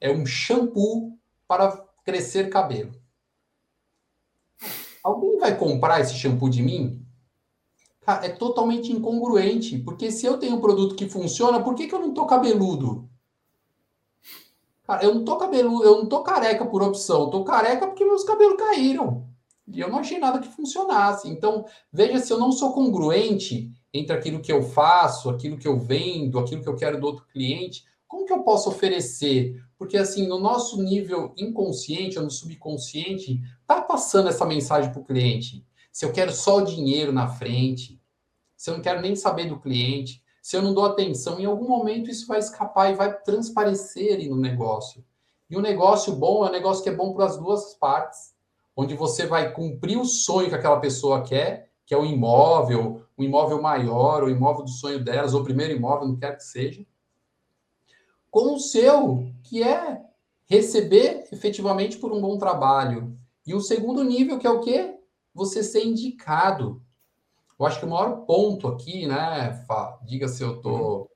É 0.00 0.10
um 0.12 0.26
shampoo 0.26 1.18
para 1.46 1.84
crescer 2.04 2.50
cabelo. 2.50 2.92
Alguém 5.02 5.38
vai 5.38 5.56
comprar 5.56 6.00
esse 6.00 6.14
shampoo 6.14 6.48
de 6.48 6.62
mim? 6.62 7.04
É 8.22 8.28
totalmente 8.28 8.92
incongruente, 8.92 9.78
porque 9.78 10.10
se 10.10 10.26
eu 10.26 10.38
tenho 10.38 10.56
um 10.56 10.60
produto 10.60 10.94
que 10.94 11.08
funciona, 11.08 11.62
por 11.62 11.74
que, 11.74 11.86
que 11.86 11.94
eu 11.94 12.00
não 12.00 12.12
tô 12.12 12.26
cabeludo? 12.26 13.08
Cara, 14.86 15.02
eu 15.02 15.14
não 15.14 15.24
tô 15.24 15.36
cabeludo, 15.36 15.84
eu 15.84 15.98
não 15.98 16.06
tô 16.06 16.22
careca 16.22 16.66
por 16.66 16.82
opção, 16.82 17.22
eu 17.22 17.26
tô 17.28 17.44
careca 17.44 17.86
porque 17.86 18.04
meus 18.04 18.24
cabelos 18.24 18.56
caíram. 18.56 19.26
E 19.66 19.80
eu 19.80 19.88
não 19.88 19.98
achei 19.98 20.18
nada 20.18 20.38
que 20.38 20.48
funcionasse. 20.48 21.28
Então, 21.28 21.64
veja 21.90 22.18
se 22.18 22.30
eu 22.30 22.38
não 22.38 22.52
sou 22.52 22.72
congruente 22.72 23.72
entre 23.92 24.14
aquilo 24.14 24.40
que 24.40 24.52
eu 24.52 24.62
faço, 24.62 25.30
aquilo 25.30 25.56
que 25.56 25.66
eu 25.66 25.78
vendo, 25.78 26.38
aquilo 26.38 26.62
que 26.62 26.68
eu 26.68 26.76
quero 26.76 27.00
do 27.00 27.06
outro 27.06 27.24
cliente, 27.32 27.84
como 28.06 28.26
que 28.26 28.32
eu 28.32 28.42
posso 28.42 28.68
oferecer 28.68 29.62
porque, 29.78 29.96
assim, 29.96 30.26
no 30.26 30.38
nosso 30.38 30.82
nível 30.82 31.32
inconsciente 31.36 32.18
ou 32.18 32.24
no 32.24 32.30
subconsciente, 32.30 33.40
tá 33.66 33.80
passando 33.82 34.28
essa 34.28 34.44
mensagem 34.44 34.92
para 34.92 35.00
o 35.00 35.04
cliente. 35.04 35.66
Se 35.92 36.04
eu 36.04 36.12
quero 36.12 36.32
só 36.32 36.58
o 36.58 36.64
dinheiro 36.64 37.12
na 37.12 37.28
frente, 37.28 38.00
se 38.56 38.70
eu 38.70 38.74
não 38.74 38.82
quero 38.82 39.00
nem 39.00 39.16
saber 39.16 39.48
do 39.48 39.60
cliente, 39.60 40.22
se 40.42 40.56
eu 40.56 40.62
não 40.62 40.74
dou 40.74 40.84
atenção, 40.84 41.40
em 41.40 41.44
algum 41.44 41.68
momento 41.68 42.10
isso 42.10 42.26
vai 42.26 42.38
escapar 42.38 42.90
e 42.90 42.94
vai 42.94 43.12
transparecer 43.20 44.28
no 44.28 44.36
negócio. 44.36 45.04
E 45.48 45.56
um 45.56 45.60
negócio 45.60 46.14
bom 46.14 46.44
é 46.44 46.48
um 46.48 46.52
negócio 46.52 46.82
que 46.82 46.88
é 46.88 46.94
bom 46.94 47.14
para 47.14 47.26
as 47.26 47.36
duas 47.36 47.74
partes, 47.74 48.34
onde 48.76 48.94
você 48.94 49.26
vai 49.26 49.52
cumprir 49.52 49.98
o 49.98 50.04
sonho 50.04 50.48
que 50.48 50.54
aquela 50.54 50.80
pessoa 50.80 51.22
quer, 51.22 51.70
que 51.86 51.94
é 51.94 51.98
o 51.98 52.04
imóvel, 52.04 53.02
o 53.16 53.22
imóvel 53.22 53.60
maior, 53.60 54.22
o 54.22 54.30
imóvel 54.30 54.64
do 54.64 54.70
sonho 54.70 55.02
delas, 55.02 55.34
ou 55.34 55.40
o 55.40 55.44
primeiro 55.44 55.74
imóvel, 55.74 56.08
não 56.08 56.16
quer 56.16 56.36
que 56.36 56.42
seja 56.42 56.84
com 58.34 58.56
o 58.56 58.58
seu, 58.58 59.32
que 59.44 59.62
é 59.62 60.02
receber 60.44 61.28
efetivamente 61.30 61.98
por 61.98 62.12
um 62.12 62.20
bom 62.20 62.36
trabalho. 62.36 63.16
E 63.46 63.54
o 63.54 63.60
segundo 63.60 64.02
nível, 64.02 64.40
que 64.40 64.46
é 64.46 64.50
o 64.50 64.58
quê? 64.58 64.96
Você 65.32 65.62
ser 65.62 65.84
indicado. 65.84 66.82
Eu 67.56 67.64
acho 67.64 67.78
que 67.78 67.86
o 67.86 67.88
maior 67.88 68.26
ponto 68.26 68.66
aqui, 68.66 69.06
né, 69.06 69.64
Fá, 69.68 70.00
diga 70.02 70.26
se 70.26 70.42
eu 70.42 70.56
estou 70.56 71.08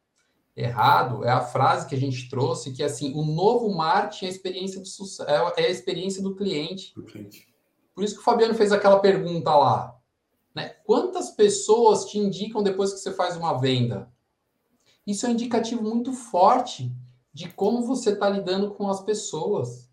errado, 0.57 1.25
é 1.25 1.31
a 1.31 1.41
frase 1.41 1.89
que 1.89 1.95
a 1.97 1.99
gente 1.99 2.31
trouxe, 2.31 2.71
que 2.71 2.85
é 2.85 2.87
assim, 2.87 3.13
o 3.13 3.25
novo 3.25 3.69
marketing 3.75 4.27
é 4.27 4.29
a 4.29 4.31
experiência 4.31 4.81
do, 4.81 5.25
é 5.27 5.67
a 5.67 5.71
experiência 5.71 6.23
do 6.23 6.37
cliente. 6.37 6.95
do 6.95 7.03
cliente. 7.03 7.49
Por 7.97 8.05
isso 8.05 8.15
que 8.15 8.21
o 8.21 8.25
Fabiano 8.25 8.55
fez 8.55 8.71
aquela 8.71 9.01
pergunta 9.01 9.53
lá. 9.57 9.99
Né? 10.55 10.69
Quantas 10.87 11.31
pessoas 11.33 12.05
te 12.05 12.17
indicam 12.17 12.63
depois 12.63 12.93
que 12.93 13.01
você 13.01 13.13
faz 13.13 13.37
uma 13.37 13.59
venda? 13.59 14.09
Isso 15.05 15.27
é 15.27 15.31
um 15.31 15.33
indicativo 15.33 15.83
muito 15.83 16.13
forte 16.13 16.95
de 17.39 17.49
como 17.51 17.87
você 17.87 18.11
está 18.11 18.29
lidando 18.29 18.73
com 18.73 18.91
as 18.91 19.01
pessoas. 19.01 19.89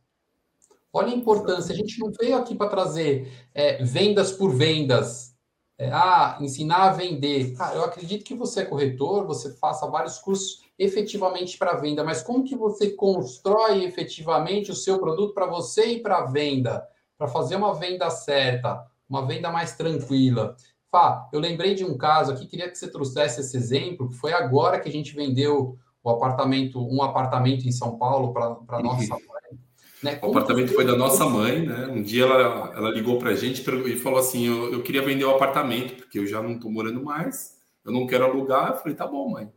Olha 0.91 1.09
a 1.09 1.15
importância. 1.15 1.73
A 1.73 1.77
gente 1.77 1.99
não 1.99 2.11
veio 2.11 2.35
aqui 2.35 2.55
para 2.55 2.71
trazer 2.71 3.31
é, 3.53 3.83
vendas 3.83 4.31
por 4.31 4.51
vendas. 4.51 5.35
É, 5.77 5.91
ah, 5.91 6.39
ensinar 6.41 6.89
a 6.89 6.93
vender. 6.93 7.53
Cara, 7.53 7.75
eu 7.75 7.83
acredito 7.83 8.25
que 8.25 8.33
você 8.33 8.61
é 8.61 8.65
corretor, 8.65 9.27
você 9.27 9.53
faça 9.57 9.85
vários 9.85 10.17
cursos 10.17 10.63
efetivamente 10.79 11.55
para 11.55 11.75
venda, 11.75 12.03
mas 12.03 12.23
como 12.23 12.43
que 12.43 12.55
você 12.55 12.89
constrói 12.89 13.83
efetivamente 13.83 14.71
o 14.71 14.75
seu 14.75 14.97
produto 14.97 15.35
para 15.35 15.45
você 15.45 15.85
e 15.85 16.01
para 16.01 16.25
venda? 16.25 16.83
Para 17.15 17.27
fazer 17.27 17.57
uma 17.57 17.75
venda 17.75 18.09
certa, 18.09 18.83
uma 19.07 19.23
venda 19.23 19.51
mais 19.51 19.75
tranquila. 19.75 20.55
Fá, 20.89 21.29
eu 21.31 21.39
lembrei 21.39 21.75
de 21.75 21.85
um 21.85 21.95
caso 21.95 22.31
aqui, 22.31 22.47
queria 22.47 22.71
que 22.71 22.77
você 22.77 22.89
trouxesse 22.89 23.41
esse 23.41 23.55
exemplo, 23.55 24.09
que 24.09 24.15
foi 24.15 24.33
agora 24.33 24.79
que 24.79 24.89
a 24.89 24.91
gente 24.91 25.13
vendeu 25.13 25.77
o 26.05 26.09
apartamento, 26.11 26.79
um 26.79 27.01
apartamento 27.01 27.67
em 27.67 27.71
São 27.71 27.97
Paulo 27.97 28.31
para 28.31 28.79
nossa 28.79 29.15
mãe. 29.15 29.59
Né? 30.03 30.19
O 30.21 30.27
apartamento 30.27 30.71
foi 30.73 30.85
da 30.85 30.95
nossa 30.95 31.25
mãe, 31.25 31.65
né? 31.65 31.87
Um 31.87 32.03
dia 32.03 32.25
ela, 32.25 32.71
ela 32.75 32.89
ligou 32.91 33.17
para 33.17 33.31
a 33.31 33.35
gente 33.35 33.67
e 33.87 33.95
falou 33.97 34.19
assim: 34.19 34.45
eu, 34.45 34.71
eu 34.71 34.83
queria 34.83 35.01
vender 35.01 35.25
o 35.25 35.31
apartamento, 35.31 35.95
porque 35.95 36.19
eu 36.19 36.27
já 36.27 36.43
não 36.43 36.53
estou 36.53 36.71
morando 36.71 37.03
mais, 37.03 37.55
eu 37.83 37.91
não 37.91 38.05
quero 38.05 38.23
alugar. 38.23 38.69
Eu 38.69 38.77
falei: 38.77 38.95
tá 38.95 39.07
bom, 39.07 39.31
mãe. 39.31 39.49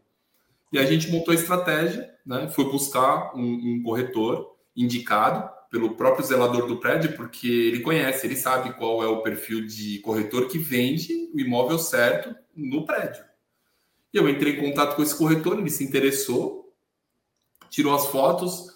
E 0.73 0.79
a 0.79 0.87
gente 0.87 1.11
montou 1.11 1.33
a 1.33 1.35
estratégia, 1.35 2.09
né? 2.25 2.49
Foi 2.49 2.65
buscar 2.65 3.37
um, 3.37 3.43
um 3.43 3.83
corretor 3.83 4.57
indicado 4.75 5.51
pelo 5.71 5.97
próprio 5.97 6.25
zelador 6.25 6.67
do 6.67 6.81
prédio, 6.81 7.15
porque 7.15 7.47
ele 7.47 7.81
conhece, 7.81 8.27
ele 8.27 8.37
sabe 8.37 8.73
qual 8.73 9.03
é 9.03 9.07
o 9.07 9.21
perfil 9.21 9.67
de 9.67 9.99
corretor 9.99 10.49
que 10.49 10.57
vende 10.57 11.13
o 11.35 11.39
imóvel 11.39 11.79
certo 11.79 12.35
no 12.57 12.87
prédio. 12.87 13.28
E 14.13 14.17
eu 14.17 14.29
entrei 14.29 14.55
em 14.55 14.61
contato 14.61 14.97
com 14.97 15.03
esse 15.03 15.17
corretor, 15.17 15.59
ele 15.59 15.71
se 15.71 15.85
interessou, 15.85 16.75
tirou 17.69 17.95
as 17.95 18.07
fotos. 18.07 18.67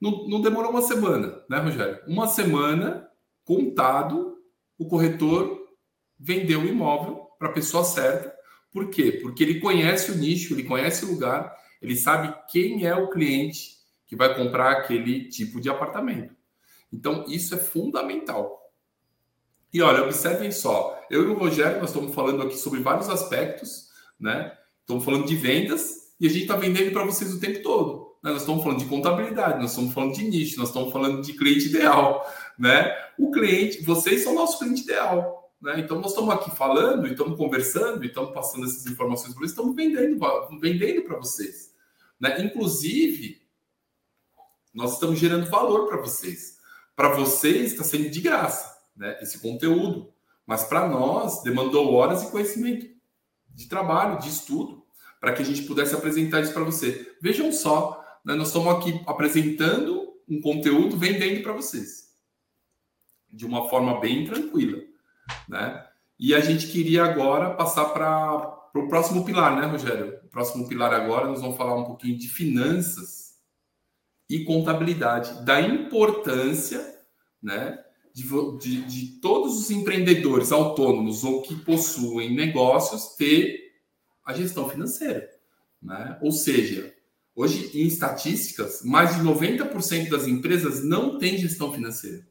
Não, 0.00 0.28
não 0.28 0.40
demorou 0.40 0.70
uma 0.70 0.82
semana, 0.82 1.42
né, 1.48 1.58
Rogério? 1.58 2.00
Uma 2.06 2.28
semana, 2.28 3.08
contado, 3.44 4.38
o 4.78 4.86
corretor 4.86 5.66
vendeu 6.18 6.60
o 6.60 6.66
imóvel 6.66 7.28
para 7.38 7.48
a 7.48 7.52
pessoa 7.52 7.84
certa. 7.84 8.34
Por 8.70 8.90
quê? 8.90 9.18
Porque 9.22 9.42
ele 9.42 9.60
conhece 9.60 10.10
o 10.10 10.16
nicho, 10.16 10.54
ele 10.54 10.64
conhece 10.64 11.04
o 11.04 11.10
lugar, 11.10 11.56
ele 11.80 11.96
sabe 11.96 12.34
quem 12.50 12.86
é 12.86 12.94
o 12.94 13.08
cliente 13.10 13.76
que 14.06 14.14
vai 14.14 14.34
comprar 14.36 14.72
aquele 14.72 15.28
tipo 15.28 15.60
de 15.60 15.68
apartamento. 15.68 16.34
Então, 16.92 17.24
isso 17.28 17.54
é 17.54 17.58
fundamental. 17.58 18.62
E 19.72 19.82
olha, 19.82 20.02
observem 20.02 20.50
só, 20.50 20.98
eu 21.10 21.24
e 21.24 21.26
o 21.26 21.34
Rogério, 21.34 21.80
nós 21.80 21.90
estamos 21.90 22.14
falando 22.14 22.42
aqui 22.42 22.56
sobre 22.56 22.80
vários 22.80 23.08
aspectos, 23.08 23.90
né? 24.18 24.56
Estamos 24.86 25.04
falando 25.04 25.26
de 25.26 25.34
vendas 25.34 26.12
e 26.20 26.28
a 26.28 26.30
gente 26.30 26.42
está 26.42 26.54
vendendo 26.54 26.92
para 26.92 27.02
vocês 27.02 27.34
o 27.34 27.40
tempo 27.40 27.60
todo. 27.60 28.16
Né? 28.22 28.30
Nós 28.30 28.42
estamos 28.42 28.62
falando 28.62 28.78
de 28.78 28.84
contabilidade, 28.84 29.58
nós 29.58 29.70
estamos 29.70 29.92
falando 29.92 30.14
de 30.14 30.22
nicho, 30.22 30.60
nós 30.60 30.68
estamos 30.68 30.92
falando 30.92 31.22
de 31.22 31.32
cliente 31.32 31.66
ideal, 31.66 32.24
né? 32.56 32.96
O 33.18 33.32
cliente, 33.32 33.82
vocês 33.82 34.22
são 34.22 34.32
nosso 34.32 34.60
cliente 34.60 34.82
ideal, 34.82 35.52
né? 35.60 35.80
Então 35.80 36.00
nós 36.00 36.12
estamos 36.12 36.32
aqui 36.32 36.54
falando, 36.54 37.04
estamos 37.08 37.36
conversando, 37.36 38.04
estamos 38.04 38.32
passando 38.32 38.64
essas 38.64 38.86
informações 38.86 39.32
para 39.32 39.40
vocês, 39.40 39.50
estamos 39.50 39.74
vendendo, 39.74 40.20
vendendo 40.60 41.02
para 41.02 41.16
vocês, 41.16 41.74
né? 42.20 42.40
Inclusive, 42.44 43.42
nós 44.72 44.92
estamos 44.92 45.18
gerando 45.18 45.50
valor 45.50 45.88
para 45.88 46.00
vocês. 46.00 46.58
Para 46.94 47.08
vocês 47.08 47.72
está 47.72 47.82
sendo 47.82 48.08
de 48.08 48.20
graça, 48.20 48.72
né? 48.96 49.18
Esse 49.20 49.40
conteúdo, 49.40 50.12
mas 50.46 50.62
para 50.62 50.88
nós 50.88 51.42
demandou 51.42 51.92
horas 51.92 52.22
e 52.22 52.30
conhecimento 52.30 52.95
de 53.56 53.66
trabalho, 53.66 54.18
de 54.18 54.28
estudo, 54.28 54.84
para 55.18 55.32
que 55.32 55.40
a 55.40 55.44
gente 55.44 55.62
pudesse 55.62 55.94
apresentar 55.94 56.42
isso 56.42 56.52
para 56.52 56.62
você. 56.62 57.16
Vejam 57.22 57.50
só, 57.50 58.04
né, 58.22 58.34
nós 58.34 58.48
estamos 58.48 58.68
aqui 58.74 59.00
apresentando 59.06 60.14
um 60.28 60.40
conteúdo, 60.42 60.96
vendendo 60.96 61.42
para 61.42 61.54
vocês, 61.54 62.14
de 63.32 63.46
uma 63.46 63.68
forma 63.68 63.98
bem 63.98 64.26
tranquila, 64.26 64.78
né? 65.48 65.86
E 66.18 66.34
a 66.34 66.40
gente 66.40 66.68
queria 66.68 67.04
agora 67.04 67.54
passar 67.54 67.86
para 67.86 68.70
o 68.74 68.88
próximo 68.88 69.24
pilar, 69.24 69.56
né, 69.56 69.66
Rogério? 69.66 70.20
O 70.24 70.28
próximo 70.28 70.68
pilar 70.68 70.92
agora 70.92 71.26
nós 71.26 71.40
vamos 71.40 71.56
falar 71.56 71.74
um 71.76 71.84
pouquinho 71.84 72.18
de 72.18 72.28
finanças 72.28 73.36
e 74.28 74.44
contabilidade, 74.44 75.44
da 75.44 75.60
importância, 75.60 77.00
né, 77.42 77.82
de, 78.16 78.24
de, 78.58 78.82
de, 78.86 79.06
todos 79.20 79.58
os 79.58 79.70
empreendedores 79.70 80.50
autônomos 80.50 81.22
ou 81.22 81.42
que 81.42 81.54
possuem 81.54 82.34
negócios 82.34 83.14
ter 83.14 83.74
a 84.24 84.32
gestão 84.32 84.70
financeira. 84.70 85.28
Né? 85.82 86.18
Ou 86.22 86.32
seja, 86.32 86.94
hoje 87.34 87.70
em 87.74 87.86
estatísticas, 87.86 88.80
mais 88.82 89.14
de 89.16 89.22
90% 89.22 90.08
das 90.08 90.26
empresas 90.26 90.82
não 90.82 91.18
têm 91.18 91.36
gestão 91.36 91.70
financeira. 91.70 92.26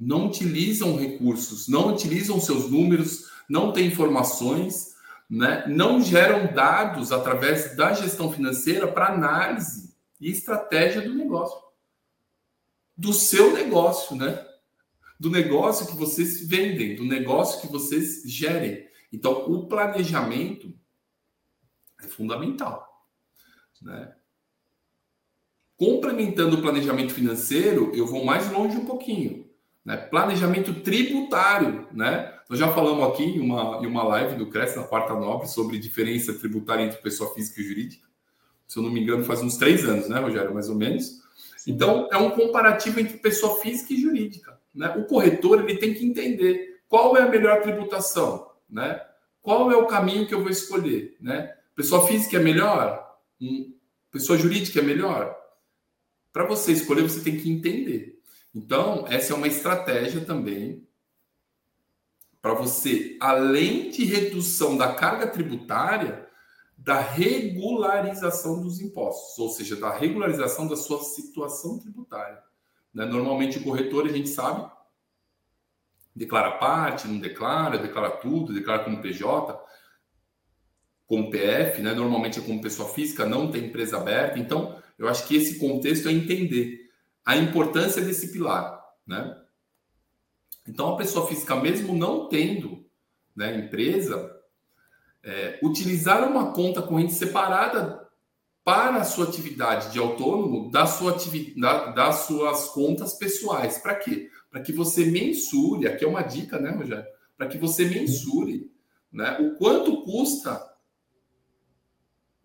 Não 0.00 0.28
utilizam 0.28 0.96
recursos, 0.96 1.68
não 1.68 1.92
utilizam 1.92 2.40
seus 2.40 2.70
números, 2.70 3.30
não 3.46 3.72
têm 3.74 3.88
informações, 3.88 4.94
né? 5.28 5.66
não 5.68 6.00
geram 6.00 6.54
dados 6.54 7.12
através 7.12 7.76
da 7.76 7.92
gestão 7.92 8.32
financeira 8.32 8.88
para 8.88 9.12
análise 9.12 9.94
e 10.18 10.30
estratégia 10.30 11.02
do 11.02 11.14
negócio 11.14 11.67
do 12.98 13.12
seu 13.12 13.54
negócio, 13.54 14.16
né? 14.16 14.44
Do 15.20 15.30
negócio 15.30 15.86
que 15.86 15.96
vocês 15.96 16.46
vendem, 16.46 16.96
do 16.96 17.04
negócio 17.04 17.60
que 17.60 17.68
vocês 17.68 18.22
gerem. 18.26 18.88
Então, 19.12 19.44
o 19.50 19.68
planejamento 19.68 20.74
é 22.02 22.08
fundamental, 22.08 23.06
né? 23.80 24.12
Complementando 25.76 26.56
o 26.56 26.60
planejamento 26.60 27.14
financeiro, 27.14 27.92
eu 27.94 28.04
vou 28.04 28.24
mais 28.24 28.50
longe 28.50 28.76
um 28.76 28.84
pouquinho. 28.84 29.48
Né? 29.84 29.96
Planejamento 29.96 30.74
tributário, 30.82 31.86
né? 31.92 32.36
Nós 32.50 32.58
já 32.58 32.72
falamos 32.72 33.06
aqui 33.08 33.22
em 33.22 33.40
uma, 33.40 33.80
em 33.80 33.86
uma 33.86 34.02
live 34.02 34.34
do 34.34 34.50
Cresce 34.50 34.76
na 34.76 34.82
quarta 34.82 35.14
nobre 35.14 35.46
sobre 35.46 35.78
diferença 35.78 36.34
tributária 36.34 36.82
entre 36.82 37.00
pessoa 37.00 37.32
física 37.32 37.60
e 37.60 37.64
jurídica. 37.64 38.08
Se 38.66 38.78
eu 38.78 38.82
não 38.82 38.90
me 38.90 39.00
engano, 39.00 39.24
faz 39.24 39.40
uns 39.40 39.56
três 39.56 39.84
anos, 39.84 40.08
né, 40.08 40.18
Rogério? 40.18 40.52
Mais 40.52 40.68
ou 40.68 40.74
menos. 40.74 41.22
Então, 41.68 42.08
é 42.10 42.16
um 42.16 42.30
comparativo 42.30 42.98
entre 42.98 43.18
pessoa 43.18 43.60
física 43.60 43.92
e 43.92 44.00
jurídica. 44.00 44.58
Né? 44.74 44.88
O 44.96 45.04
corretor 45.04 45.60
ele 45.60 45.76
tem 45.76 45.92
que 45.92 46.02
entender 46.02 46.80
qual 46.88 47.14
é 47.14 47.20
a 47.20 47.28
melhor 47.28 47.60
tributação, 47.60 48.50
né? 48.70 49.04
qual 49.42 49.70
é 49.70 49.76
o 49.76 49.86
caminho 49.86 50.26
que 50.26 50.32
eu 50.32 50.40
vou 50.40 50.48
escolher. 50.48 51.18
Né? 51.20 51.54
Pessoa 51.76 52.06
física 52.06 52.38
é 52.38 52.40
melhor? 52.40 53.18
Hum, 53.38 53.74
pessoa 54.10 54.38
jurídica 54.38 54.78
é 54.78 54.82
melhor? 54.82 55.36
Para 56.32 56.46
você 56.46 56.72
escolher, 56.72 57.02
você 57.02 57.20
tem 57.20 57.36
que 57.36 57.50
entender. 57.50 58.18
Então, 58.54 59.04
essa 59.06 59.34
é 59.34 59.36
uma 59.36 59.46
estratégia 59.46 60.22
também 60.22 60.88
para 62.40 62.54
você, 62.54 63.18
além 63.20 63.90
de 63.90 64.06
redução 64.06 64.74
da 64.74 64.94
carga 64.94 65.26
tributária, 65.26 66.27
da 66.78 67.00
regularização 67.00 68.62
dos 68.62 68.80
impostos, 68.80 69.36
ou 69.36 69.50
seja, 69.50 69.74
da 69.74 69.90
regularização 69.90 70.68
da 70.68 70.76
sua 70.76 71.02
situação 71.02 71.78
tributária. 71.80 72.40
Né? 72.94 73.04
Normalmente 73.04 73.58
o 73.58 73.64
corretor, 73.64 74.06
a 74.06 74.12
gente 74.12 74.28
sabe, 74.28 74.70
declara 76.14 76.52
parte, 76.52 77.08
não 77.08 77.18
declara, 77.18 77.78
declara 77.78 78.10
tudo, 78.10 78.54
declara 78.54 78.84
como 78.84 79.02
PJ, 79.02 79.60
como 81.04 81.30
PF, 81.30 81.82
né? 81.82 81.92
normalmente 81.94 82.38
é 82.38 82.42
como 82.42 82.62
pessoa 82.62 82.88
física, 82.88 83.26
não 83.26 83.50
tem 83.50 83.66
empresa 83.66 83.96
aberta. 83.96 84.38
Então, 84.38 84.80
eu 84.96 85.08
acho 85.08 85.26
que 85.26 85.34
esse 85.34 85.58
contexto 85.58 86.08
é 86.08 86.12
entender 86.12 86.88
a 87.24 87.36
importância 87.36 88.00
desse 88.00 88.30
pilar. 88.30 88.80
Né? 89.04 89.36
Então, 90.66 90.94
a 90.94 90.96
pessoa 90.96 91.26
física, 91.26 91.56
mesmo 91.56 91.92
não 91.92 92.28
tendo 92.28 92.86
né, 93.34 93.58
empresa, 93.58 94.37
é, 95.28 95.58
utilizar 95.62 96.26
uma 96.26 96.52
conta 96.52 96.80
corrente 96.80 97.12
separada 97.12 98.08
para 98.64 98.96
a 98.96 99.04
sua 99.04 99.26
atividade 99.26 99.92
de 99.92 99.98
autônomo 99.98 100.70
da 100.70 100.86
sua 100.86 101.12
atividade, 101.12 101.94
das 101.94 102.20
suas 102.20 102.70
contas 102.70 103.12
pessoais. 103.12 103.76
Para 103.76 103.94
quê? 103.94 104.30
Para 104.50 104.62
que 104.62 104.72
você 104.72 105.04
mensure, 105.04 105.86
aqui 105.86 106.02
é 106.02 106.08
uma 106.08 106.22
dica, 106.22 106.58
né, 106.58 106.70
Rogério? 106.70 107.04
Para 107.36 107.46
que 107.46 107.58
você 107.58 107.84
mensure 107.84 108.72
né, 109.12 109.36
o 109.38 109.54
quanto 109.56 110.02
custa 110.02 110.66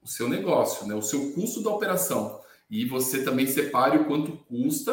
o 0.02 0.08
seu 0.08 0.28
negócio, 0.28 0.86
né, 0.86 0.94
o 0.94 1.02
seu 1.02 1.32
custo 1.32 1.64
da 1.64 1.70
operação. 1.70 2.42
E 2.70 2.86
você 2.86 3.24
também 3.24 3.48
separe 3.48 3.98
o 3.98 4.06
quanto 4.06 4.38
custa, 4.46 4.92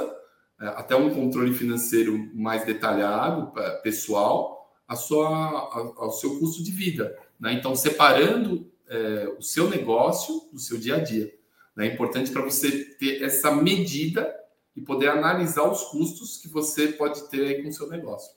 é, 0.61 0.67
até 0.69 0.95
um 0.95 1.13
controle 1.13 1.53
financeiro 1.53 2.31
mais 2.35 2.65
detalhado, 2.65 3.53
pessoal, 3.83 4.73
a 4.87 4.95
sua, 4.95 5.29
a, 5.29 5.93
ao 5.97 6.13
seu 6.13 6.39
custo 6.39 6.63
de 6.63 6.71
vida. 6.71 7.17
Né? 7.41 7.55
Então, 7.55 7.75
separando 7.75 8.71
é, 8.89 9.35
o 9.39 9.43
seu 9.43 9.69
negócio 9.71 10.49
do 10.53 10.59
seu 10.59 10.79
dia 10.79 10.97
a 10.97 11.01
dia. 11.01 11.33
Né? 11.75 11.89
É 11.89 11.95
importante 11.95 12.31
para 12.31 12.43
você 12.43 12.85
ter 12.97 13.23
essa 13.23 13.51
medida 13.51 14.33
e 14.77 14.83
poder 14.83 15.09
analisar 15.09 15.65
os 15.65 15.85
custos 15.85 16.37
que 16.37 16.49
você 16.49 16.89
pode 16.89 17.29
ter 17.29 17.47
aí 17.47 17.63
com 17.63 17.69
o 17.69 17.73
seu 17.73 17.89
negócio. 17.89 18.31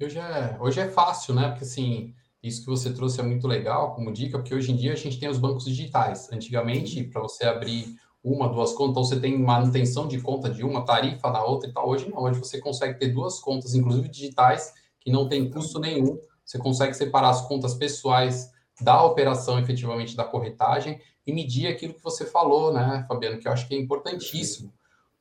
Hoje 0.00 0.18
é, 0.18 0.56
hoje 0.58 0.80
é 0.80 0.88
fácil, 0.88 1.34
né? 1.34 1.48
Porque 1.48 1.64
assim, 1.64 2.14
isso 2.42 2.62
que 2.62 2.66
você 2.68 2.90
trouxe 2.90 3.20
é 3.20 3.22
muito 3.22 3.46
legal 3.46 3.94
como 3.94 4.12
dica, 4.12 4.38
porque 4.38 4.54
hoje 4.54 4.72
em 4.72 4.76
dia 4.76 4.94
a 4.94 4.96
gente 4.96 5.20
tem 5.20 5.28
os 5.28 5.36
bancos 5.36 5.64
digitais. 5.64 6.32
Antigamente, 6.32 7.04
para 7.04 7.20
você 7.20 7.44
abrir 7.44 7.96
uma, 8.24 8.48
duas 8.48 8.72
contas, 8.72 8.90
então 8.90 9.04
você 9.04 9.20
tem 9.20 9.38
manutenção 9.38 10.08
de 10.08 10.18
conta 10.20 10.48
de 10.48 10.64
uma, 10.64 10.84
tarifa 10.84 11.30
na 11.30 11.44
outra 11.44 11.68
e 11.68 11.72
tal. 11.72 11.88
Hoje 11.88 12.08
não, 12.08 12.22
hoje 12.22 12.38
você 12.38 12.58
consegue 12.58 12.98
ter 12.98 13.08
duas 13.08 13.38
contas, 13.40 13.74
inclusive 13.74 14.08
digitais, 14.08 14.72
que 15.00 15.10
não 15.10 15.28
tem 15.28 15.50
custo 15.50 15.78
nenhum. 15.78 16.18
Você 16.50 16.58
consegue 16.58 16.94
separar 16.94 17.30
as 17.30 17.46
contas 17.46 17.74
pessoais 17.74 18.50
da 18.80 19.04
operação 19.04 19.56
efetivamente 19.60 20.16
da 20.16 20.24
corretagem 20.24 21.00
e 21.24 21.32
medir 21.32 21.68
aquilo 21.68 21.94
que 21.94 22.02
você 22.02 22.26
falou, 22.26 22.72
né, 22.72 23.04
Fabiano, 23.06 23.38
que 23.38 23.46
eu 23.46 23.52
acho 23.52 23.68
que 23.68 23.74
é 23.76 23.78
importantíssimo. 23.78 24.72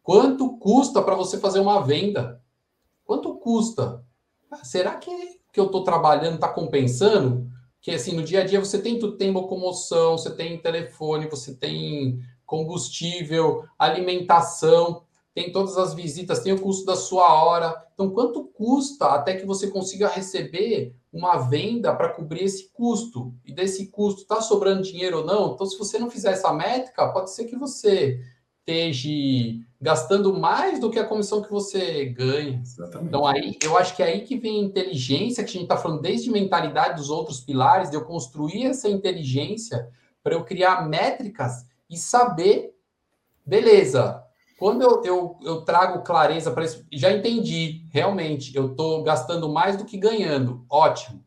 Quanto 0.02 0.58
custa 0.58 1.04
para 1.04 1.14
você 1.14 1.38
fazer 1.38 1.60
uma 1.60 1.84
venda? 1.84 2.42
Quanto 3.06 3.36
custa? 3.36 4.04
Ah, 4.50 4.64
será 4.64 4.96
que, 4.96 5.12
que 5.54 5.60
eu 5.60 5.68
estou 5.68 5.84
trabalhando 5.84 6.34
está 6.34 6.48
compensando? 6.48 7.48
Que 7.80 7.92
assim, 7.92 8.14
no 8.14 8.24
dia 8.24 8.42
a 8.42 8.46
dia 8.46 8.60
você 8.60 8.82
tem 8.82 8.98
tudo, 8.98 9.16
tem 9.16 9.30
locomoção, 9.30 10.18
você 10.18 10.32
tem 10.32 10.58
telefone, 10.58 11.30
você 11.30 11.54
tem 11.54 12.20
combustível, 12.44 13.66
alimentação, 13.78 15.04
tem 15.36 15.52
todas 15.52 15.78
as 15.78 15.94
visitas, 15.94 16.40
tem 16.40 16.54
o 16.54 16.60
custo 16.60 16.86
da 16.86 16.96
sua 16.96 17.32
hora. 17.44 17.86
Então, 17.94 18.10
quanto 18.10 18.46
custa 18.46 19.10
até 19.10 19.36
que 19.36 19.46
você 19.46 19.70
consiga 19.70 20.08
receber 20.08 20.96
uma 21.12 21.38
venda 21.38 21.96
para 21.96 22.10
cobrir 22.10 22.44
esse 22.44 22.72
custo? 22.72 23.34
E 23.46 23.54
desse 23.54 23.88
custo 23.88 24.22
está 24.22 24.42
sobrando 24.42 24.84
dinheiro 24.84 25.20
ou 25.20 25.26
não? 25.26 25.54
Então, 25.54 25.66
se 25.66 25.78
você 25.78 25.98
não 25.98 26.10
fizer 26.10 26.32
essa 26.32 26.54
métrica, 26.54 27.12
pode 27.12 27.32
ser 27.32 27.46
que 27.46 27.56
você 27.56 28.20
esteja 28.60 29.10
gastando 29.82 30.38
mais 30.38 30.80
do 30.80 30.92
que 30.92 31.00
a 31.00 31.08
comissão 31.08 31.42
que 31.42 31.50
você 31.50 32.06
ganha. 32.06 32.60
Exatamente. 32.62 33.08
Então, 33.08 33.26
aí 33.26 33.58
eu 33.64 33.78
acho 33.78 33.96
que 33.96 34.04
é 34.04 34.08
aí 34.08 34.22
que 34.22 34.38
vem 34.38 34.60
a 34.60 34.66
inteligência, 34.66 35.44
que 35.44 35.50
a 35.50 35.54
gente 35.54 35.64
está 35.64 35.78
falando 35.78 36.02
desde 36.02 36.30
mentalidade 36.30 36.98
dos 36.98 37.10
outros 37.10 37.40
pilares, 37.40 37.90
de 37.90 37.96
eu 37.96 38.06
construir 38.06 38.66
essa 38.66 38.90
inteligência 38.90 39.90
para 40.22 40.36
eu 40.36 40.44
criar 40.44 40.88
métricas 40.88 41.66
e 41.90 41.98
saber, 41.98 42.76
beleza, 43.46 44.24
quando 44.60 44.82
eu, 44.82 45.02
eu, 45.04 45.38
eu 45.42 45.62
trago 45.62 46.04
clareza 46.04 46.52
para 46.52 46.66
isso, 46.66 46.86
já 46.92 47.12
entendi, 47.12 47.86
realmente, 47.92 48.54
eu 48.56 48.72
estou 48.72 49.02
gastando 49.02 49.48
mais 49.48 49.78
do 49.78 49.86
que 49.86 49.98
ganhando. 49.98 50.66
Ótimo. 50.70 51.24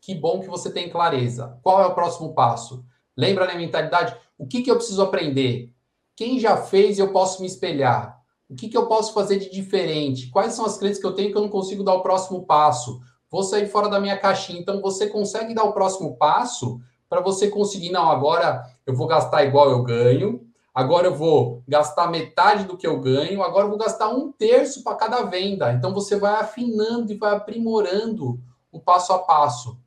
Que 0.00 0.14
bom 0.14 0.38
que 0.38 0.46
você 0.46 0.70
tem 0.70 0.88
clareza. 0.88 1.58
Qual 1.62 1.82
é 1.82 1.86
o 1.86 1.94
próximo 1.94 2.32
passo? 2.32 2.84
Lembra 3.16 3.44
da 3.44 3.56
mentalidade? 3.56 4.16
O 4.38 4.46
que, 4.46 4.62
que 4.62 4.70
eu 4.70 4.76
preciso 4.76 5.02
aprender? 5.02 5.72
Quem 6.14 6.38
já 6.38 6.56
fez 6.56 6.98
eu 6.98 7.12
posso 7.12 7.40
me 7.40 7.48
espelhar? 7.48 8.22
O 8.48 8.54
que, 8.54 8.68
que 8.68 8.76
eu 8.76 8.86
posso 8.86 9.12
fazer 9.12 9.40
de 9.40 9.50
diferente? 9.50 10.28
Quais 10.28 10.52
são 10.52 10.64
as 10.64 10.78
crenças 10.78 11.00
que 11.00 11.06
eu 11.06 11.14
tenho 11.14 11.32
que 11.32 11.36
eu 11.36 11.42
não 11.42 11.48
consigo 11.48 11.82
dar 11.82 11.94
o 11.94 12.02
próximo 12.02 12.46
passo? 12.46 13.00
Vou 13.28 13.42
sair 13.42 13.66
fora 13.66 13.88
da 13.88 13.98
minha 13.98 14.16
caixinha. 14.16 14.60
Então, 14.60 14.80
você 14.80 15.08
consegue 15.08 15.52
dar 15.52 15.64
o 15.64 15.72
próximo 15.72 16.16
passo 16.16 16.80
para 17.08 17.20
você 17.20 17.48
conseguir, 17.48 17.90
não, 17.90 18.08
agora 18.08 18.62
eu 18.86 18.94
vou 18.94 19.08
gastar 19.08 19.44
igual 19.44 19.70
eu 19.70 19.82
ganho, 19.82 20.45
agora 20.76 21.06
eu 21.06 21.14
vou 21.14 21.62
gastar 21.66 22.10
metade 22.10 22.64
do 22.64 22.76
que 22.76 22.86
eu 22.86 23.00
ganho, 23.00 23.42
agora 23.42 23.64
eu 23.64 23.70
vou 23.70 23.78
gastar 23.78 24.10
um 24.10 24.30
terço 24.30 24.84
para 24.84 24.94
cada 24.94 25.22
venda. 25.22 25.72
Então 25.72 25.94
você 25.94 26.16
vai 26.16 26.34
afinando 26.34 27.10
e 27.10 27.16
vai 27.16 27.34
aprimorando 27.34 28.38
o 28.70 28.78
passo 28.78 29.14
a 29.14 29.18
passo. 29.20 29.78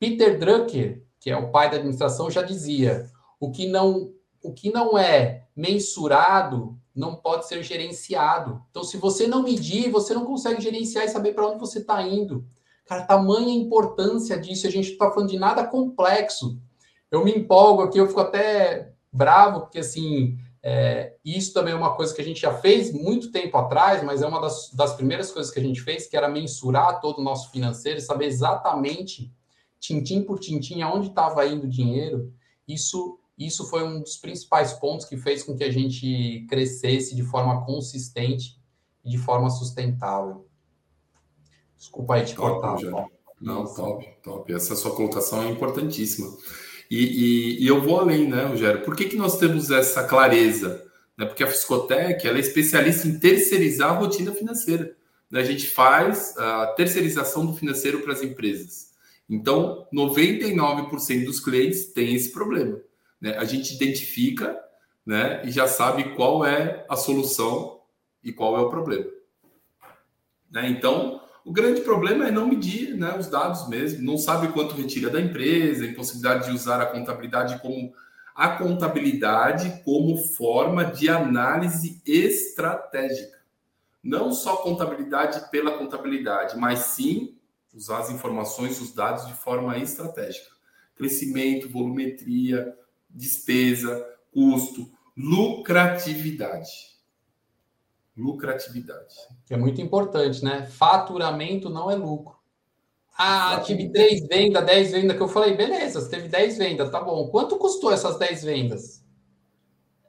Peter 0.00 0.36
Drucker, 0.40 1.04
que 1.20 1.30
é 1.30 1.36
o 1.36 1.52
pai 1.52 1.70
da 1.70 1.76
administração, 1.76 2.28
já 2.28 2.42
dizia: 2.42 3.08
o 3.38 3.52
que 3.52 3.68
não, 3.68 4.10
o 4.42 4.52
que 4.52 4.72
não 4.72 4.98
é 4.98 5.44
mensurado 5.54 6.76
não 6.92 7.14
pode 7.14 7.46
ser 7.46 7.62
gerenciado. 7.62 8.60
Então, 8.70 8.82
se 8.82 8.96
você 8.96 9.28
não 9.28 9.44
medir, 9.44 9.92
você 9.92 10.12
não 10.12 10.24
consegue 10.24 10.60
gerenciar 10.60 11.04
e 11.04 11.08
saber 11.08 11.34
para 11.34 11.46
onde 11.46 11.60
você 11.60 11.78
está 11.78 12.02
indo. 12.02 12.44
Cara, 12.84 13.04
tamanha 13.04 13.54
importância 13.54 14.36
disso. 14.36 14.66
A 14.66 14.70
gente 14.70 14.90
está 14.90 15.08
falando 15.08 15.30
de 15.30 15.38
nada 15.38 15.64
complexo. 15.64 16.58
Eu 17.12 17.24
me 17.24 17.30
empolgo 17.30 17.82
aqui, 17.82 17.98
eu 17.98 18.08
fico 18.08 18.20
até 18.20 18.91
bravo, 19.12 19.60
porque 19.60 19.80
assim, 19.80 20.38
é, 20.62 21.16
isso 21.24 21.52
também 21.52 21.74
é 21.74 21.76
uma 21.76 21.94
coisa 21.94 22.14
que 22.14 22.20
a 22.20 22.24
gente 22.24 22.40
já 22.40 22.54
fez 22.54 22.92
muito 22.92 23.32
tempo 23.32 23.56
atrás, 23.58 24.02
mas 24.02 24.22
é 24.22 24.26
uma 24.26 24.40
das, 24.40 24.70
das 24.72 24.94
primeiras 24.94 25.32
coisas 25.32 25.52
que 25.52 25.58
a 25.58 25.62
gente 25.62 25.80
fez, 25.80 26.06
que 26.06 26.16
era 26.16 26.28
mensurar 26.28 27.00
todo 27.00 27.18
o 27.18 27.24
nosso 27.24 27.50
financeiro, 27.50 28.00
saber 28.00 28.26
exatamente, 28.26 29.32
tintim 29.80 30.22
por 30.22 30.38
tintim, 30.38 30.80
aonde 30.80 31.08
estava 31.08 31.44
indo 31.46 31.64
o 31.64 31.70
dinheiro. 31.70 32.32
Isso, 32.66 33.18
isso 33.36 33.68
foi 33.68 33.82
um 33.82 34.00
dos 34.00 34.16
principais 34.16 34.72
pontos 34.72 35.04
que 35.04 35.16
fez 35.16 35.42
com 35.42 35.56
que 35.56 35.64
a 35.64 35.70
gente 35.70 36.46
crescesse 36.48 37.16
de 37.16 37.24
forma 37.24 37.64
consistente 37.66 38.56
e 39.04 39.10
de 39.10 39.18
forma 39.18 39.50
sustentável. 39.50 40.46
Desculpa 41.76 42.14
aí 42.14 42.24
te 42.24 42.36
top, 42.36 42.60
cortar. 42.60 43.08
Não, 43.40 43.64
top, 43.74 44.08
top. 44.22 44.52
Essa 44.52 44.76
sua 44.76 44.94
colocação 44.94 45.42
é 45.42 45.50
importantíssima. 45.50 46.28
E, 46.92 47.04
e, 47.04 47.64
e, 47.64 47.66
eu 47.66 47.80
vou 47.80 47.98
além, 47.98 48.28
né, 48.28 48.44
Rogério? 48.44 48.82
Por 48.82 48.94
que, 48.94 49.06
que 49.06 49.16
nós 49.16 49.38
temos 49.38 49.70
essa 49.70 50.04
clareza? 50.04 50.86
Né? 51.16 51.24
Porque 51.24 51.42
a 51.42 51.46
Fiscotec 51.46 52.28
ela 52.28 52.36
é 52.36 52.40
especialista 52.40 53.08
em 53.08 53.18
terceirizar 53.18 53.92
a 53.92 53.94
rotina 53.94 54.30
financeira. 54.30 54.94
Né? 55.30 55.40
A 55.40 55.44
gente 55.44 55.66
faz 55.68 56.36
a 56.36 56.66
terceirização 56.76 57.46
do 57.46 57.54
financeiro 57.54 58.00
para 58.00 58.12
as 58.12 58.22
empresas. 58.22 58.92
Então, 59.26 59.88
99% 59.90 61.24
dos 61.24 61.40
clientes 61.40 61.86
têm 61.94 62.14
esse 62.14 62.30
problema. 62.30 62.78
Né? 63.18 63.38
A 63.38 63.44
gente 63.46 63.74
identifica 63.74 64.54
né, 65.06 65.40
e 65.46 65.50
já 65.50 65.66
sabe 65.66 66.14
qual 66.14 66.44
é 66.44 66.84
a 66.90 66.96
solução 66.96 67.80
e 68.22 68.34
qual 68.34 68.54
é 68.54 68.60
o 68.60 68.68
problema. 68.68 69.06
Né? 70.50 70.68
Então, 70.68 71.21
o 71.44 71.52
grande 71.52 71.80
problema 71.80 72.28
é 72.28 72.30
não 72.30 72.46
medir 72.46 72.96
né, 72.96 73.16
os 73.18 73.26
dados 73.28 73.68
mesmo, 73.68 74.02
não 74.02 74.16
sabe 74.16 74.48
quanto 74.52 74.76
retira 74.76 75.10
da 75.10 75.20
empresa, 75.20 75.84
impossibilidade 75.84 76.46
de 76.46 76.54
usar 76.54 76.80
a 76.80 76.86
contabilidade 76.86 77.60
como 77.60 77.92
a 78.34 78.48
contabilidade 78.56 79.82
como 79.84 80.16
forma 80.16 80.84
de 80.84 81.08
análise 81.08 82.00
estratégica. 82.06 83.42
Não 84.02 84.32
só 84.32 84.56
contabilidade 84.56 85.50
pela 85.50 85.76
contabilidade, 85.76 86.56
mas 86.56 86.78
sim 86.80 87.36
usar 87.74 87.98
as 87.98 88.10
informações, 88.10 88.80
os 88.80 88.92
dados 88.92 89.26
de 89.26 89.34
forma 89.34 89.76
estratégica. 89.78 90.50
Crescimento, 90.94 91.68
volumetria, 91.68 92.76
despesa, 93.10 94.06
custo, 94.32 94.90
lucratividade 95.16 96.91
lucratividade. 98.16 99.14
Que 99.46 99.54
é 99.54 99.56
muito 99.56 99.80
importante, 99.80 100.44
né? 100.44 100.66
Faturamento 100.66 101.68
não 101.70 101.90
é 101.90 101.94
lucro. 101.94 102.36
Ah, 103.16 103.60
tive 103.64 103.90
três 103.90 104.26
vendas, 104.26 104.64
dez 104.64 104.90
vendas, 104.90 105.16
que 105.16 105.22
eu 105.22 105.28
falei, 105.28 105.54
beleza, 105.54 106.00
você 106.00 106.08
teve 106.08 106.28
dez 106.28 106.56
vendas, 106.56 106.90
tá 106.90 107.00
bom. 107.00 107.28
Quanto 107.28 107.58
custou 107.58 107.92
essas 107.92 108.18
dez 108.18 108.42
vendas? 108.42 109.02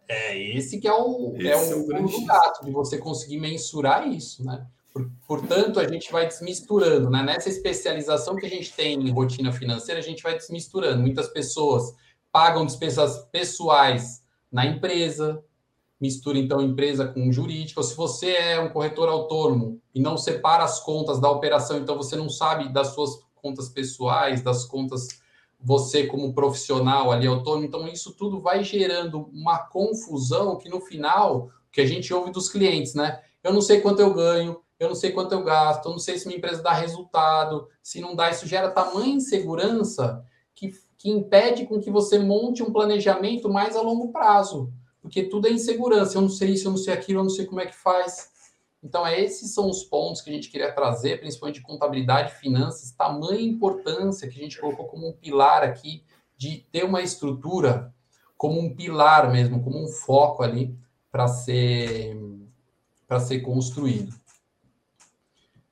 É 0.08 0.38
esse 0.38 0.80
que 0.80 0.88
é 0.88 0.94
o, 0.94 1.34
é 1.36 1.44
esse 1.44 1.74
é 1.74 1.76
o, 1.76 1.92
é 1.92 2.02
o 2.02 2.26
gato, 2.26 2.66
de 2.66 2.72
você 2.72 2.98
conseguir 2.98 3.40
mensurar 3.40 4.08
isso, 4.08 4.44
né? 4.46 4.66
Portanto, 5.28 5.80
a 5.80 5.88
gente 5.88 6.12
vai 6.12 6.28
desmisturando, 6.28 7.10
né? 7.10 7.24
Nessa 7.24 7.50
especialização 7.50 8.36
que 8.36 8.46
a 8.46 8.50
gente 8.50 8.72
tem 8.74 8.94
em 8.94 9.12
rotina 9.12 9.52
financeira, 9.52 10.00
a 10.00 10.04
gente 10.04 10.22
vai 10.22 10.36
desmisturando. 10.36 11.02
Muitas 11.02 11.28
pessoas 11.30 11.96
pagam 12.32 12.66
despesas 12.66 13.26
pessoais 13.32 14.24
na 14.52 14.66
empresa, 14.66 15.44
mistura 16.00 16.38
então 16.38 16.62
empresa 16.62 17.08
com 17.08 17.32
jurídica, 17.32 17.80
ou 17.80 17.84
se 17.84 17.96
você 17.96 18.32
é 18.32 18.60
um 18.60 18.70
corretor 18.70 19.08
autônomo 19.10 19.80
e 19.94 20.02
não 20.02 20.18
separa 20.18 20.64
as 20.64 20.80
contas 20.80 21.20
da 21.20 21.30
operação, 21.30 21.78
então 21.78 21.96
você 21.96 22.16
não 22.16 22.30
sabe 22.30 22.72
das 22.74 22.88
suas 22.90 23.20
contas 23.36 23.70
pessoais, 23.70 24.42
das 24.42 24.66
contas 24.66 25.22
você 25.60 26.06
como 26.06 26.34
profissional 26.34 27.10
ali 27.10 27.26
autônomo, 27.26 27.66
então 27.66 27.88
isso 27.88 28.14
tudo 28.14 28.42
vai 28.42 28.64
gerando 28.64 29.30
uma 29.32 29.60
confusão 29.60 30.58
que 30.58 30.68
no 30.68 30.82
final, 30.82 31.50
que 31.72 31.80
a 31.80 31.86
gente 31.86 32.14
ouve 32.14 32.32
dos 32.32 32.50
clientes, 32.50 32.94
né? 32.94 33.22
Eu 33.42 33.54
não 33.54 33.62
sei 33.62 33.80
quanto 33.80 34.02
eu 34.02 34.14
ganho, 34.14 34.62
eu 34.78 34.90
não 34.90 34.96
sei 34.96 35.12
quanto 35.12 35.32
eu 35.32 35.44
gasto, 35.44 35.86
eu 35.86 35.92
não 35.92 36.00
sei 36.00 36.18
se 36.18 36.28
minha 36.28 36.38
empresa 36.38 36.62
dá 36.62 36.74
resultado, 36.74 37.68
se 37.82 38.02
não 38.02 38.14
dá, 38.14 38.30
isso 38.30 38.46
gera 38.46 38.72
tamanha 38.72 39.16
insegurança 39.16 40.26
que, 40.54 40.74
que 40.98 41.10
impede 41.10 41.66
com 41.66 41.80
que 41.80 41.90
você 41.90 42.20
monte 42.20 42.62
um 42.62 42.74
planejamento 42.74 43.50
mais 43.50 43.76
a 43.78 43.82
longo 43.82 44.12
prazo 44.12 44.72
porque 45.04 45.24
tudo 45.24 45.48
é 45.48 45.52
insegurança. 45.52 46.18
Eu 46.18 46.22
não 46.22 46.30
sei 46.30 46.52
isso, 46.52 46.68
eu 46.68 46.72
não 46.72 46.78
sei 46.78 46.94
aquilo, 46.94 47.20
eu 47.20 47.24
não 47.24 47.30
sei 47.30 47.46
como 47.46 47.60
é 47.60 47.66
que 47.66 47.76
faz. 47.76 48.32
Então, 48.82 49.06
é, 49.06 49.22
esses 49.22 49.54
são 49.54 49.70
os 49.70 49.84
pontos 49.84 50.22
que 50.22 50.30
a 50.30 50.34
gente 50.34 50.50
queria 50.50 50.72
trazer, 50.72 51.20
principalmente 51.20 51.56
de 51.56 51.62
contabilidade 51.62 52.32
e 52.32 52.36
finanças, 52.36 52.92
tamanha 52.92 53.42
importância 53.42 54.28
que 54.28 54.40
a 54.40 54.44
gente 54.44 54.60
colocou 54.60 54.86
como 54.86 55.08
um 55.08 55.14
pilar 55.14 55.62
aqui, 55.62 56.04
de 56.38 56.66
ter 56.72 56.84
uma 56.84 57.02
estrutura 57.02 57.94
como 58.38 58.60
um 58.60 58.74
pilar 58.74 59.32
mesmo, 59.32 59.62
como 59.62 59.82
um 59.82 59.88
foco 59.88 60.42
ali 60.42 60.76
para 61.12 61.28
ser, 61.28 62.18
para 63.08 63.20
ser 63.20 63.42
construído. 63.42 64.14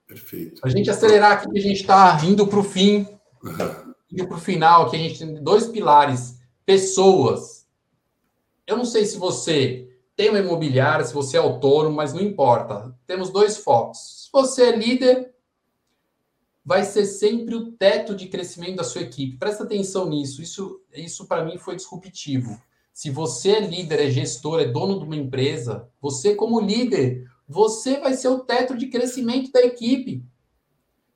Perfeito. 0.05 0.61
A 0.63 0.69
gente 0.69 0.89
acelerar 0.89 1.31
aqui, 1.31 1.57
a 1.57 1.61
gente 1.61 1.81
está 1.81 2.19
indo 2.23 2.45
para 2.47 2.59
o 2.59 2.63
fim, 2.63 3.07
uhum. 3.43 3.93
indo 4.11 4.27
para 4.27 4.37
o 4.37 4.41
final, 4.41 4.89
que 4.89 4.95
a 4.97 4.99
gente 4.99 5.19
tem 5.19 5.33
dois 5.41 5.67
pilares: 5.67 6.39
pessoas 6.65 7.60
eu 8.67 8.77
não 8.77 8.85
sei 8.85 9.05
se 9.05 9.17
você 9.17 9.87
tem 10.15 10.29
uma 10.29 10.39
imobiliária, 10.39 11.05
se 11.05 11.13
você 11.13 11.37
é 11.37 11.39
autônomo, 11.39 11.95
mas 11.95 12.13
não 12.13 12.21
importa. 12.21 12.95
Temos 13.07 13.29
dois 13.29 13.57
focos. 13.57 14.25
Se 14.25 14.29
você 14.31 14.65
é 14.65 14.75
líder, 14.75 15.33
vai 16.63 16.83
ser 16.83 17.05
sempre 17.05 17.55
o 17.55 17.71
teto 17.71 18.15
de 18.15 18.27
crescimento 18.27 18.77
da 18.77 18.83
sua 18.83 19.01
equipe. 19.01 19.37
Presta 19.37 19.63
atenção 19.63 20.07
nisso. 20.07 20.41
Isso, 20.41 20.81
isso 20.93 21.25
para 21.25 21.43
mim 21.43 21.57
foi 21.57 21.75
disruptivo. 21.75 22.61
Se 22.93 23.09
você 23.09 23.51
é 23.51 23.59
líder, 23.61 24.07
é 24.07 24.09
gestor, 24.09 24.59
é 24.59 24.65
dono 24.65 24.99
de 24.99 25.05
uma 25.05 25.15
empresa, 25.15 25.89
você 25.99 26.35
como 26.35 26.59
líder, 26.59 27.25
você 27.47 27.99
vai 27.99 28.13
ser 28.13 28.27
o 28.27 28.39
teto 28.39 28.77
de 28.77 28.87
crescimento 28.87 29.51
da 29.51 29.61
equipe. 29.61 30.23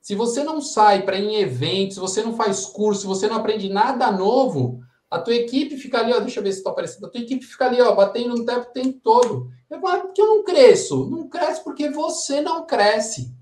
Se 0.01 0.15
você 0.15 0.43
não 0.43 0.61
sai 0.61 1.03
para 1.03 1.17
em 1.17 1.35
eventos, 1.35 1.95
se 1.95 1.99
você 1.99 2.23
não 2.23 2.35
faz 2.35 2.65
curso, 2.65 3.01
se 3.01 3.07
você 3.07 3.27
não 3.27 3.37
aprende 3.37 3.69
nada 3.69 4.11
novo, 4.11 4.83
a 5.16 5.22
tua 5.22 5.36
equipe 5.36 5.78
fica 5.78 5.99
ali, 5.99 6.13
ó, 6.13 6.20
deixa 6.20 6.39
eu 6.39 6.43
ver 6.43 6.51
se 6.51 6.59
está 6.59 6.70
aparecendo. 6.70 7.05
A 7.05 7.09
tua 7.09 7.22
equipe 7.22 7.45
fica 7.45 7.66
ali, 7.66 7.82
ó, 7.82 7.93
batendo 7.95 8.36
no 8.36 8.45
tempo 8.45 8.61
o 8.61 8.74
tempo 8.74 8.99
todo. 9.03 9.51
Eu 9.70 9.80
falo, 9.80 10.01
por 10.03 10.13
que 10.13 10.22
eu 10.22 10.28
não 10.28 10.43
cresço? 10.43 11.09
Não 11.09 11.28
cresce 11.28 11.63
porque 11.63 11.89
você 11.89 12.41
não 12.41 12.66
cresce. 12.66 13.34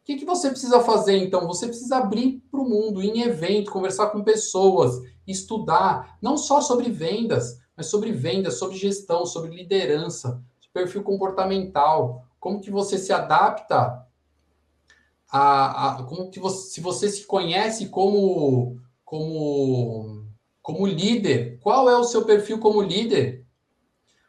O 0.00 0.04
que, 0.04 0.16
que 0.16 0.24
você 0.24 0.50
precisa 0.50 0.80
fazer, 0.80 1.16
então? 1.16 1.46
Você 1.46 1.66
precisa 1.66 1.96
abrir 1.96 2.42
para 2.50 2.60
o 2.60 2.68
mundo, 2.68 3.02
em 3.02 3.22
evento, 3.22 3.70
conversar 3.70 4.08
com 4.08 4.22
pessoas, 4.22 5.00
estudar, 5.26 6.18
não 6.20 6.36
só 6.36 6.60
sobre 6.60 6.90
vendas, 6.90 7.58
mas 7.76 7.86
sobre 7.86 8.12
vendas, 8.12 8.58
sobre 8.58 8.76
gestão, 8.76 9.24
sobre 9.24 9.54
liderança, 9.56 10.42
perfil 10.74 11.04
comportamental, 11.04 12.26
como 12.40 12.60
que 12.60 12.70
você 12.70 12.98
se 12.98 13.12
adapta 13.12 14.04
a, 15.30 16.00
a 16.00 16.02
como 16.02 16.28
que 16.30 16.40
você, 16.40 16.72
se 16.72 16.80
você 16.80 17.08
se 17.08 17.24
conhece 17.24 17.88
como 17.88 18.76
como 19.04 20.23
como 20.64 20.86
líder, 20.86 21.58
qual 21.60 21.90
é 21.90 21.96
o 21.98 22.04
seu 22.04 22.24
perfil 22.24 22.58
como 22.58 22.80
líder? 22.80 23.44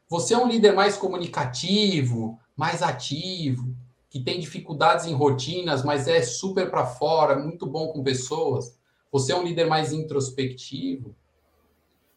Você 0.10 0.34
é 0.34 0.38
um 0.38 0.50
líder 0.50 0.74
mais 0.74 0.98
comunicativo, 0.98 2.38
mais 2.58 2.84
ativo, 2.84 3.74
que 4.10 4.20
tem 4.20 4.38
dificuldades 4.38 5.06
em 5.06 5.14
rotinas, 5.14 5.82
mas 5.82 6.10
é 6.10 6.22
super 6.22 6.70
para 6.70 6.86
fora, 6.86 7.40
muito 7.40 7.66
bom 7.66 7.88
com 7.88 8.04
pessoas. 8.04 8.78
Você 9.14 9.32
é 9.32 9.36
um 9.38 9.44
líder 9.44 9.68
mais 9.68 9.94
introspectivo, 9.94 11.16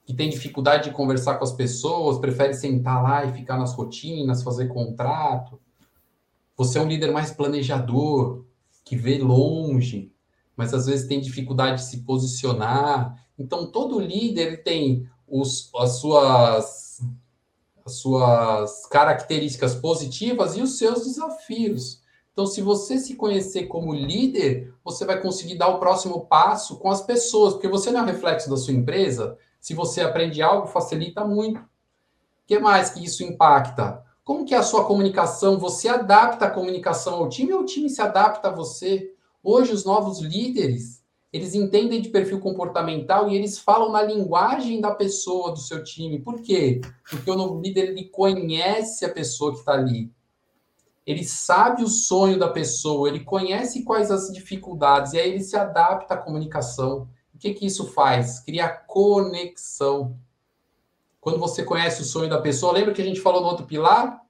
que 0.05 0.13
tem 0.13 0.29
dificuldade 0.29 0.89
de 0.89 0.97
conversar 0.97 1.37
com 1.37 1.45
as 1.45 1.53
pessoas, 1.53 2.19
prefere 2.19 2.55
sentar 2.55 3.01
lá 3.01 3.25
e 3.25 3.33
ficar 3.33 3.57
nas 3.57 3.73
rotinas, 3.73 4.43
fazer 4.43 4.67
contrato. 4.67 5.61
Você 6.57 6.77
é 6.77 6.83
um 6.83 6.89
líder 6.89 7.13
mais 7.13 7.31
planejador, 7.31 8.45
que 8.85 8.97
vê 8.97 9.17
longe, 9.19 10.11
mas 10.59 10.75
às 10.75 10.87
vezes 10.87 11.07
tem 11.07 11.21
dificuldade 11.21 11.77
de 11.77 11.89
se 11.89 11.99
posicionar. 11.99 13.25
Então, 13.39 13.71
todo 13.71 14.01
líder 14.01 14.65
tem 14.65 15.09
os, 15.29 15.71
as, 15.77 16.01
suas, 16.01 17.01
as 17.87 17.93
suas 17.93 18.85
características 18.87 19.77
positivas 19.77 20.57
e 20.57 20.61
os 20.61 20.77
seus 20.77 21.05
desafios. 21.05 22.03
Então, 22.33 22.45
se 22.45 22.61
você 22.61 22.99
se 22.99 23.15
conhecer 23.15 23.69
como 23.69 23.95
líder, 23.95 24.75
você 24.85 25.05
vai 25.05 25.23
conseguir 25.23 25.55
dar 25.55 25.69
o 25.69 25.79
próximo 25.79 26.27
passo 26.27 26.77
com 26.81 26.91
as 26.91 27.03
pessoas, 27.03 27.53
porque 27.53 27.69
você 27.69 27.93
não 27.93 28.01
é 28.01 28.03
um 28.03 28.07
reflexo 28.07 28.51
da 28.51 28.57
sua 28.57 28.75
empresa. 28.75 29.39
Se 29.61 29.75
você 29.75 30.01
aprende 30.01 30.43
algo, 30.43 30.67
facilita 30.67 31.25
muito. 31.25 31.61
O 31.61 31.67
que 32.49 32.59
mais 32.59 32.91
que 32.91 33.05
isso 33.05 33.23
impacta? 33.23 34.05
Como 34.25 34.45
que 34.45 34.57
é 34.57 34.59
a 34.59 34.63
sua 34.65 34.85
comunicação? 34.85 35.57
Você 35.61 35.89
adapta 35.89 36.47
a 36.47 36.51
comunicação 36.51 37.15
ao 37.15 37.29
time 37.29 37.53
ou 37.53 37.61
o 37.61 37.65
time 37.65 37.89
se 37.89 38.03
adapta 38.03 38.49
a 38.49 38.53
você? 38.53 39.15
Hoje, 39.51 39.73
os 39.73 39.83
novos 39.83 40.21
líderes, 40.21 41.03
eles 41.33 41.55
entendem 41.55 42.03
de 42.03 42.11
perfil 42.11 42.39
comportamental 42.39 43.31
e 43.31 43.35
eles 43.35 43.59
falam 43.59 43.91
na 43.91 44.03
linguagem 44.03 44.79
da 44.79 44.95
pessoa 44.95 45.53
do 45.53 45.59
seu 45.59 45.83
time. 45.83 46.19
Por 46.19 46.43
quê? 46.43 46.83
Porque 47.09 47.31
o 47.31 47.35
novo 47.35 47.59
líder, 47.59 47.89
ele 47.89 48.11
conhece 48.11 49.07
a 49.07 49.09
pessoa 49.09 49.53
que 49.53 49.61
está 49.61 49.73
ali. 49.73 50.13
Ele 51.07 51.25
sabe 51.25 51.83
o 51.83 51.89
sonho 51.89 52.39
da 52.39 52.51
pessoa, 52.51 53.09
ele 53.09 53.21
conhece 53.21 53.85
quais 53.85 54.11
as 54.11 54.31
dificuldades, 54.31 55.15
e 55.15 55.19
aí 55.19 55.31
ele 55.31 55.43
se 55.43 55.57
adapta 55.57 56.13
à 56.13 56.19
comunicação. 56.19 57.09
O 57.35 57.39
que, 57.39 57.55
que 57.55 57.65
isso 57.65 57.87
faz? 57.87 58.41
Cria 58.41 58.69
conexão. 58.69 60.15
Quando 61.23 61.39
você 61.39 61.65
conhece 61.65 62.03
o 62.03 62.05
sonho 62.05 62.29
da 62.29 62.43
pessoa, 62.43 62.75
lembra 62.75 62.93
que 62.93 63.01
a 63.01 63.07
gente 63.07 63.23
falou 63.23 63.41
no 63.41 63.49
outro 63.49 63.65
pilar? 63.65 64.21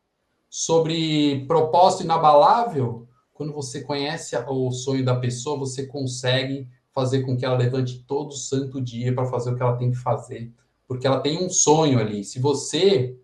Sobre 0.49 1.45
propósito 1.49 2.05
inabalável? 2.05 3.08
Quando 3.39 3.53
você 3.53 3.83
conhece 3.83 4.37
o 4.49 4.73
sonho 4.73 5.05
da 5.05 5.15
pessoa, 5.15 5.57
você 5.57 5.87
consegue 5.87 6.67
fazer 6.91 7.23
com 7.23 7.37
que 7.37 7.45
ela 7.45 7.57
levante 7.57 8.03
todo 8.05 8.35
santo 8.35 8.81
dia 8.81 9.15
para 9.15 9.27
fazer 9.27 9.53
o 9.53 9.57
que 9.57 9.63
ela 9.63 9.77
tem 9.77 9.93
que 9.93 9.97
fazer. 9.97 10.53
Porque 10.89 11.07
ela 11.07 11.21
tem 11.21 11.39
um 11.39 11.49
sonho 11.49 12.01
ali. 12.01 12.25
Se 12.25 12.41
você 12.41 13.17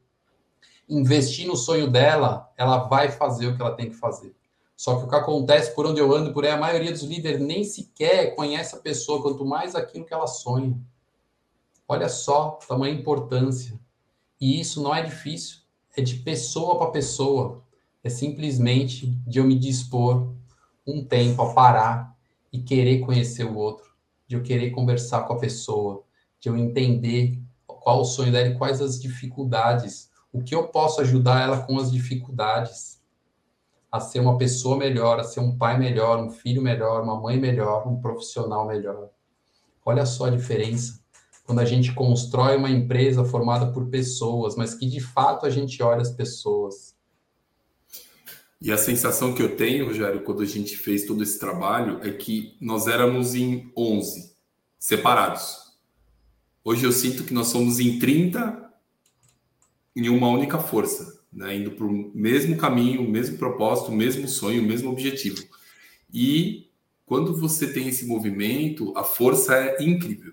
investir 0.88 1.48
no 1.48 1.56
sonho 1.56 1.90
dela, 1.90 2.48
ela 2.56 2.84
vai 2.84 3.10
fazer 3.10 3.48
o 3.48 3.56
que 3.56 3.60
ela 3.60 3.74
tem 3.74 3.88
que 3.90 3.96
fazer. 3.96 4.32
Só 4.76 5.00
que 5.00 5.04
o 5.04 5.08
que 5.08 5.16
acontece 5.16 5.74
por 5.74 5.84
onde 5.84 6.00
eu 6.00 6.14
ando, 6.14 6.32
por 6.32 6.44
aí, 6.44 6.52
a 6.52 6.56
maioria 6.56 6.92
dos 6.92 7.02
líderes 7.02 7.40
nem 7.40 7.64
sequer 7.64 8.36
conhece 8.36 8.76
a 8.76 8.78
pessoa, 8.78 9.20
quanto 9.20 9.44
mais 9.44 9.74
aquilo 9.74 10.04
que 10.04 10.14
ela 10.14 10.28
sonha. 10.28 10.80
Olha 11.88 12.08
só, 12.08 12.60
tamanha 12.68 12.94
importância. 12.94 13.76
E 14.40 14.60
isso 14.60 14.80
não 14.80 14.94
é 14.94 15.02
difícil, 15.02 15.58
é 15.96 16.00
de 16.00 16.14
pessoa 16.18 16.78
para 16.78 16.92
pessoa. 16.92 17.63
É 18.04 18.10
simplesmente 18.10 19.06
de 19.26 19.38
eu 19.38 19.44
me 19.44 19.58
dispor 19.58 20.34
um 20.86 21.02
tempo 21.02 21.40
a 21.40 21.54
parar 21.54 22.14
e 22.52 22.60
querer 22.60 23.00
conhecer 23.00 23.44
o 23.44 23.56
outro, 23.56 23.90
de 24.28 24.36
eu 24.36 24.42
querer 24.42 24.70
conversar 24.70 25.22
com 25.22 25.32
a 25.32 25.38
pessoa, 25.38 26.04
de 26.38 26.50
eu 26.50 26.56
entender 26.56 27.42
qual 27.66 28.02
o 28.02 28.04
sonho 28.04 28.30
dela 28.30 28.48
e 28.48 28.58
quais 28.58 28.82
as 28.82 29.00
dificuldades, 29.00 30.10
o 30.30 30.42
que 30.42 30.54
eu 30.54 30.68
posso 30.68 31.00
ajudar 31.00 31.40
ela 31.40 31.62
com 31.62 31.78
as 31.78 31.90
dificuldades, 31.90 33.02
a 33.90 34.00
ser 34.00 34.20
uma 34.20 34.36
pessoa 34.36 34.76
melhor, 34.76 35.18
a 35.18 35.24
ser 35.24 35.40
um 35.40 35.56
pai 35.56 35.78
melhor, 35.78 36.22
um 36.22 36.30
filho 36.30 36.60
melhor, 36.60 37.02
uma 37.02 37.18
mãe 37.18 37.38
melhor, 37.38 37.88
um 37.88 38.00
profissional 38.00 38.66
melhor. 38.66 39.08
Olha 39.84 40.04
só 40.04 40.26
a 40.26 40.30
diferença 40.30 41.00
quando 41.44 41.60
a 41.60 41.64
gente 41.64 41.94
constrói 41.94 42.56
uma 42.56 42.70
empresa 42.70 43.24
formada 43.24 43.72
por 43.72 43.88
pessoas, 43.88 44.56
mas 44.56 44.74
que 44.74 44.86
de 44.86 45.00
fato 45.00 45.46
a 45.46 45.50
gente 45.50 45.82
olha 45.82 46.00
as 46.00 46.10
pessoas. 46.10 46.93
E 48.64 48.72
a 48.72 48.78
sensação 48.78 49.34
que 49.34 49.42
eu 49.42 49.58
tenho, 49.58 49.84
Rogério, 49.84 50.22
quando 50.22 50.40
a 50.40 50.46
gente 50.46 50.74
fez 50.74 51.04
todo 51.04 51.22
esse 51.22 51.38
trabalho, 51.38 52.00
é 52.02 52.10
que 52.10 52.56
nós 52.58 52.86
éramos 52.86 53.34
em 53.34 53.70
11 53.76 54.34
separados. 54.78 55.76
Hoje 56.64 56.86
eu 56.86 56.90
sinto 56.90 57.24
que 57.24 57.34
nós 57.34 57.48
somos 57.48 57.78
em 57.78 57.98
30 57.98 58.72
em 59.94 60.08
uma 60.08 60.28
única 60.28 60.58
força, 60.58 61.20
né? 61.30 61.54
indo 61.54 61.72
para 61.72 61.84
o 61.84 62.10
mesmo 62.14 62.56
caminho, 62.56 63.02
o 63.02 63.10
mesmo 63.10 63.36
propósito, 63.36 63.90
o 63.90 63.94
mesmo 63.94 64.26
sonho, 64.26 64.62
o 64.62 64.66
mesmo 64.66 64.90
objetivo. 64.90 65.44
E 66.10 66.70
quando 67.04 67.36
você 67.36 67.70
tem 67.70 67.88
esse 67.88 68.06
movimento, 68.06 68.96
a 68.96 69.04
força 69.04 69.54
é 69.56 69.82
incrível. 69.82 70.32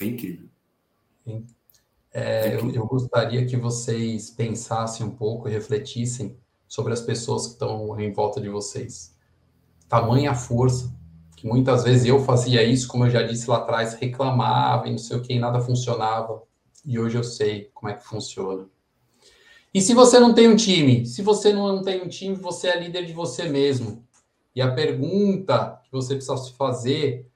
É 0.00 0.04
incrível. 0.04 0.48
É, 1.24 2.48
é 2.48 2.54
incrível. 2.54 2.70
Eu, 2.70 2.74
eu, 2.74 2.86
gostaria 2.88 3.46
que 3.46 3.56
vocês 3.56 4.30
pensassem 4.30 5.06
um 5.06 5.12
pouco 5.12 5.48
e 5.48 5.52
refletissem 5.52 6.36
sobre 6.72 6.94
as 6.94 7.02
pessoas 7.02 7.48
que 7.48 7.52
estão 7.52 8.00
em 8.00 8.10
volta 8.14 8.40
de 8.40 8.48
vocês. 8.48 9.14
Tamanha 9.90 10.34
força, 10.34 10.90
que 11.36 11.46
muitas 11.46 11.84
vezes 11.84 12.06
eu 12.06 12.24
fazia 12.24 12.62
isso, 12.62 12.88
como 12.88 13.04
eu 13.04 13.10
já 13.10 13.22
disse 13.22 13.50
lá 13.50 13.58
atrás, 13.58 13.92
reclamava 13.92 14.88
e 14.88 14.90
não 14.90 14.96
sei 14.96 15.18
o 15.18 15.20
que, 15.20 15.38
nada 15.38 15.60
funcionava. 15.60 16.42
E 16.82 16.98
hoje 16.98 17.18
eu 17.18 17.22
sei 17.22 17.70
como 17.74 17.92
é 17.92 17.94
que 17.94 18.02
funciona. 18.02 18.70
E 19.74 19.82
se 19.82 19.92
você 19.92 20.18
não 20.18 20.32
tem 20.32 20.48
um 20.48 20.56
time? 20.56 21.04
Se 21.04 21.20
você 21.20 21.52
não 21.52 21.82
tem 21.82 22.00
um 22.00 22.08
time, 22.08 22.36
você 22.36 22.68
é 22.68 22.80
líder 22.80 23.04
de 23.04 23.12
você 23.12 23.50
mesmo. 23.50 24.02
E 24.56 24.62
a 24.62 24.72
pergunta 24.72 25.78
que 25.84 25.92
você 25.92 26.14
precisa 26.14 26.38
fazer 26.54 27.30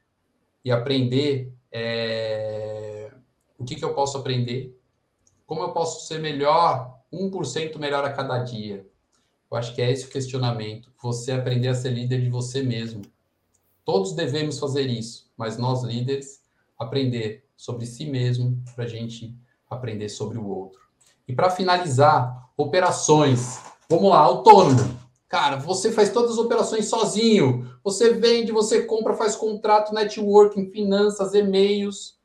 e 0.65 0.73
aprender 0.73 1.53
é, 1.71 3.13
o 3.59 3.65
que, 3.67 3.75
que 3.75 3.85
eu 3.85 3.93
posso 3.93 4.17
aprender? 4.17 4.75
Como 5.45 5.61
eu 5.61 5.73
posso 5.73 6.07
ser 6.07 6.21
melhor, 6.21 6.99
1% 7.13 7.77
melhor 7.79 8.03
a 8.03 8.15
cada 8.15 8.39
dia? 8.39 8.96
Eu 9.51 9.57
acho 9.57 9.75
que 9.75 9.83
é 9.83 9.91
esse 9.91 10.07
o 10.07 10.11
questionamento. 10.11 10.91
Você 11.03 11.33
aprender 11.33 11.69
a 11.69 11.75
ser 11.75 11.91
líder 11.91 12.21
de 12.23 12.29
você 12.29 12.63
mesmo. 12.63 13.03
Todos 13.85 14.13
devemos 14.13 14.59
fazer 14.59 14.89
isso, 14.89 15.31
mas 15.37 15.57
nós 15.57 15.83
líderes 15.83 16.43
aprender 16.79 17.45
sobre 17.57 17.87
si 17.87 18.05
mesmo 18.07 18.61
para 18.75 18.85
a 18.85 18.89
gente 18.89 19.35
aprender 19.71 20.09
sobre 20.09 20.39
o 20.39 20.47
outro. 20.47 20.81
E 21.27 21.33
para 21.33 21.51
finalizar, 21.51 22.51
operações. 22.57 23.61
Vamos 23.89 24.11
lá, 24.11 24.19
autônomo. 24.19 24.99
Cara, 25.29 25.57
você 25.57 25.91
faz 25.91 26.11
todas 26.11 26.33
as 26.33 26.39
operações 26.39 26.87
sozinho. 26.89 27.71
Você 27.83 28.15
vende, 28.15 28.53
você 28.53 28.85
compra, 28.85 29.15
faz 29.15 29.37
contrato, 29.37 29.95
networking, 29.95 30.71
finanças, 30.71 31.35
e-mails. 31.35 32.17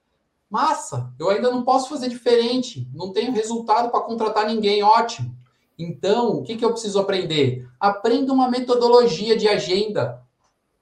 Massa, 0.50 1.14
eu 1.20 1.30
ainda 1.30 1.50
não 1.50 1.64
posso 1.64 1.90
fazer 1.90 2.10
diferente. 2.10 2.88
Não 2.94 3.12
tenho 3.12 3.32
resultado 3.32 3.90
para 3.90 4.02
contratar 4.02 4.48
ninguém. 4.48 4.84
Ótimo. 4.84 5.36
Então, 5.78 6.38
o 6.38 6.44
que, 6.44 6.56
que 6.56 6.64
eu 6.64 6.72
preciso 6.72 7.00
aprender? 7.00 7.68
Aprenda 7.80 8.32
uma 8.34 8.50
metodologia 8.50 9.38
de 9.38 9.48
agenda. 9.48 10.22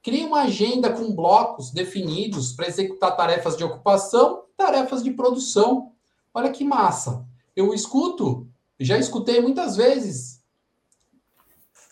Crie 0.02 0.26
uma 0.26 0.42
agenda 0.42 0.92
com 0.92 1.14
blocos 1.14 1.72
definidos 1.72 2.54
para 2.54 2.68
executar 2.68 3.16
tarefas 3.16 3.58
de 3.58 3.64
ocupação, 3.64 4.44
tarefas 4.58 5.04
de 5.04 5.12
produção. 5.12 5.92
Olha 6.34 6.52
que 6.52 6.64
massa. 6.64 7.26
Eu 7.56 7.74
escuto, 7.74 8.48
já 8.80 8.98
escutei 8.98 9.42
muitas 9.42 9.76
vezes 9.76 10.40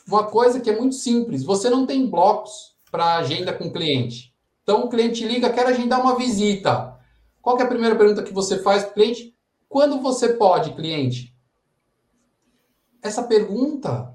uma 0.08 0.24
coisa 0.24 0.60
que 0.60 0.70
é 0.70 0.78
muito 0.78 0.96
simples: 0.96 1.44
você 1.44 1.70
não 1.70 1.86
tem 1.86 2.10
blocos 2.10 2.76
para 2.90 3.18
agenda 3.18 3.54
com 3.54 3.66
o 3.66 3.74
cliente. 3.74 4.34
Então 4.64 4.86
o 4.86 4.90
cliente 4.90 5.26
liga, 5.26 5.52
quer 5.52 5.66
agendar 5.68 6.02
uma 6.02 6.18
visita. 6.18 6.98
Qual 7.42 7.58
é 7.58 7.64
a 7.64 7.68
primeira 7.68 7.96
pergunta 7.96 8.24
que 8.24 8.34
você 8.34 8.60
faz 8.60 8.84
para 8.84 8.92
o 8.92 8.94
cliente? 8.94 9.36
Quando 9.70 10.02
você 10.02 10.34
pode, 10.34 10.74
cliente? 10.74 11.34
Essa 13.08 13.24
pergunta 13.24 14.14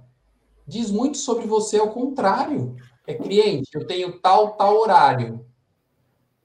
diz 0.67 0.91
muito 0.91 1.17
sobre 1.17 1.47
você 1.47 1.79
ao 1.79 1.93
contrário. 1.93 2.77
É 3.07 3.15
cliente, 3.15 3.71
eu 3.73 3.87
tenho 3.87 4.21
tal, 4.21 4.55
tal 4.55 4.77
horário. 4.77 5.47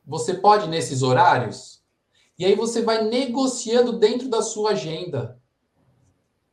Você 0.05 0.33
pode 0.33 0.69
nesses 0.69 1.03
horários? 1.03 1.83
E 2.39 2.45
aí 2.45 2.55
você 2.55 2.81
vai 2.81 3.03
negociando 3.03 3.99
dentro 3.99 4.29
da 4.29 4.41
sua 4.41 4.71
agenda. 4.71 5.37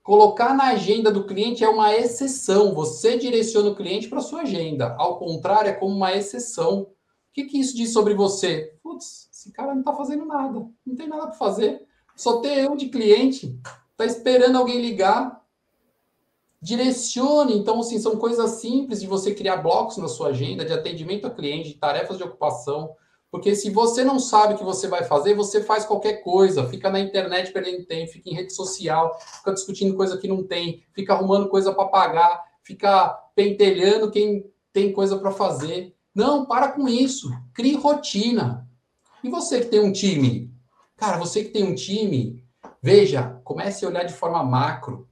Colocar 0.03 0.53
na 0.53 0.71
agenda 0.71 1.13
do 1.13 1.27
cliente 1.27 1.63
é 1.63 1.69
uma 1.69 1.95
exceção. 1.95 2.75
Você 2.75 3.17
direciona 3.17 3.71
o 3.71 3.77
cliente 3.77 4.09
para 4.09 4.21
sua 4.21 4.41
agenda. 4.41 4.97
Ao 4.99 5.17
contrário, 5.17 5.71
é 5.71 5.75
como 5.75 5.95
uma 5.95 6.13
exceção. 6.13 6.81
O 6.83 6.89
que, 7.33 7.45
que 7.45 7.61
isso 7.61 7.77
diz 7.77 7.93
sobre 7.93 8.15
você? 8.15 8.77
Putz, 8.83 9.29
esse 9.33 9.53
cara 9.53 9.73
não 9.73 9.81
está 9.81 9.95
fazendo 9.95 10.25
nada. 10.25 10.69
Não 10.85 10.97
tem 10.97 11.07
nada 11.07 11.29
para 11.29 11.37
fazer. 11.37 11.87
Só 12.17 12.41
tem 12.41 12.59
eu 12.59 12.75
de 12.75 12.89
cliente. 12.89 13.57
Está 13.93 14.05
esperando 14.05 14.59
alguém 14.59 14.81
ligar. 14.81 15.44
Direcione. 16.65 17.59
Então, 17.59 17.79
assim, 17.79 17.99
são 17.99 18.17
coisas 18.17 18.53
simples 18.53 18.99
de 18.99 19.07
você 19.07 19.35
criar 19.35 19.59
blocos 19.59 19.99
na 19.99 20.09
sua 20.09 20.29
agenda 20.29 20.65
de 20.65 20.73
atendimento 20.73 21.27
a 21.27 21.31
cliente, 21.31 21.69
de 21.69 21.75
tarefas 21.75 22.17
de 22.17 22.23
ocupação. 22.23 22.97
Porque 23.31 23.55
se 23.55 23.69
você 23.69 24.03
não 24.03 24.19
sabe 24.19 24.55
o 24.55 24.57
que 24.57 24.65
você 24.65 24.89
vai 24.89 25.05
fazer, 25.05 25.35
você 25.35 25.63
faz 25.63 25.85
qualquer 25.85 26.23
coisa, 26.23 26.67
fica 26.67 26.89
na 26.89 26.99
internet 26.99 27.53
perdendo 27.53 27.85
tempo, 27.85 28.11
fica 28.11 28.31
em 28.31 28.35
rede 28.35 28.55
social, 28.55 29.15
fica 29.21 29.53
discutindo 29.53 29.95
coisa 29.95 30.17
que 30.17 30.27
não 30.27 30.43
tem, 30.43 30.83
fica 30.95 31.13
arrumando 31.13 31.51
coisa 31.51 31.71
para 31.71 31.85
pagar, 31.85 32.43
fica 32.63 33.11
pentelhando 33.37 34.11
quem 34.11 34.51
tem 34.73 34.91
coisa 34.91 35.19
para 35.19 35.33
fazer. 35.33 35.95
Não, 36.15 36.47
para 36.47 36.69
com 36.69 36.89
isso. 36.89 37.31
Crie 37.53 37.77
rotina. 37.77 38.67
E 39.23 39.29
você 39.29 39.61
que 39.61 39.67
tem 39.67 39.81
um 39.81 39.93
time? 39.93 40.51
Cara, 40.97 41.19
você 41.19 41.45
que 41.45 41.51
tem 41.51 41.65
um 41.65 41.75
time, 41.75 42.43
veja, 42.81 43.39
comece 43.45 43.85
a 43.85 43.89
olhar 43.89 44.05
de 44.05 44.15
forma 44.15 44.43
macro. 44.43 45.07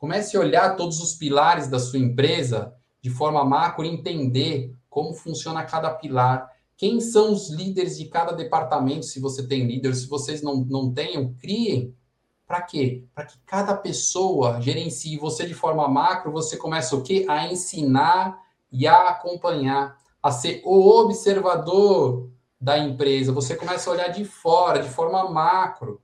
Comece 0.00 0.34
a 0.34 0.40
olhar 0.40 0.76
todos 0.76 0.98
os 0.98 1.12
pilares 1.12 1.68
da 1.68 1.78
sua 1.78 1.98
empresa 1.98 2.74
de 3.02 3.10
forma 3.10 3.44
macro 3.44 3.84
e 3.84 3.88
entender 3.88 4.74
como 4.88 5.12
funciona 5.12 5.62
cada 5.62 5.90
pilar 5.90 6.50
quem 6.74 6.98
são 6.98 7.34
os 7.34 7.50
líderes 7.50 7.98
de 7.98 8.06
cada 8.06 8.32
departamento, 8.32 9.04
se 9.04 9.20
você 9.20 9.46
tem 9.46 9.66
líder, 9.66 9.94
se 9.94 10.08
vocês 10.08 10.40
não, 10.40 10.64
não 10.64 10.90
tenham, 10.90 11.34
criem. 11.34 11.94
Para 12.46 12.62
quê? 12.62 13.04
Para 13.14 13.26
que 13.26 13.36
cada 13.44 13.76
pessoa 13.76 14.58
gerencie 14.62 15.18
você 15.18 15.46
de 15.46 15.52
forma 15.52 15.86
macro, 15.86 16.32
você 16.32 16.56
começa 16.56 16.96
o 16.96 17.02
quê? 17.02 17.26
A 17.28 17.46
ensinar 17.52 18.40
e 18.72 18.86
a 18.86 19.10
acompanhar, 19.10 19.98
a 20.22 20.32
ser 20.32 20.62
o 20.64 20.88
observador 21.02 22.30
da 22.58 22.78
empresa. 22.78 23.30
Você 23.30 23.54
começa 23.54 23.90
a 23.90 23.92
olhar 23.92 24.08
de 24.08 24.24
fora, 24.24 24.80
de 24.80 24.88
forma 24.88 25.28
macro. 25.28 26.00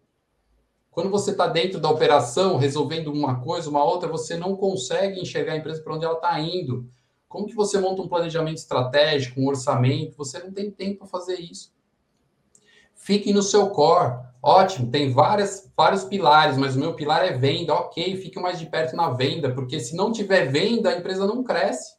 Quando 0.97 1.11
você 1.11 1.33
está 1.33 1.47
dentro 1.47 1.79
da 1.79 1.91
operação, 1.91 2.57
resolvendo 2.57 3.13
uma 3.13 3.39
coisa, 3.43 3.69
uma 3.69 3.85
outra, 3.85 4.09
você 4.09 4.35
não 4.35 4.57
consegue 4.57 5.21
enxergar 5.21 5.53
a 5.53 5.57
empresa 5.59 5.83
para 5.83 5.95
onde 5.95 6.07
ela 6.07 6.15
está 6.15 6.41
indo. 6.41 6.89
Como 7.29 7.47
que 7.47 7.55
você 7.55 7.79
monta 7.79 8.01
um 8.01 8.09
planejamento 8.09 8.57
estratégico, 8.57 9.39
um 9.39 9.47
orçamento? 9.47 10.17
Você 10.17 10.39
não 10.39 10.51
tem 10.51 10.71
tempo 10.71 11.01
para 11.01 11.07
fazer 11.07 11.39
isso. 11.39 11.71
Fique 12.95 13.31
no 13.31 13.43
seu 13.43 13.69
core. 13.69 14.21
Ótimo, 14.43 14.91
tem 14.91 15.13
várias, 15.13 15.71
vários 15.77 16.03
pilares, 16.03 16.57
mas 16.57 16.75
o 16.75 16.79
meu 16.79 16.95
pilar 16.95 17.27
é 17.27 17.37
venda. 17.37 17.75
Ok, 17.75 18.17
fique 18.17 18.41
mais 18.41 18.59
de 18.59 18.65
perto 18.65 18.97
na 18.97 19.11
venda, 19.11 19.53
porque 19.53 19.79
se 19.79 19.95
não 19.95 20.11
tiver 20.11 20.47
venda, 20.47 20.89
a 20.89 20.97
empresa 20.97 21.27
não 21.27 21.45
cresce. 21.45 21.95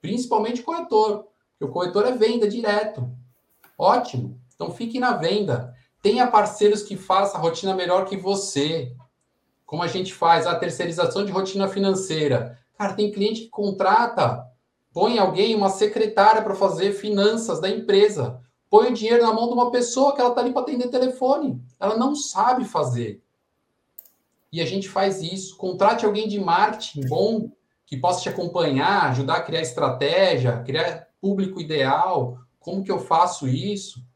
Principalmente 0.00 0.64
corretor, 0.64 1.28
porque 1.52 1.64
o 1.64 1.72
corretor 1.72 2.04
é 2.04 2.16
venda 2.16 2.48
direto. 2.48 3.08
Ótimo, 3.78 4.40
então 4.52 4.72
fique 4.72 4.98
na 4.98 5.12
venda. 5.12 5.75
Tenha 6.06 6.28
parceiros 6.28 6.84
que 6.84 6.96
façam 6.96 7.40
a 7.40 7.42
rotina 7.42 7.74
melhor 7.74 8.04
que 8.04 8.16
você. 8.16 8.94
Como 9.64 9.82
a 9.82 9.88
gente 9.88 10.14
faz 10.14 10.46
a 10.46 10.54
terceirização 10.54 11.24
de 11.24 11.32
rotina 11.32 11.66
financeira. 11.66 12.60
Cara, 12.78 12.94
tem 12.94 13.10
cliente 13.10 13.40
que 13.40 13.48
contrata, 13.48 14.46
põe 14.92 15.18
alguém, 15.18 15.56
uma 15.56 15.68
secretária 15.68 16.42
para 16.42 16.54
fazer 16.54 16.92
finanças 16.92 17.60
da 17.60 17.68
empresa. 17.68 18.40
Põe 18.70 18.92
o 18.92 18.94
dinheiro 18.94 19.24
na 19.24 19.32
mão 19.32 19.48
de 19.48 19.54
uma 19.54 19.72
pessoa 19.72 20.14
que 20.14 20.20
ela 20.20 20.30
está 20.30 20.42
ali 20.42 20.52
para 20.52 20.62
atender 20.62 20.90
telefone. 20.90 21.60
Ela 21.80 21.96
não 21.96 22.14
sabe 22.14 22.64
fazer. 22.64 23.20
E 24.52 24.60
a 24.60 24.64
gente 24.64 24.88
faz 24.88 25.20
isso. 25.20 25.56
Contrate 25.56 26.06
alguém 26.06 26.28
de 26.28 26.38
marketing 26.38 27.00
bom, 27.08 27.50
que 27.84 27.96
possa 27.96 28.20
te 28.20 28.28
acompanhar, 28.28 29.10
ajudar 29.10 29.38
a 29.38 29.42
criar 29.42 29.60
estratégia, 29.60 30.62
criar 30.62 31.08
público 31.20 31.60
ideal. 31.60 32.38
Como 32.60 32.84
que 32.84 32.92
eu 32.92 33.00
faço 33.00 33.48
isso? 33.48 34.06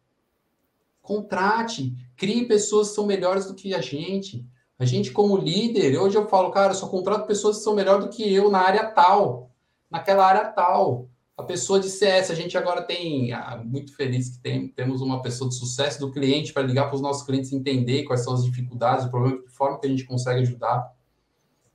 Contrate, 1.10 1.92
crie 2.16 2.46
pessoas 2.46 2.90
que 2.90 2.94
são 2.94 3.04
melhores 3.04 3.44
do 3.46 3.54
que 3.56 3.74
a 3.74 3.80
gente. 3.80 4.46
A 4.78 4.84
gente, 4.84 5.10
como 5.10 5.36
líder, 5.36 5.98
hoje 5.98 6.16
eu 6.16 6.28
falo, 6.28 6.52
cara, 6.52 6.70
eu 6.70 6.76
só 6.76 6.86
contrato 6.86 7.26
pessoas 7.26 7.56
que 7.56 7.64
são 7.64 7.74
melhores 7.74 8.04
do 8.04 8.10
que 8.12 8.32
eu 8.32 8.48
na 8.48 8.60
área 8.60 8.86
tal, 8.86 9.50
naquela 9.90 10.24
área 10.24 10.44
tal. 10.44 11.08
A 11.36 11.42
pessoa 11.42 11.80
de 11.80 11.90
CS, 11.90 12.30
a 12.30 12.34
gente 12.36 12.56
agora 12.56 12.80
tem, 12.80 13.32
ah, 13.32 13.60
muito 13.66 13.92
feliz 13.96 14.28
que 14.28 14.38
tem, 14.38 14.68
temos 14.68 15.00
uma 15.00 15.20
pessoa 15.20 15.50
de 15.50 15.56
sucesso 15.56 15.98
do 15.98 16.12
cliente 16.12 16.52
para 16.52 16.62
ligar 16.62 16.86
para 16.86 16.94
os 16.94 17.00
nossos 17.00 17.24
clientes 17.24 17.52
entender 17.52 18.04
quais 18.04 18.22
são 18.22 18.32
as 18.32 18.44
dificuldades, 18.44 19.04
o 19.04 19.10
problema, 19.10 19.42
de 19.42 19.50
forma 19.50 19.80
que 19.80 19.88
a 19.88 19.90
gente 19.90 20.04
consegue 20.04 20.42
ajudar. 20.42 20.92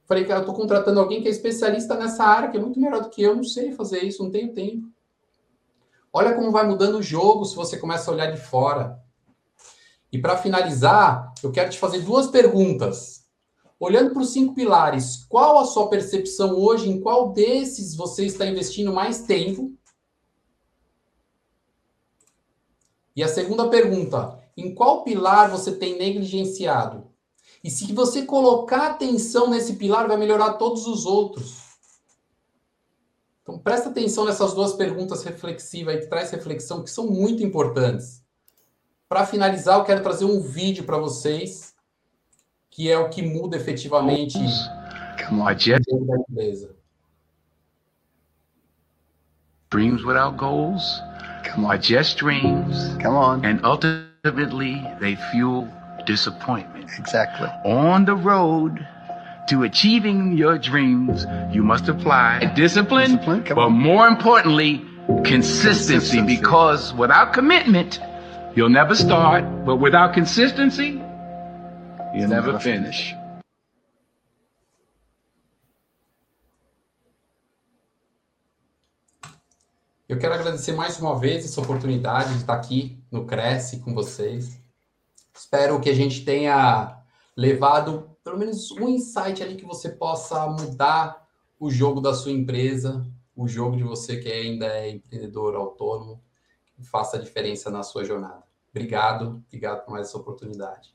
Falei, 0.06 0.24
cara, 0.24 0.40
eu 0.40 0.44
estou 0.44 0.56
contratando 0.56 1.02
alguém 1.02 1.22
que 1.22 1.28
é 1.28 1.32
especialista 1.32 1.98
nessa 1.98 2.24
área, 2.24 2.50
que 2.50 2.56
é 2.56 2.62
muito 2.62 2.80
melhor 2.80 3.02
do 3.02 3.10
que 3.10 3.22
eu, 3.22 3.36
não 3.36 3.44
sei 3.44 3.74
fazer 3.74 4.02
isso, 4.02 4.24
não 4.24 4.32
tenho 4.32 4.54
tempo. 4.54 4.88
Olha 6.14 6.34
como 6.34 6.54
vai 6.54 6.66
mudando 6.66 7.00
o 7.00 7.04
jogo 7.04 7.44
se 7.44 7.54
você 7.54 7.78
começa 7.78 8.10
a 8.10 8.14
olhar 8.14 8.32
de 8.32 8.40
fora. 8.40 9.04
E 10.16 10.22
para 10.22 10.38
finalizar, 10.38 11.34
eu 11.44 11.52
quero 11.52 11.70
te 11.70 11.78
fazer 11.78 12.00
duas 12.00 12.28
perguntas. 12.28 13.26
Olhando 13.78 14.12
para 14.14 14.22
os 14.22 14.30
cinco 14.30 14.56
pilares, 14.56 15.26
qual 15.28 15.60
a 15.60 15.66
sua 15.66 15.90
percepção 15.90 16.58
hoje? 16.58 16.90
Em 16.90 17.02
qual 17.02 17.34
desses 17.34 17.94
você 17.94 18.26
está 18.26 18.46
investindo 18.46 18.94
mais 18.94 19.24
tempo? 19.24 19.78
E 23.14 23.22
a 23.22 23.28
segunda 23.28 23.68
pergunta, 23.68 24.40
em 24.56 24.74
qual 24.74 25.04
pilar 25.04 25.52
você 25.52 25.74
tem 25.74 25.98
negligenciado? 25.98 27.12
E 27.62 27.70
se 27.70 27.92
você 27.92 28.22
colocar 28.22 28.92
atenção 28.92 29.50
nesse 29.50 29.76
pilar, 29.76 30.08
vai 30.08 30.16
melhorar 30.16 30.54
todos 30.54 30.88
os 30.88 31.06
outros. 31.06 31.58
Então, 33.44 33.60
presta 33.60 33.90
atenção 33.90 34.24
nessas 34.24 34.54
duas 34.54 34.72
perguntas 34.72 35.24
reflexivas 35.24 36.00
que 36.00 36.08
traz 36.08 36.32
reflexão, 36.32 36.84
que 36.84 36.90
são 36.90 37.06
muito 37.06 37.44
importantes. 37.44 38.25
Para 39.16 39.26
finalizar, 39.26 39.80
eu 39.80 39.86
quero 39.86 40.04
trazer 40.04 40.26
um 40.26 40.42
vídeo 40.42 40.84
para 40.84 40.98
vocês, 40.98 41.74
que 42.70 42.92
é 42.92 42.98
o 42.98 43.08
que 43.08 43.22
muda 43.22 43.56
efetivamente 43.56 44.38
Come 45.26 45.40
on, 45.40 45.54
Jeff. 45.56 45.80
da 45.90 46.18
empresa. 46.20 46.76
Dreams 49.72 50.04
without 50.04 50.36
goals 50.36 51.02
Come 51.50 51.66
are 51.66 51.78
on. 51.78 51.82
just 51.82 52.18
dreams, 52.18 52.98
Come 53.02 53.16
on. 53.16 53.46
and 53.46 53.62
ultimately 53.64 54.84
they 55.00 55.16
fuel 55.32 55.66
disappointment. 56.06 56.90
Exactly. 57.00 57.48
On 57.64 58.04
the 58.04 58.16
road 58.16 58.86
to 59.48 59.64
achieving 59.64 60.34
your 60.38 60.58
dreams, 60.58 61.26
you 61.54 61.64
must 61.64 61.88
apply 61.88 62.52
discipline, 62.54 63.16
Discipline, 63.16 63.44
but 63.48 63.68
on. 63.68 63.72
more 63.72 64.10
importantly, 64.10 64.84
consistency, 65.24 66.18
Consistency. 66.18 66.22
because 66.36 66.94
without 66.96 67.32
commitment, 67.32 68.02
you'll 68.56 68.70
never 68.70 68.96
start, 68.96 69.44
but 69.66 69.78
without 69.78 70.14
consistency, 70.14 71.02
you'll 72.14 72.30
never 72.30 72.60
finish. 72.60 73.14
Eu 80.08 80.20
quero 80.20 80.36
agradecer 80.36 80.72
mais 80.74 81.00
uma 81.00 81.20
vez 81.20 81.44
essa 81.44 81.60
oportunidade 81.60 82.30
de 82.30 82.38
estar 82.38 82.54
aqui 82.54 83.04
no 83.12 83.26
Cresce 83.26 83.80
com 83.80 83.94
vocês. 83.94 84.62
Espero 85.36 85.82
que 85.82 85.90
a 85.90 85.96
gente 85.96 86.24
tenha 86.24 87.02
levado 87.36 88.16
pelo 88.24 88.38
menos 88.38 88.72
um 88.72 88.88
insight 88.88 89.44
ali 89.44 89.56
que 89.56 89.66
você 89.66 89.90
possa 89.90 90.48
mudar 90.48 91.28
o 91.60 91.72
jogo 91.72 92.00
da 92.00 92.14
sua 92.14 92.32
empresa, 92.32 93.06
o 93.36 93.48
jogo 93.48 93.76
de 93.76 93.84
você 93.84 94.18
que 94.18 94.32
ainda 94.32 94.68
é 94.68 94.92
empreendedor 94.92 95.56
autônomo, 95.56 96.22
que 96.76 96.84
faça 96.84 97.18
a 97.18 97.20
diferença 97.22 97.70
na 97.70 97.84
sua 97.84 98.06
jornada. 98.06 98.45
Obrigado, 98.76 99.42
obrigado 99.48 99.86
por 99.86 99.92
mais 99.92 100.10
essa 100.10 100.18
oportunidade. 100.18 100.94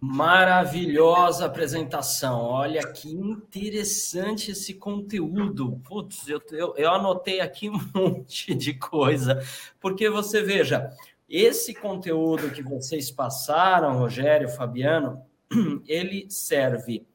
Maravilhosa 0.00 1.46
apresentação. 1.46 2.40
Olha 2.40 2.82
que 2.92 3.08
interessante 3.08 4.50
esse 4.50 4.74
conteúdo. 4.74 5.80
Putz, 5.88 6.28
eu, 6.28 6.42
eu, 6.50 6.74
eu 6.76 6.90
anotei 6.90 7.40
aqui 7.40 7.70
um 7.70 7.78
monte 7.94 8.52
de 8.52 8.74
coisa. 8.74 9.40
Porque 9.78 10.10
você 10.10 10.42
veja, 10.42 10.92
esse 11.28 11.72
conteúdo 11.72 12.50
que 12.50 12.62
vocês 12.62 13.08
passaram, 13.08 13.96
Rogério, 13.96 14.48
Fabiano, 14.48 15.22
ele 15.86 16.28
serve 16.28 17.06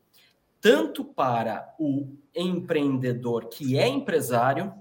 tanto 0.62 1.04
para 1.04 1.76
o 1.78 2.08
empreendedor 2.34 3.50
que 3.50 3.78
é 3.78 3.86
empresário, 3.86 4.74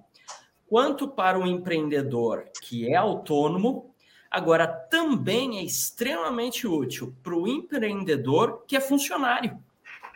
quanto 0.73 1.07
para 1.07 1.39
o 1.39 1.47
empreendedor 1.47 2.47
que 2.63 2.89
é 2.89 2.97
autônomo. 2.97 3.95
Agora, 4.31 4.67
também 4.67 5.59
é 5.59 5.63
extremamente 5.63 6.67
útil 6.67 7.15
para 7.23 7.35
o 7.35 7.47
empreendedor 7.47 8.65
que 8.67 8.75
é 8.75 8.81
funcionário. 8.81 9.59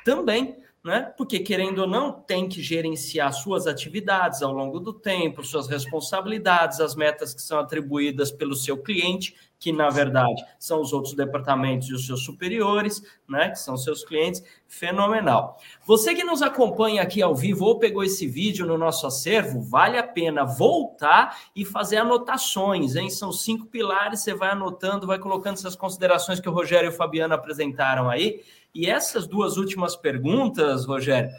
Também 0.02 0.56
né? 0.86 1.12
Porque, 1.18 1.40
querendo 1.40 1.80
ou 1.80 1.86
não, 1.88 2.12
tem 2.12 2.48
que 2.48 2.62
gerenciar 2.62 3.32
suas 3.32 3.66
atividades 3.66 4.40
ao 4.40 4.52
longo 4.52 4.78
do 4.78 4.92
tempo, 4.92 5.42
suas 5.42 5.66
responsabilidades, 5.66 6.78
as 6.78 6.94
metas 6.94 7.34
que 7.34 7.42
são 7.42 7.58
atribuídas 7.58 8.30
pelo 8.30 8.54
seu 8.54 8.80
cliente, 8.80 9.34
que 9.58 9.72
na 9.72 9.88
verdade 9.88 10.44
são 10.60 10.80
os 10.80 10.92
outros 10.92 11.14
departamentos 11.14 11.88
e 11.88 11.94
os 11.94 12.06
seus 12.06 12.22
superiores, 12.22 13.02
né? 13.28 13.50
Que 13.50 13.58
são 13.58 13.76
seus 13.76 14.04
clientes. 14.04 14.44
Fenomenal. 14.68 15.58
Você 15.84 16.14
que 16.14 16.22
nos 16.22 16.40
acompanha 16.40 17.02
aqui 17.02 17.20
ao 17.20 17.34
vivo 17.34 17.64
ou 17.64 17.80
pegou 17.80 18.04
esse 18.04 18.26
vídeo 18.26 18.64
no 18.64 18.78
nosso 18.78 19.08
acervo, 19.08 19.60
vale 19.60 19.98
a 19.98 20.06
pena 20.06 20.44
voltar 20.44 21.36
e 21.56 21.64
fazer 21.64 21.96
anotações, 21.96 22.94
hein? 22.94 23.10
São 23.10 23.32
cinco 23.32 23.66
pilares, 23.66 24.20
você 24.20 24.34
vai 24.34 24.50
anotando, 24.50 25.06
vai 25.06 25.18
colocando 25.18 25.54
essas 25.54 25.74
considerações 25.74 26.38
que 26.38 26.48
o 26.48 26.52
Rogério 26.52 26.90
e 26.90 26.94
o 26.94 26.96
Fabiano 26.96 27.34
apresentaram 27.34 28.08
aí 28.08 28.42
e 28.76 28.90
essas 28.90 29.26
duas 29.26 29.56
últimas 29.56 29.96
perguntas, 29.96 30.84
Rogério, 30.84 31.30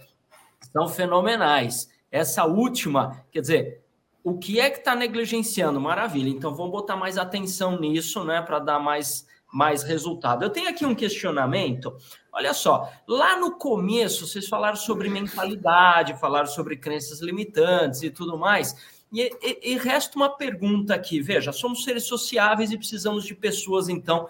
são 0.71 0.87
fenomenais. 0.87 1.89
Essa 2.11 2.45
última, 2.45 3.23
quer 3.31 3.41
dizer, 3.41 3.81
o 4.23 4.37
que 4.37 4.59
é 4.59 4.69
que 4.69 4.79
está 4.79 4.95
negligenciando? 4.95 5.79
Maravilha. 5.79 6.29
Então 6.29 6.55
vamos 6.55 6.71
botar 6.71 6.95
mais 6.95 7.17
atenção 7.17 7.79
nisso, 7.79 8.23
né, 8.23 8.41
para 8.41 8.59
dar 8.59 8.79
mais 8.79 9.27
mais 9.51 9.81
resultado. 9.81 10.43
Eu 10.43 10.49
tenho 10.49 10.69
aqui 10.69 10.85
um 10.85 10.93
questionamento. 10.93 11.95
Olha 12.33 12.53
só, 12.53 12.91
lá 13.07 13.39
no 13.39 13.57
começo 13.57 14.27
vocês 14.27 14.47
falaram 14.47 14.75
sobre 14.75 15.09
mentalidade, 15.09 16.19
falaram 16.19 16.47
sobre 16.47 16.75
crenças 16.75 17.21
limitantes 17.21 18.03
e 18.03 18.09
tudo 18.09 18.37
mais. 18.37 18.75
E, 19.11 19.21
e, 19.41 19.73
e, 19.73 19.77
resta 19.77 20.17
uma 20.17 20.29
pergunta 20.29 20.93
aqui. 20.93 21.21
Veja, 21.21 21.53
somos 21.53 21.85
seres 21.85 22.03
sociáveis 22.03 22.71
e 22.71 22.77
precisamos 22.77 23.23
de 23.23 23.33
pessoas, 23.33 23.87
então, 23.87 24.27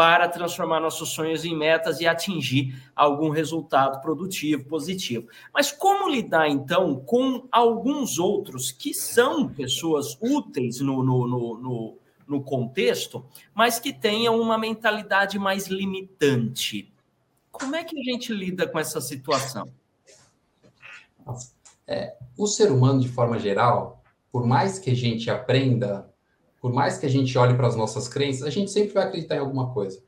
para 0.00 0.30
transformar 0.30 0.80
nossos 0.80 1.10
sonhos 1.10 1.44
em 1.44 1.54
metas 1.54 2.00
e 2.00 2.06
atingir 2.06 2.82
algum 2.96 3.28
resultado 3.28 4.00
produtivo, 4.00 4.64
positivo. 4.64 5.28
Mas 5.52 5.70
como 5.70 6.08
lidar, 6.08 6.48
então, 6.48 6.98
com 7.00 7.46
alguns 7.52 8.18
outros 8.18 8.72
que 8.72 8.94
são 8.94 9.46
pessoas 9.46 10.16
úteis 10.18 10.80
no, 10.80 11.02
no, 11.02 11.28
no, 11.28 11.58
no, 11.58 11.98
no 12.26 12.42
contexto, 12.42 13.26
mas 13.52 13.78
que 13.78 13.92
tenham 13.92 14.40
uma 14.40 14.56
mentalidade 14.56 15.38
mais 15.38 15.66
limitante? 15.66 16.90
Como 17.52 17.76
é 17.76 17.84
que 17.84 18.00
a 18.00 18.02
gente 18.02 18.32
lida 18.32 18.66
com 18.66 18.78
essa 18.78 19.02
situação? 19.02 19.70
É, 21.86 22.16
o 22.38 22.46
ser 22.46 22.72
humano, 22.72 23.00
de 23.02 23.08
forma 23.10 23.38
geral, 23.38 24.02
por 24.32 24.46
mais 24.46 24.78
que 24.78 24.88
a 24.88 24.96
gente 24.96 25.28
aprenda 25.28 26.09
por 26.60 26.72
mais 26.72 26.98
que 26.98 27.06
a 27.06 27.08
gente 27.08 27.36
olhe 27.38 27.54
para 27.54 27.66
as 27.66 27.74
nossas 27.74 28.06
crenças, 28.06 28.42
a 28.42 28.50
gente 28.50 28.70
sempre 28.70 28.92
vai 28.92 29.04
acreditar 29.04 29.36
em 29.36 29.40
alguma 29.40 29.72
coisa. 29.72 29.98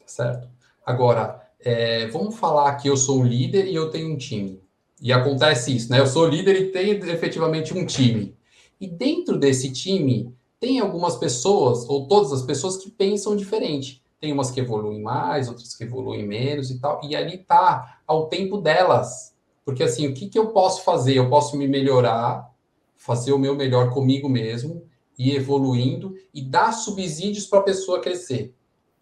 Tá 0.00 0.06
certo? 0.06 0.48
Agora, 0.84 1.40
é, 1.60 2.08
vamos 2.08 2.36
falar 2.36 2.74
que 2.74 2.88
eu 2.88 2.96
sou 2.96 3.20
um 3.20 3.24
líder 3.24 3.66
e 3.66 3.74
eu 3.74 3.90
tenho 3.90 4.12
um 4.12 4.16
time. 4.16 4.60
E 5.00 5.12
acontece 5.12 5.74
isso, 5.74 5.90
né? 5.90 6.00
Eu 6.00 6.06
sou 6.06 6.26
líder 6.26 6.60
e 6.60 6.72
tenho 6.72 6.92
efetivamente 7.10 7.76
um 7.76 7.86
time. 7.86 8.36
E 8.80 8.88
dentro 8.88 9.38
desse 9.38 9.72
time, 9.72 10.34
tem 10.58 10.80
algumas 10.80 11.16
pessoas, 11.16 11.88
ou 11.88 12.08
todas 12.08 12.32
as 12.32 12.42
pessoas, 12.42 12.76
que 12.76 12.90
pensam 12.90 13.36
diferente. 13.36 14.02
Tem 14.20 14.32
umas 14.32 14.50
que 14.50 14.60
evoluem 14.60 15.00
mais, 15.00 15.48
outras 15.48 15.74
que 15.74 15.84
evoluem 15.84 16.26
menos 16.26 16.70
e 16.70 16.80
tal. 16.80 17.00
E 17.04 17.14
ali 17.14 17.38
tá 17.38 18.00
ao 18.06 18.28
tempo 18.28 18.58
delas. 18.58 19.34
Porque 19.64 19.82
assim, 19.82 20.08
o 20.08 20.14
que, 20.14 20.28
que 20.28 20.38
eu 20.38 20.48
posso 20.48 20.82
fazer? 20.82 21.14
Eu 21.16 21.30
posso 21.30 21.56
me 21.56 21.68
melhorar, 21.68 22.50
fazer 22.96 23.32
o 23.32 23.38
meu 23.38 23.54
melhor 23.54 23.90
comigo 23.90 24.28
mesmo 24.28 24.82
ir 25.18 25.36
evoluindo 25.36 26.14
e 26.32 26.42
dar 26.42 26.72
subsídios 26.72 27.46
para 27.46 27.60
a 27.60 27.64
pessoa 27.64 28.00
crescer. 28.00 28.54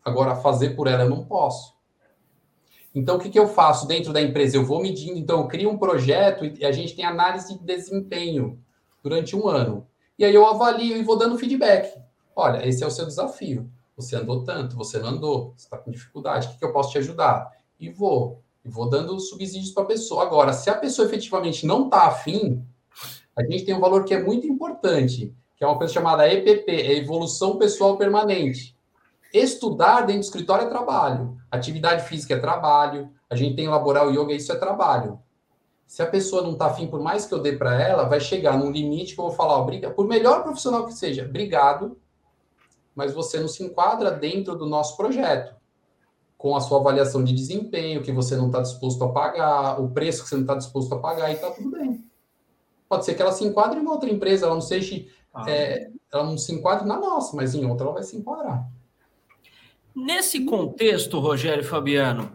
Agora, 0.04 0.36
fazer 0.36 0.70
por 0.70 0.86
ela 0.86 1.04
eu 1.04 1.10
não 1.10 1.24
posso. 1.24 1.74
Então, 2.94 3.16
o 3.16 3.18
que, 3.18 3.30
que 3.30 3.38
eu 3.38 3.48
faço 3.48 3.86
dentro 3.86 4.12
da 4.12 4.20
empresa? 4.20 4.56
Eu 4.56 4.66
vou 4.66 4.82
medindo, 4.82 5.18
então, 5.18 5.40
eu 5.40 5.48
crio 5.48 5.70
um 5.70 5.78
projeto 5.78 6.44
e 6.44 6.64
a 6.64 6.72
gente 6.72 6.94
tem 6.94 7.04
análise 7.04 7.58
de 7.58 7.64
desempenho 7.64 8.58
durante 9.02 9.34
um 9.34 9.48
ano. 9.48 9.86
E 10.18 10.24
aí 10.24 10.34
eu 10.34 10.46
avalio 10.46 10.96
e 10.96 11.02
vou 11.02 11.16
dando 11.16 11.38
feedback. 11.38 11.98
Olha, 12.36 12.66
esse 12.66 12.84
é 12.84 12.86
o 12.86 12.90
seu 12.90 13.06
desafio. 13.06 13.70
Você 13.96 14.16
andou 14.16 14.44
tanto, 14.44 14.76
você 14.76 14.98
não 14.98 15.08
andou, 15.08 15.54
você 15.56 15.66
está 15.66 15.78
com 15.78 15.90
dificuldade, 15.90 16.46
o 16.46 16.50
que, 16.50 16.58
que 16.58 16.64
eu 16.64 16.72
posso 16.72 16.90
te 16.90 16.98
ajudar? 16.98 17.50
E 17.78 17.90
vou. 17.90 18.42
E 18.64 18.68
vou 18.68 18.88
dando 18.88 19.18
subsídios 19.18 19.70
para 19.70 19.84
a 19.84 19.86
pessoa. 19.86 20.22
Agora, 20.22 20.52
se 20.52 20.68
a 20.68 20.74
pessoa 20.74 21.06
efetivamente 21.06 21.66
não 21.66 21.86
está 21.86 22.06
afim, 22.06 22.64
a 23.36 23.42
gente 23.44 23.64
tem 23.64 23.74
um 23.74 23.80
valor 23.80 24.04
que 24.04 24.14
é 24.14 24.22
muito 24.22 24.46
importante, 24.46 25.34
que 25.62 25.64
é 25.64 25.68
uma 25.68 25.78
coisa 25.78 25.92
chamada 25.92 26.26
EPP, 26.26 26.72
é 26.72 26.98
Evolução 26.98 27.56
Pessoal 27.56 27.96
Permanente. 27.96 28.76
Estudar 29.32 30.00
dentro 30.00 30.22
do 30.22 30.24
escritório 30.24 30.66
é 30.66 30.68
trabalho. 30.68 31.36
Atividade 31.48 32.08
física 32.08 32.34
é 32.34 32.38
trabalho. 32.40 33.08
A 33.30 33.36
gente 33.36 33.54
tem 33.54 33.68
laboral 33.68 34.10
yoga, 34.10 34.32
isso 34.32 34.50
é 34.50 34.56
trabalho. 34.56 35.20
Se 35.86 36.02
a 36.02 36.06
pessoa 36.06 36.42
não 36.42 36.54
está 36.54 36.66
afim, 36.66 36.88
por 36.88 37.00
mais 37.00 37.26
que 37.26 37.32
eu 37.32 37.38
dê 37.38 37.52
para 37.52 37.80
ela, 37.80 38.08
vai 38.08 38.18
chegar 38.18 38.58
num 38.58 38.72
limite 38.72 39.14
que 39.14 39.20
eu 39.20 39.26
vou 39.26 39.32
falar, 39.32 39.62
briga, 39.62 39.88
por 39.92 40.04
melhor 40.08 40.42
profissional 40.42 40.84
que 40.84 40.94
seja, 40.94 41.24
obrigado, 41.24 41.96
mas 42.92 43.14
você 43.14 43.38
não 43.38 43.46
se 43.46 43.62
enquadra 43.62 44.10
dentro 44.10 44.56
do 44.56 44.66
nosso 44.66 44.96
projeto. 44.96 45.54
Com 46.36 46.56
a 46.56 46.60
sua 46.60 46.80
avaliação 46.80 47.22
de 47.22 47.32
desempenho, 47.32 48.02
que 48.02 48.10
você 48.10 48.34
não 48.34 48.46
está 48.46 48.62
disposto 48.62 49.04
a 49.04 49.12
pagar, 49.12 49.80
o 49.80 49.90
preço 49.90 50.24
que 50.24 50.28
você 50.28 50.34
não 50.34 50.42
está 50.42 50.56
disposto 50.56 50.92
a 50.92 50.98
pagar, 50.98 51.30
e 51.30 51.34
está 51.34 51.52
tudo 51.52 51.70
bem. 51.70 52.04
Pode 52.88 53.04
ser 53.04 53.14
que 53.14 53.22
ela 53.22 53.30
se 53.30 53.44
enquadre 53.44 53.78
em 53.78 53.86
outra 53.86 54.10
empresa, 54.10 54.46
ela 54.46 54.54
não 54.54 54.60
seja 54.60 55.06
ah. 55.34 55.44
É, 55.48 55.90
ela 56.12 56.24
não 56.24 56.36
se 56.36 56.54
enquadra 56.54 56.86
na 56.86 56.98
nossa, 56.98 57.34
mas 57.36 57.54
em 57.54 57.64
outra 57.64 57.86
ela 57.86 57.94
vai 57.94 58.02
se 58.02 58.16
enquadrar. 58.16 58.68
Nesse 59.94 60.44
contexto, 60.44 61.18
Rogério 61.18 61.62
e 61.62 61.66
Fabiano, 61.66 62.30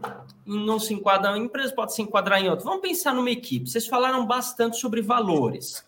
não 0.46 0.78
se 0.78 0.94
enquadra 0.94 1.36
em 1.36 1.44
empresa, 1.44 1.74
pode 1.74 1.94
se 1.94 2.02
enquadrar 2.02 2.40
em 2.40 2.48
outra. 2.48 2.64
Vamos 2.64 2.80
pensar 2.80 3.14
numa 3.14 3.30
equipe. 3.30 3.68
Vocês 3.68 3.86
falaram 3.86 4.26
bastante 4.26 4.76
sobre 4.76 5.02
valores. 5.02 5.84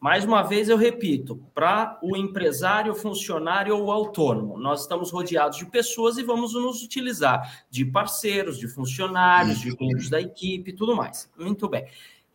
Mais 0.00 0.24
uma 0.24 0.42
vez 0.42 0.68
eu 0.68 0.76
repito, 0.76 1.42
para 1.52 1.98
o 2.00 2.16
empresário, 2.16 2.94
funcionário 2.94 3.76
ou 3.76 3.90
autônomo, 3.90 4.56
nós 4.56 4.82
estamos 4.82 5.10
rodeados 5.10 5.58
de 5.58 5.66
pessoas 5.66 6.18
e 6.18 6.22
vamos 6.22 6.54
nos 6.54 6.84
utilizar 6.84 7.64
de 7.68 7.84
parceiros, 7.84 8.58
de 8.58 8.68
funcionários, 8.68 9.58
de 9.58 9.76
membros 9.76 10.08
da 10.08 10.20
equipe, 10.20 10.72
tudo 10.72 10.94
mais. 10.94 11.28
Muito 11.36 11.68
bem. 11.68 11.84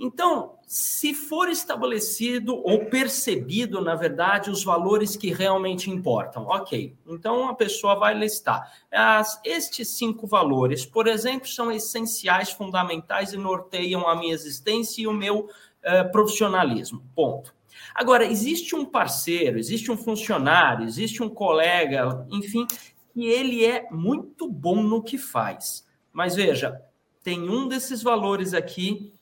Então, 0.05 0.55
se 0.67 1.13
for 1.13 1.47
estabelecido 1.47 2.57
ou 2.57 2.87
percebido, 2.87 3.79
na 3.79 3.95
verdade, 3.95 4.49
os 4.49 4.61
valores 4.61 5.15
que 5.15 5.31
realmente 5.31 5.89
importam, 5.89 6.43
ok. 6.45 6.93
Então, 7.07 7.47
a 7.47 7.55
pessoa 7.55 7.95
vai 7.95 8.13
listar. 8.13 8.69
As, 8.91 9.39
estes 9.45 9.97
cinco 9.97 10.27
valores, 10.27 10.85
por 10.85 11.07
exemplo, 11.07 11.47
são 11.47 11.71
essenciais, 11.71 12.51
fundamentais 12.51 13.31
e 13.31 13.37
norteiam 13.37 14.05
a 14.05 14.13
minha 14.13 14.33
existência 14.33 15.01
e 15.01 15.07
o 15.07 15.13
meu 15.13 15.45
uh, 15.45 16.11
profissionalismo. 16.11 17.01
Ponto. 17.15 17.55
Agora, 17.95 18.25
existe 18.25 18.75
um 18.75 18.83
parceiro, 18.83 19.57
existe 19.57 19.89
um 19.89 19.95
funcionário, 19.95 20.85
existe 20.85 21.23
um 21.23 21.29
colega, 21.29 22.27
enfim, 22.29 22.67
que 23.13 23.25
ele 23.25 23.63
é 23.63 23.87
muito 23.89 24.49
bom 24.49 24.83
no 24.83 25.01
que 25.01 25.17
faz. 25.17 25.87
Mas 26.11 26.35
veja, 26.35 26.81
tem 27.23 27.49
um 27.49 27.69
desses 27.69 28.03
valores 28.03 28.53
aqui 28.53 29.12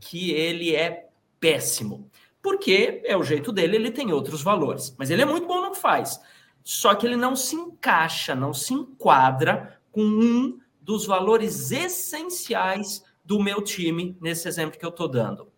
que 0.00 0.30
ele 0.30 0.74
é 0.74 1.08
péssimo. 1.40 2.10
Porque 2.42 3.02
é 3.04 3.16
o 3.16 3.22
jeito 3.22 3.52
dele, 3.52 3.76
ele 3.76 3.90
tem 3.90 4.12
outros 4.12 4.42
valores. 4.42 4.94
Mas 4.98 5.10
ele 5.10 5.22
é 5.22 5.24
muito 5.24 5.46
bom 5.46 5.60
no 5.60 5.72
que 5.72 5.78
faz. 5.78 6.20
Só 6.64 6.94
que 6.94 7.06
ele 7.06 7.16
não 7.16 7.36
se 7.36 7.54
encaixa, 7.56 8.34
não 8.34 8.52
se 8.52 8.74
enquadra 8.74 9.80
com 9.90 10.02
um 10.02 10.58
dos 10.80 11.06
valores 11.06 11.70
essenciais 11.70 13.04
do 13.24 13.40
meu 13.40 13.62
time, 13.62 14.16
nesse 14.20 14.48
exemplo 14.48 14.78
que 14.78 14.84
eu 14.84 14.90
estou 14.90 15.08
dando. 15.08 15.48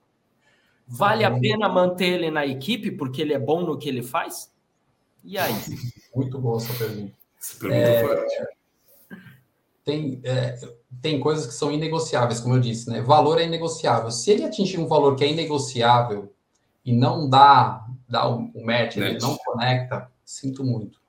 Vale 0.87 1.24
a 1.24 1.30
pena 1.39 1.68
manter 1.68 2.12
ele 2.14 2.30
na 2.30 2.45
equipe 2.45 2.91
porque 2.91 3.22
ele 3.22 3.32
é 3.32 3.39
bom 3.39 3.62
no 3.62 3.78
que 3.78 3.89
ele 3.89 4.03
faz? 4.03 4.53
E 5.22 5.39
aí? 5.39 5.55
Muito 6.14 6.39
boa 6.39 6.59
essa 6.59 6.74
pergunta. 6.74 7.14
Essa 7.41 7.59
pergunta 7.59 7.82
é... 7.82 8.05
foi 8.05 8.16
ótima 8.16 8.49
tem, 9.85 10.20
é, 10.24 10.59
tem 11.01 11.20
coisas 11.20 11.47
que 11.47 11.55
são 11.55 11.70
inegociáveis, 11.70 12.40
como 12.40 12.55
eu 12.55 12.61
disse, 12.61 12.88
né? 12.90 13.01
Valor 13.01 13.40
é 13.40 13.45
inegociável. 13.45 14.11
Se 14.11 14.30
ele 14.30 14.45
atingir 14.45 14.78
um 14.78 14.86
valor 14.86 15.16
que 15.16 15.24
é 15.24 15.30
inegociável 15.30 16.32
e 16.84 16.92
não 16.92 17.28
dá, 17.28 17.86
dá 18.09 18.28
o, 18.28 18.51
o 18.55 18.64
match, 18.64 18.97
ele 18.97 19.18
não 19.18 19.36
conecta, 19.36 20.11
sinto 20.24 20.64
muito. 20.64 21.01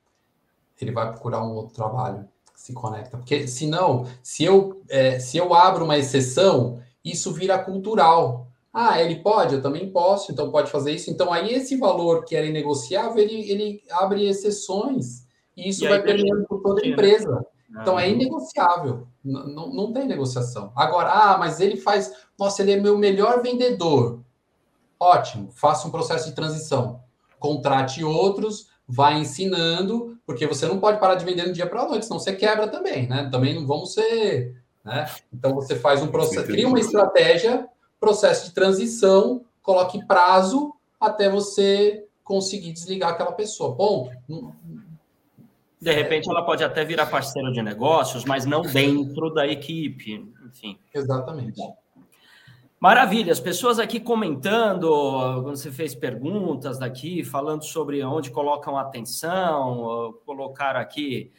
Ele 0.79 0.91
vai 0.91 1.09
procurar 1.09 1.43
um 1.43 1.53
outro 1.53 1.73
trabalho 1.73 2.27
que 2.53 2.61
se 2.61 2.73
conecta. 2.73 3.17
Porque 3.17 3.47
senão, 3.47 4.07
se 4.21 4.43
eu, 4.43 4.81
é, 4.89 5.19
se 5.19 5.37
eu 5.37 5.53
abro 5.53 5.85
uma 5.85 5.97
exceção, 5.97 6.81
isso 7.03 7.31
vira 7.31 7.57
cultural. 7.57 8.47
Ah, 8.73 9.01
ele 9.01 9.17
pode, 9.17 9.55
eu 9.55 9.61
também 9.61 9.89
posso, 9.89 10.31
então 10.31 10.51
pode 10.51 10.69
fazer 10.69 10.91
isso. 10.91 11.09
Então 11.09 11.31
aí 11.31 11.53
esse 11.53 11.77
valor 11.77 12.25
que 12.25 12.35
era 12.35 12.45
inegociável, 12.45 13.17
ele, 13.17 13.49
ele 13.49 13.83
abre 13.91 14.27
exceções. 14.27 15.25
E 15.55 15.69
isso 15.69 15.85
e 15.85 15.87
vai 15.87 16.01
permeando 16.01 16.45
por 16.47 16.61
toda 16.61 16.81
a 16.81 16.87
empresa. 16.87 17.45
Então 17.81 17.99
é 17.99 18.09
inegociável, 18.09 19.07
não, 19.23 19.69
não 19.73 19.93
tem 19.93 20.07
negociação. 20.07 20.71
Agora, 20.75 21.09
ah, 21.11 21.37
mas 21.37 21.59
ele 21.59 21.77
faz, 21.77 22.13
nossa, 22.39 22.61
ele 22.61 22.73
é 22.73 22.79
meu 22.79 22.97
melhor 22.97 23.41
vendedor. 23.41 24.21
Ótimo, 24.99 25.51
faça 25.51 25.87
um 25.87 25.91
processo 25.91 26.29
de 26.29 26.35
transição. 26.35 27.01
Contrate 27.37 28.03
outros, 28.03 28.69
vai 28.87 29.19
ensinando, 29.19 30.17
porque 30.25 30.47
você 30.47 30.65
não 30.65 30.79
pode 30.79 30.99
parar 30.99 31.15
de 31.15 31.25
vender 31.25 31.45
no 31.45 31.53
dia 31.53 31.67
para 31.67 31.81
a 31.81 31.87
noite, 31.87 32.05
senão 32.05 32.19
você 32.19 32.33
quebra 32.33 32.67
também, 32.67 33.07
né? 33.07 33.29
Também 33.31 33.53
não 33.55 33.67
vamos 33.67 33.93
ser, 33.93 34.55
né? 34.83 35.09
Então 35.33 35.53
você 35.53 35.75
faz 35.75 36.01
um 36.01 36.07
processo, 36.07 36.47
cria 36.47 36.67
uma 36.67 36.79
estratégia, 36.79 37.67
processo 37.99 38.45
de 38.45 38.53
transição, 38.53 39.43
coloque 39.61 40.05
prazo 40.05 40.73
até 40.99 41.29
você 41.29 42.05
conseguir 42.23 42.71
desligar 42.71 43.11
aquela 43.11 43.31
pessoa. 43.31 43.75
Ponto. 43.75 44.11
De 45.81 45.91
repente 45.91 46.29
ela 46.29 46.43
pode 46.43 46.63
até 46.63 46.83
virar 46.83 47.05
parceira 47.05 47.51
de 47.51 47.61
negócios, 47.61 48.25
mas 48.25 48.45
não 48.45 48.61
dentro 48.61 49.29
da 49.29 49.45
equipe, 49.47 50.25
enfim. 50.45 50.79
Exatamente. 50.93 51.61
Maravilha, 52.79 53.31
as 53.31 53.39
pessoas 53.39 53.79
aqui 53.79 53.99
comentando, 53.99 54.87
quando 55.41 55.55
você 55.55 55.71
fez 55.71 55.95
perguntas 55.95 56.77
daqui, 56.77 57.23
falando 57.23 57.63
sobre 57.63 58.03
onde 58.03 58.29
colocam 58.29 58.77
atenção, 58.77 60.13
colocaram 60.25 60.79
aqui 60.79 61.31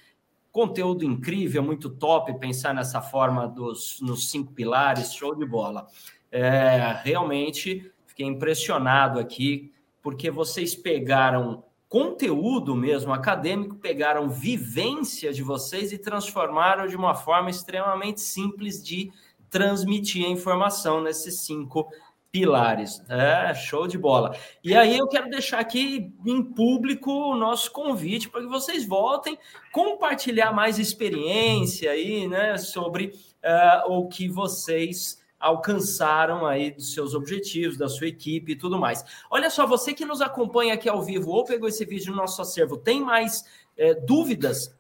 conteúdo 0.51 1.05
incrível, 1.05 1.63
muito 1.63 1.91
top, 1.91 2.33
pensar 2.39 2.75
nessa 2.75 3.03
forma 3.03 3.47
dos 3.47 4.01
nos 4.01 4.31
cinco 4.31 4.55
pilares, 4.55 5.13
show 5.13 5.35
de 5.35 5.45
bola. 5.45 5.87
É, 6.33 6.99
realmente 7.05 7.93
fiquei 8.07 8.27
impressionado 8.27 9.19
aqui, 9.19 9.71
porque 10.03 10.31
vocês 10.31 10.75
pegaram 10.75 11.63
conteúdo 11.89 12.75
mesmo 12.75 13.13
acadêmico, 13.13 13.77
pegaram 13.77 14.29
vivência 14.29 15.33
de 15.33 15.43
vocês 15.43 15.93
e 15.93 15.99
transformaram 15.99 16.87
de 16.87 16.97
uma 16.97 17.15
forma 17.15 17.51
extremamente 17.51 18.21
simples 18.21 18.83
de 18.83 19.11
transmitir 19.49 20.27
a 20.27 20.31
informação 20.31 21.01
nesses 21.01 21.41
cinco 21.41 21.89
pilares. 22.31 23.03
É, 23.09 23.55
show 23.55 23.87
de 23.87 23.97
bola. 23.97 24.37
E 24.63 24.75
aí 24.75 24.99
eu 24.99 25.07
quero 25.07 25.31
deixar 25.31 25.59
aqui 25.59 26.13
em 26.27 26.43
público 26.43 27.11
o 27.11 27.35
nosso 27.35 27.71
convite 27.71 28.29
para 28.29 28.43
que 28.43 28.49
vocês 28.49 28.87
voltem 28.87 29.39
compartilhar 29.73 30.53
mais 30.53 30.79
experiência 30.79 31.91
aí, 31.91 32.29
né, 32.29 32.59
sobre 32.59 33.13
uh, 33.43 33.91
o 33.91 34.09
que 34.09 34.29
vocês 34.29 35.25
alcançaram 35.47 36.45
aí 36.45 36.73
dos 36.73 36.93
seus 36.93 37.15
objetivos, 37.15 37.77
da 37.77 37.89
sua 37.89 38.09
equipe 38.09 38.53
e 38.53 38.57
tudo 38.57 38.79
mais. 38.79 39.05
Olha 39.31 39.49
só, 39.49 39.67
você 39.67 39.95
que 39.95 40.05
nos 40.05 40.21
acompanha 40.21 40.75
aqui 40.75 40.89
ao 40.89 41.03
vivo 41.03 41.31
ou 41.31 41.45
pegou 41.45 41.69
esse 41.69 41.85
vídeo 41.85 42.11
no 42.11 42.17
nosso 42.17 42.43
acervo, 42.43 42.77
tem 42.77 43.01
mais 43.01 43.45
é, 43.77 43.95
dúvidas 43.95 44.75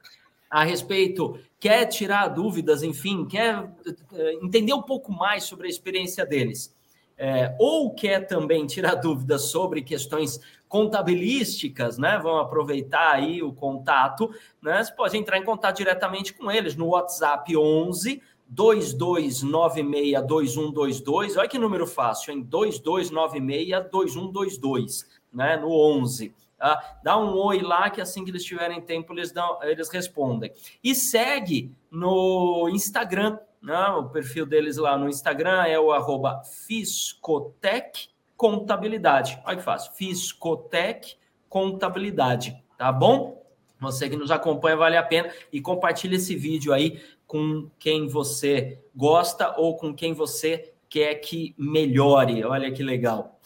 a 0.51 0.65
respeito, 0.65 1.39
quer 1.59 1.87
tirar 1.87 2.29
dúvidas, 2.29 2.83
enfim, 2.83 3.27
quer 3.27 3.69
eh, 4.15 4.39
entender 4.41 4.73
um 4.73 4.83
pouco 4.83 5.13
mais 5.13 5.43
sobre 5.43 5.67
a 5.67 5.71
experiência 5.71 6.25
deles, 6.25 6.73
é, 7.19 7.55
ou 7.59 7.93
quer 7.93 8.29
também 8.29 8.65
tirar 8.65 8.95
dúvidas 9.03 9.43
sobre 9.51 9.83
questões 9.83 10.41
contabilísticas, 10.69 11.99
né? 11.99 12.19
Vão 12.19 12.39
aproveitar 12.39 13.13
aí 13.13 13.43
o 13.43 13.53
contato, 13.53 14.31
né? 14.63 14.85
Você 14.85 14.93
pode 14.93 15.17
entrar 15.17 15.37
em 15.37 15.45
contato 15.45 15.79
diretamente 15.79 16.33
com 16.33 16.51
eles 16.51 16.77
no 16.77 16.87
WhatsApp 16.87 17.57
11 17.57 18.23
22962122. 18.55 21.37
Olha 21.37 21.49
que 21.49 21.59
número 21.59 21.87
fácil, 21.87 22.33
hein? 22.33 22.43
22962122, 22.45 25.05
né? 25.33 25.57
No 25.57 25.71
11. 25.71 26.35
Tá? 26.59 26.99
Dá 27.03 27.19
um 27.19 27.37
oi 27.37 27.61
lá 27.61 27.91
que 27.91 28.01
assim 28.01 28.25
que 28.25 28.31
eles 28.31 28.45
tiverem 28.45 28.81
tempo 28.81 29.13
eles, 29.13 29.31
dão, 29.31 29.59
eles 29.63 29.91
respondem. 29.91 30.51
E 30.83 30.95
segue 30.95 31.71
no 31.91 32.67
Instagram, 32.71 33.39
né? 33.61 33.89
o 33.89 34.09
perfil 34.09 34.47
deles 34.47 34.79
lá 34.79 34.97
no 34.97 35.07
Instagram 35.09 35.65
é 35.65 35.79
o 35.79 35.93
arroba 35.93 36.43
Fiscotec 36.45 38.09
Contabilidade. 38.37 39.39
Olha 39.45 39.57
que 39.57 39.63
fácil, 39.63 39.93
Fiscotec 39.95 41.17
Contabilidade, 41.49 42.57
tá 42.79 42.91
bom? 42.91 43.45
Você 43.79 44.09
que 44.09 44.17
nos 44.17 44.31
acompanha, 44.31 44.77
vale 44.77 44.97
a 44.97 45.03
pena 45.03 45.31
e 45.53 45.61
compartilha 45.61 46.17
esse 46.17 46.35
vídeo 46.35 46.73
aí 46.73 46.99
com 47.27 47.69
quem 47.79 48.07
você 48.07 48.81
gosta 48.95 49.55
ou 49.59 49.77
com 49.77 49.95
quem 49.95 50.13
você 50.13 50.73
quer 50.89 51.17
que 51.17 51.55
melhore. 51.59 52.45
Olha 52.45 52.71
que 52.71 52.83
legal. 52.83 53.41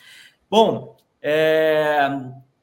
Bom, 0.48 0.96
é, 1.22 2.08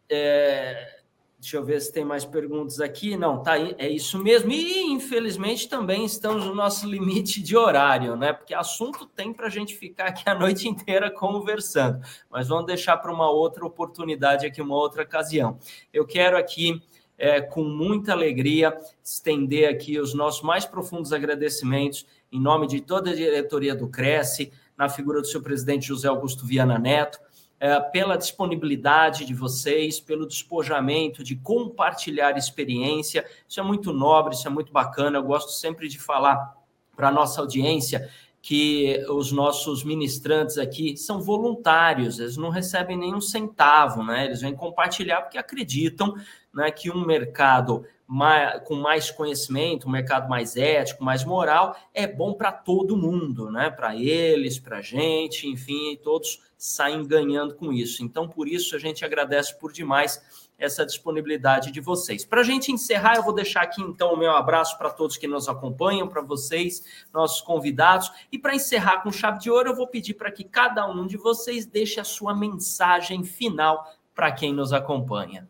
é, 0.09 0.97
deixa 1.39 1.57
eu 1.57 1.63
ver 1.63 1.79
se 1.81 1.91
tem 1.91 2.03
mais 2.03 2.25
perguntas 2.25 2.79
aqui. 2.79 3.15
Não, 3.15 3.41
tá, 3.41 3.57
é 3.57 3.89
isso 3.89 4.21
mesmo. 4.21 4.51
E 4.51 4.83
infelizmente 4.91 5.69
também 5.69 6.05
estamos 6.05 6.45
no 6.45 6.53
nosso 6.53 6.85
limite 6.89 7.41
de 7.41 7.55
horário, 7.55 8.15
né? 8.15 8.33
Porque 8.33 8.53
assunto 8.53 9.05
tem 9.05 9.33
para 9.33 9.47
a 9.47 9.49
gente 9.49 9.75
ficar 9.75 10.07
aqui 10.07 10.29
a 10.29 10.35
noite 10.35 10.67
inteira 10.67 11.09
conversando. 11.09 12.01
Mas 12.29 12.47
vamos 12.47 12.65
deixar 12.65 12.97
para 12.97 13.13
uma 13.13 13.29
outra 13.29 13.65
oportunidade 13.65 14.45
aqui, 14.45 14.61
uma 14.61 14.75
outra 14.75 15.03
ocasião. 15.03 15.57
Eu 15.93 16.05
quero 16.05 16.37
aqui. 16.37 16.81
É, 17.17 17.41
com 17.41 17.63
muita 17.63 18.11
alegria, 18.11 18.77
estender 19.03 19.69
aqui 19.69 19.99
os 19.99 20.13
nossos 20.13 20.43
mais 20.43 20.65
profundos 20.65 21.11
agradecimentos 21.11 22.05
em 22.31 22.39
nome 22.39 22.67
de 22.67 22.81
toda 22.81 23.11
a 23.11 23.15
diretoria 23.15 23.75
do 23.75 23.87
Cresce, 23.87 24.51
na 24.77 24.89
figura 24.89 25.21
do 25.21 25.27
seu 25.27 25.41
presidente 25.41 25.87
José 25.87 26.07
Augusto 26.07 26.45
Viana 26.45 26.77
Neto, 26.77 27.19
é, 27.59 27.79
pela 27.79 28.17
disponibilidade 28.17 29.25
de 29.25 29.33
vocês, 29.33 29.99
pelo 29.99 30.27
despojamento 30.27 31.23
de 31.23 31.35
compartilhar 31.35 32.37
experiência. 32.37 33.25
Isso 33.47 33.59
é 33.59 33.63
muito 33.63 33.91
nobre, 33.91 34.35
isso 34.35 34.47
é 34.47 34.51
muito 34.51 34.71
bacana. 34.71 35.17
Eu 35.17 35.23
gosto 35.23 35.51
sempre 35.51 35.87
de 35.87 35.97
falar 35.97 36.55
para 36.95 37.07
a 37.07 37.11
nossa 37.11 37.41
audiência 37.41 38.09
que 38.47 39.03
os 39.09 39.31
nossos 39.31 39.83
ministrantes 39.83 40.57
aqui 40.57 40.95
são 40.95 41.19
voluntários, 41.19 42.17
eles 42.19 42.37
não 42.37 42.49
recebem 42.49 42.95
nenhum 42.95 43.19
centavo, 43.19 44.03
né? 44.03 44.25
Eles 44.25 44.39
vêm 44.39 44.55
compartilhar 44.55 45.21
porque 45.21 45.37
acreditam 45.37 46.15
né, 46.57 46.71
que 46.71 46.89
um 46.89 47.05
mercado 47.05 47.85
mais, 48.07 48.63
com 48.63 48.73
mais 48.73 49.11
conhecimento, 49.11 49.87
um 49.87 49.91
mercado 49.91 50.27
mais 50.27 50.57
ético, 50.57 51.03
mais 51.03 51.23
moral, 51.23 51.77
é 51.93 52.07
bom 52.07 52.33
para 52.33 52.51
todo 52.51 52.97
mundo, 52.97 53.51
né? 53.51 53.69
Para 53.69 53.95
eles, 53.95 54.57
para 54.57 54.77
a 54.77 54.81
gente, 54.81 55.47
enfim, 55.47 55.95
todos 56.01 56.41
saem 56.57 57.05
ganhando 57.05 57.53
com 57.53 57.71
isso. 57.71 58.03
Então, 58.03 58.27
por 58.27 58.47
isso, 58.47 58.75
a 58.75 58.79
gente 58.79 59.05
agradece 59.05 59.55
por 59.59 59.71
demais 59.71 60.49
essa 60.57 60.83
disponibilidade 60.83 61.69
de 61.69 61.79
vocês. 61.79 62.25
Para 62.25 62.41
a 62.41 62.43
gente 62.43 62.71
encerrar, 62.71 63.17
eu 63.17 63.23
vou 63.23 63.35
deixar 63.35 63.61
aqui 63.61 63.83
então 63.83 64.13
o 64.13 64.17
meu 64.17 64.31
abraço 64.31 64.79
para 64.79 64.89
todos 64.89 65.15
que 65.15 65.27
nos 65.27 65.47
acompanham, 65.47 66.07
para 66.07 66.23
vocês, 66.23 67.05
nossos 67.13 67.41
convidados. 67.41 68.11
E 68.31 68.39
para 68.39 68.55
encerrar 68.55 69.03
com 69.03 69.11
chave 69.11 69.37
de 69.37 69.51
ouro, 69.51 69.69
eu 69.69 69.75
vou 69.75 69.85
pedir 69.85 70.15
para 70.15 70.31
que 70.31 70.43
cada 70.43 70.89
um 70.89 71.05
de 71.05 71.17
vocês 71.17 71.67
deixe 71.67 71.99
a 71.99 72.03
sua 72.03 72.33
mensagem 72.33 73.23
final 73.23 73.85
para 74.15 74.31
quem 74.31 74.51
nos 74.51 74.73
acompanha. 74.73 75.47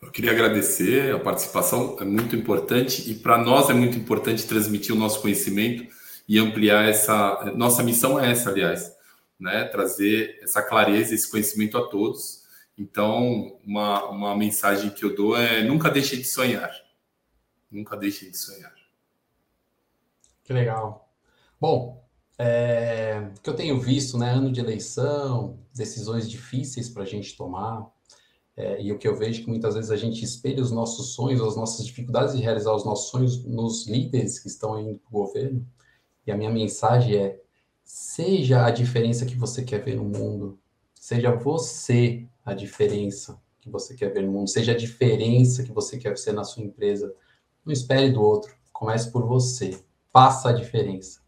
Eu 0.00 0.10
queria 0.12 0.30
agradecer 0.30 1.14
a 1.14 1.18
participação, 1.18 1.96
é 2.00 2.04
muito 2.04 2.36
importante 2.36 3.10
e 3.10 3.14
para 3.14 3.36
nós 3.36 3.68
é 3.68 3.74
muito 3.74 3.98
importante 3.98 4.46
transmitir 4.46 4.94
o 4.94 4.98
nosso 4.98 5.20
conhecimento 5.20 5.86
e 6.28 6.38
ampliar 6.38 6.88
essa. 6.88 7.52
Nossa 7.56 7.82
missão 7.82 8.18
é 8.18 8.30
essa, 8.30 8.50
aliás, 8.50 8.94
né? 9.38 9.64
Trazer 9.64 10.38
essa 10.42 10.62
clareza, 10.62 11.14
esse 11.14 11.28
conhecimento 11.30 11.76
a 11.76 11.88
todos. 11.88 12.44
Então, 12.76 13.58
uma, 13.64 14.04
uma 14.08 14.36
mensagem 14.36 14.90
que 14.90 15.04
eu 15.04 15.14
dou 15.14 15.36
é 15.36 15.64
nunca 15.64 15.90
deixe 15.90 16.16
de 16.16 16.24
sonhar. 16.24 16.70
Nunca 17.70 17.96
deixe 17.96 18.30
de 18.30 18.36
sonhar. 18.36 18.72
Que 20.44 20.52
legal. 20.52 21.12
Bom, 21.60 22.08
é, 22.38 23.30
o 23.36 23.40
que 23.40 23.50
eu 23.50 23.56
tenho 23.56 23.80
visto, 23.80 24.16
né? 24.16 24.30
Ano 24.30 24.52
de 24.52 24.60
eleição, 24.60 25.58
decisões 25.74 26.30
difíceis 26.30 26.88
para 26.88 27.02
a 27.02 27.06
gente 27.06 27.36
tomar. 27.36 27.90
É, 28.58 28.82
e 28.82 28.90
o 28.90 28.98
que 28.98 29.06
eu 29.06 29.14
vejo 29.14 29.40
é 29.40 29.44
que 29.44 29.48
muitas 29.48 29.76
vezes 29.76 29.88
a 29.88 29.96
gente 29.96 30.24
espelha 30.24 30.60
os 30.60 30.72
nossos 30.72 31.14
sonhos, 31.14 31.40
as 31.40 31.54
nossas 31.54 31.86
dificuldades 31.86 32.34
de 32.34 32.42
realizar 32.42 32.74
os 32.74 32.84
nossos 32.84 33.08
sonhos 33.08 33.44
nos 33.44 33.86
líderes 33.86 34.40
que 34.40 34.48
estão 34.48 34.80
indo 34.80 34.98
para 34.98 35.08
o 35.08 35.24
governo. 35.24 35.64
E 36.26 36.32
a 36.32 36.36
minha 36.36 36.50
mensagem 36.50 37.14
é: 37.16 37.40
Seja 37.84 38.66
a 38.66 38.70
diferença 38.72 39.24
que 39.24 39.36
você 39.36 39.62
quer 39.62 39.84
ver 39.84 39.94
no 39.94 40.02
mundo. 40.02 40.58
Seja 40.92 41.30
você 41.30 42.26
a 42.44 42.52
diferença 42.52 43.40
que 43.60 43.70
você 43.70 43.94
quer 43.94 44.12
ver 44.12 44.24
no 44.24 44.32
mundo. 44.32 44.50
Seja 44.50 44.72
a 44.72 44.76
diferença 44.76 45.62
que 45.62 45.70
você 45.70 45.96
quer 45.96 46.18
ser 46.18 46.32
na 46.32 46.42
sua 46.42 46.64
empresa. 46.64 47.14
Não 47.64 47.72
espere 47.72 48.10
do 48.10 48.20
outro. 48.20 48.52
Comece 48.72 49.12
por 49.12 49.24
você. 49.24 49.78
Faça 50.12 50.48
a 50.48 50.52
diferença. 50.52 51.20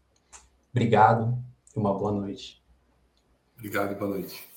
Obrigado 0.69 1.41
e 1.73 1.79
uma 1.79 1.93
boa 1.93 2.11
noite. 2.11 2.61
Obrigado 3.55 3.93
e 3.93 3.95
boa 3.95 4.09
noite. 4.09 4.50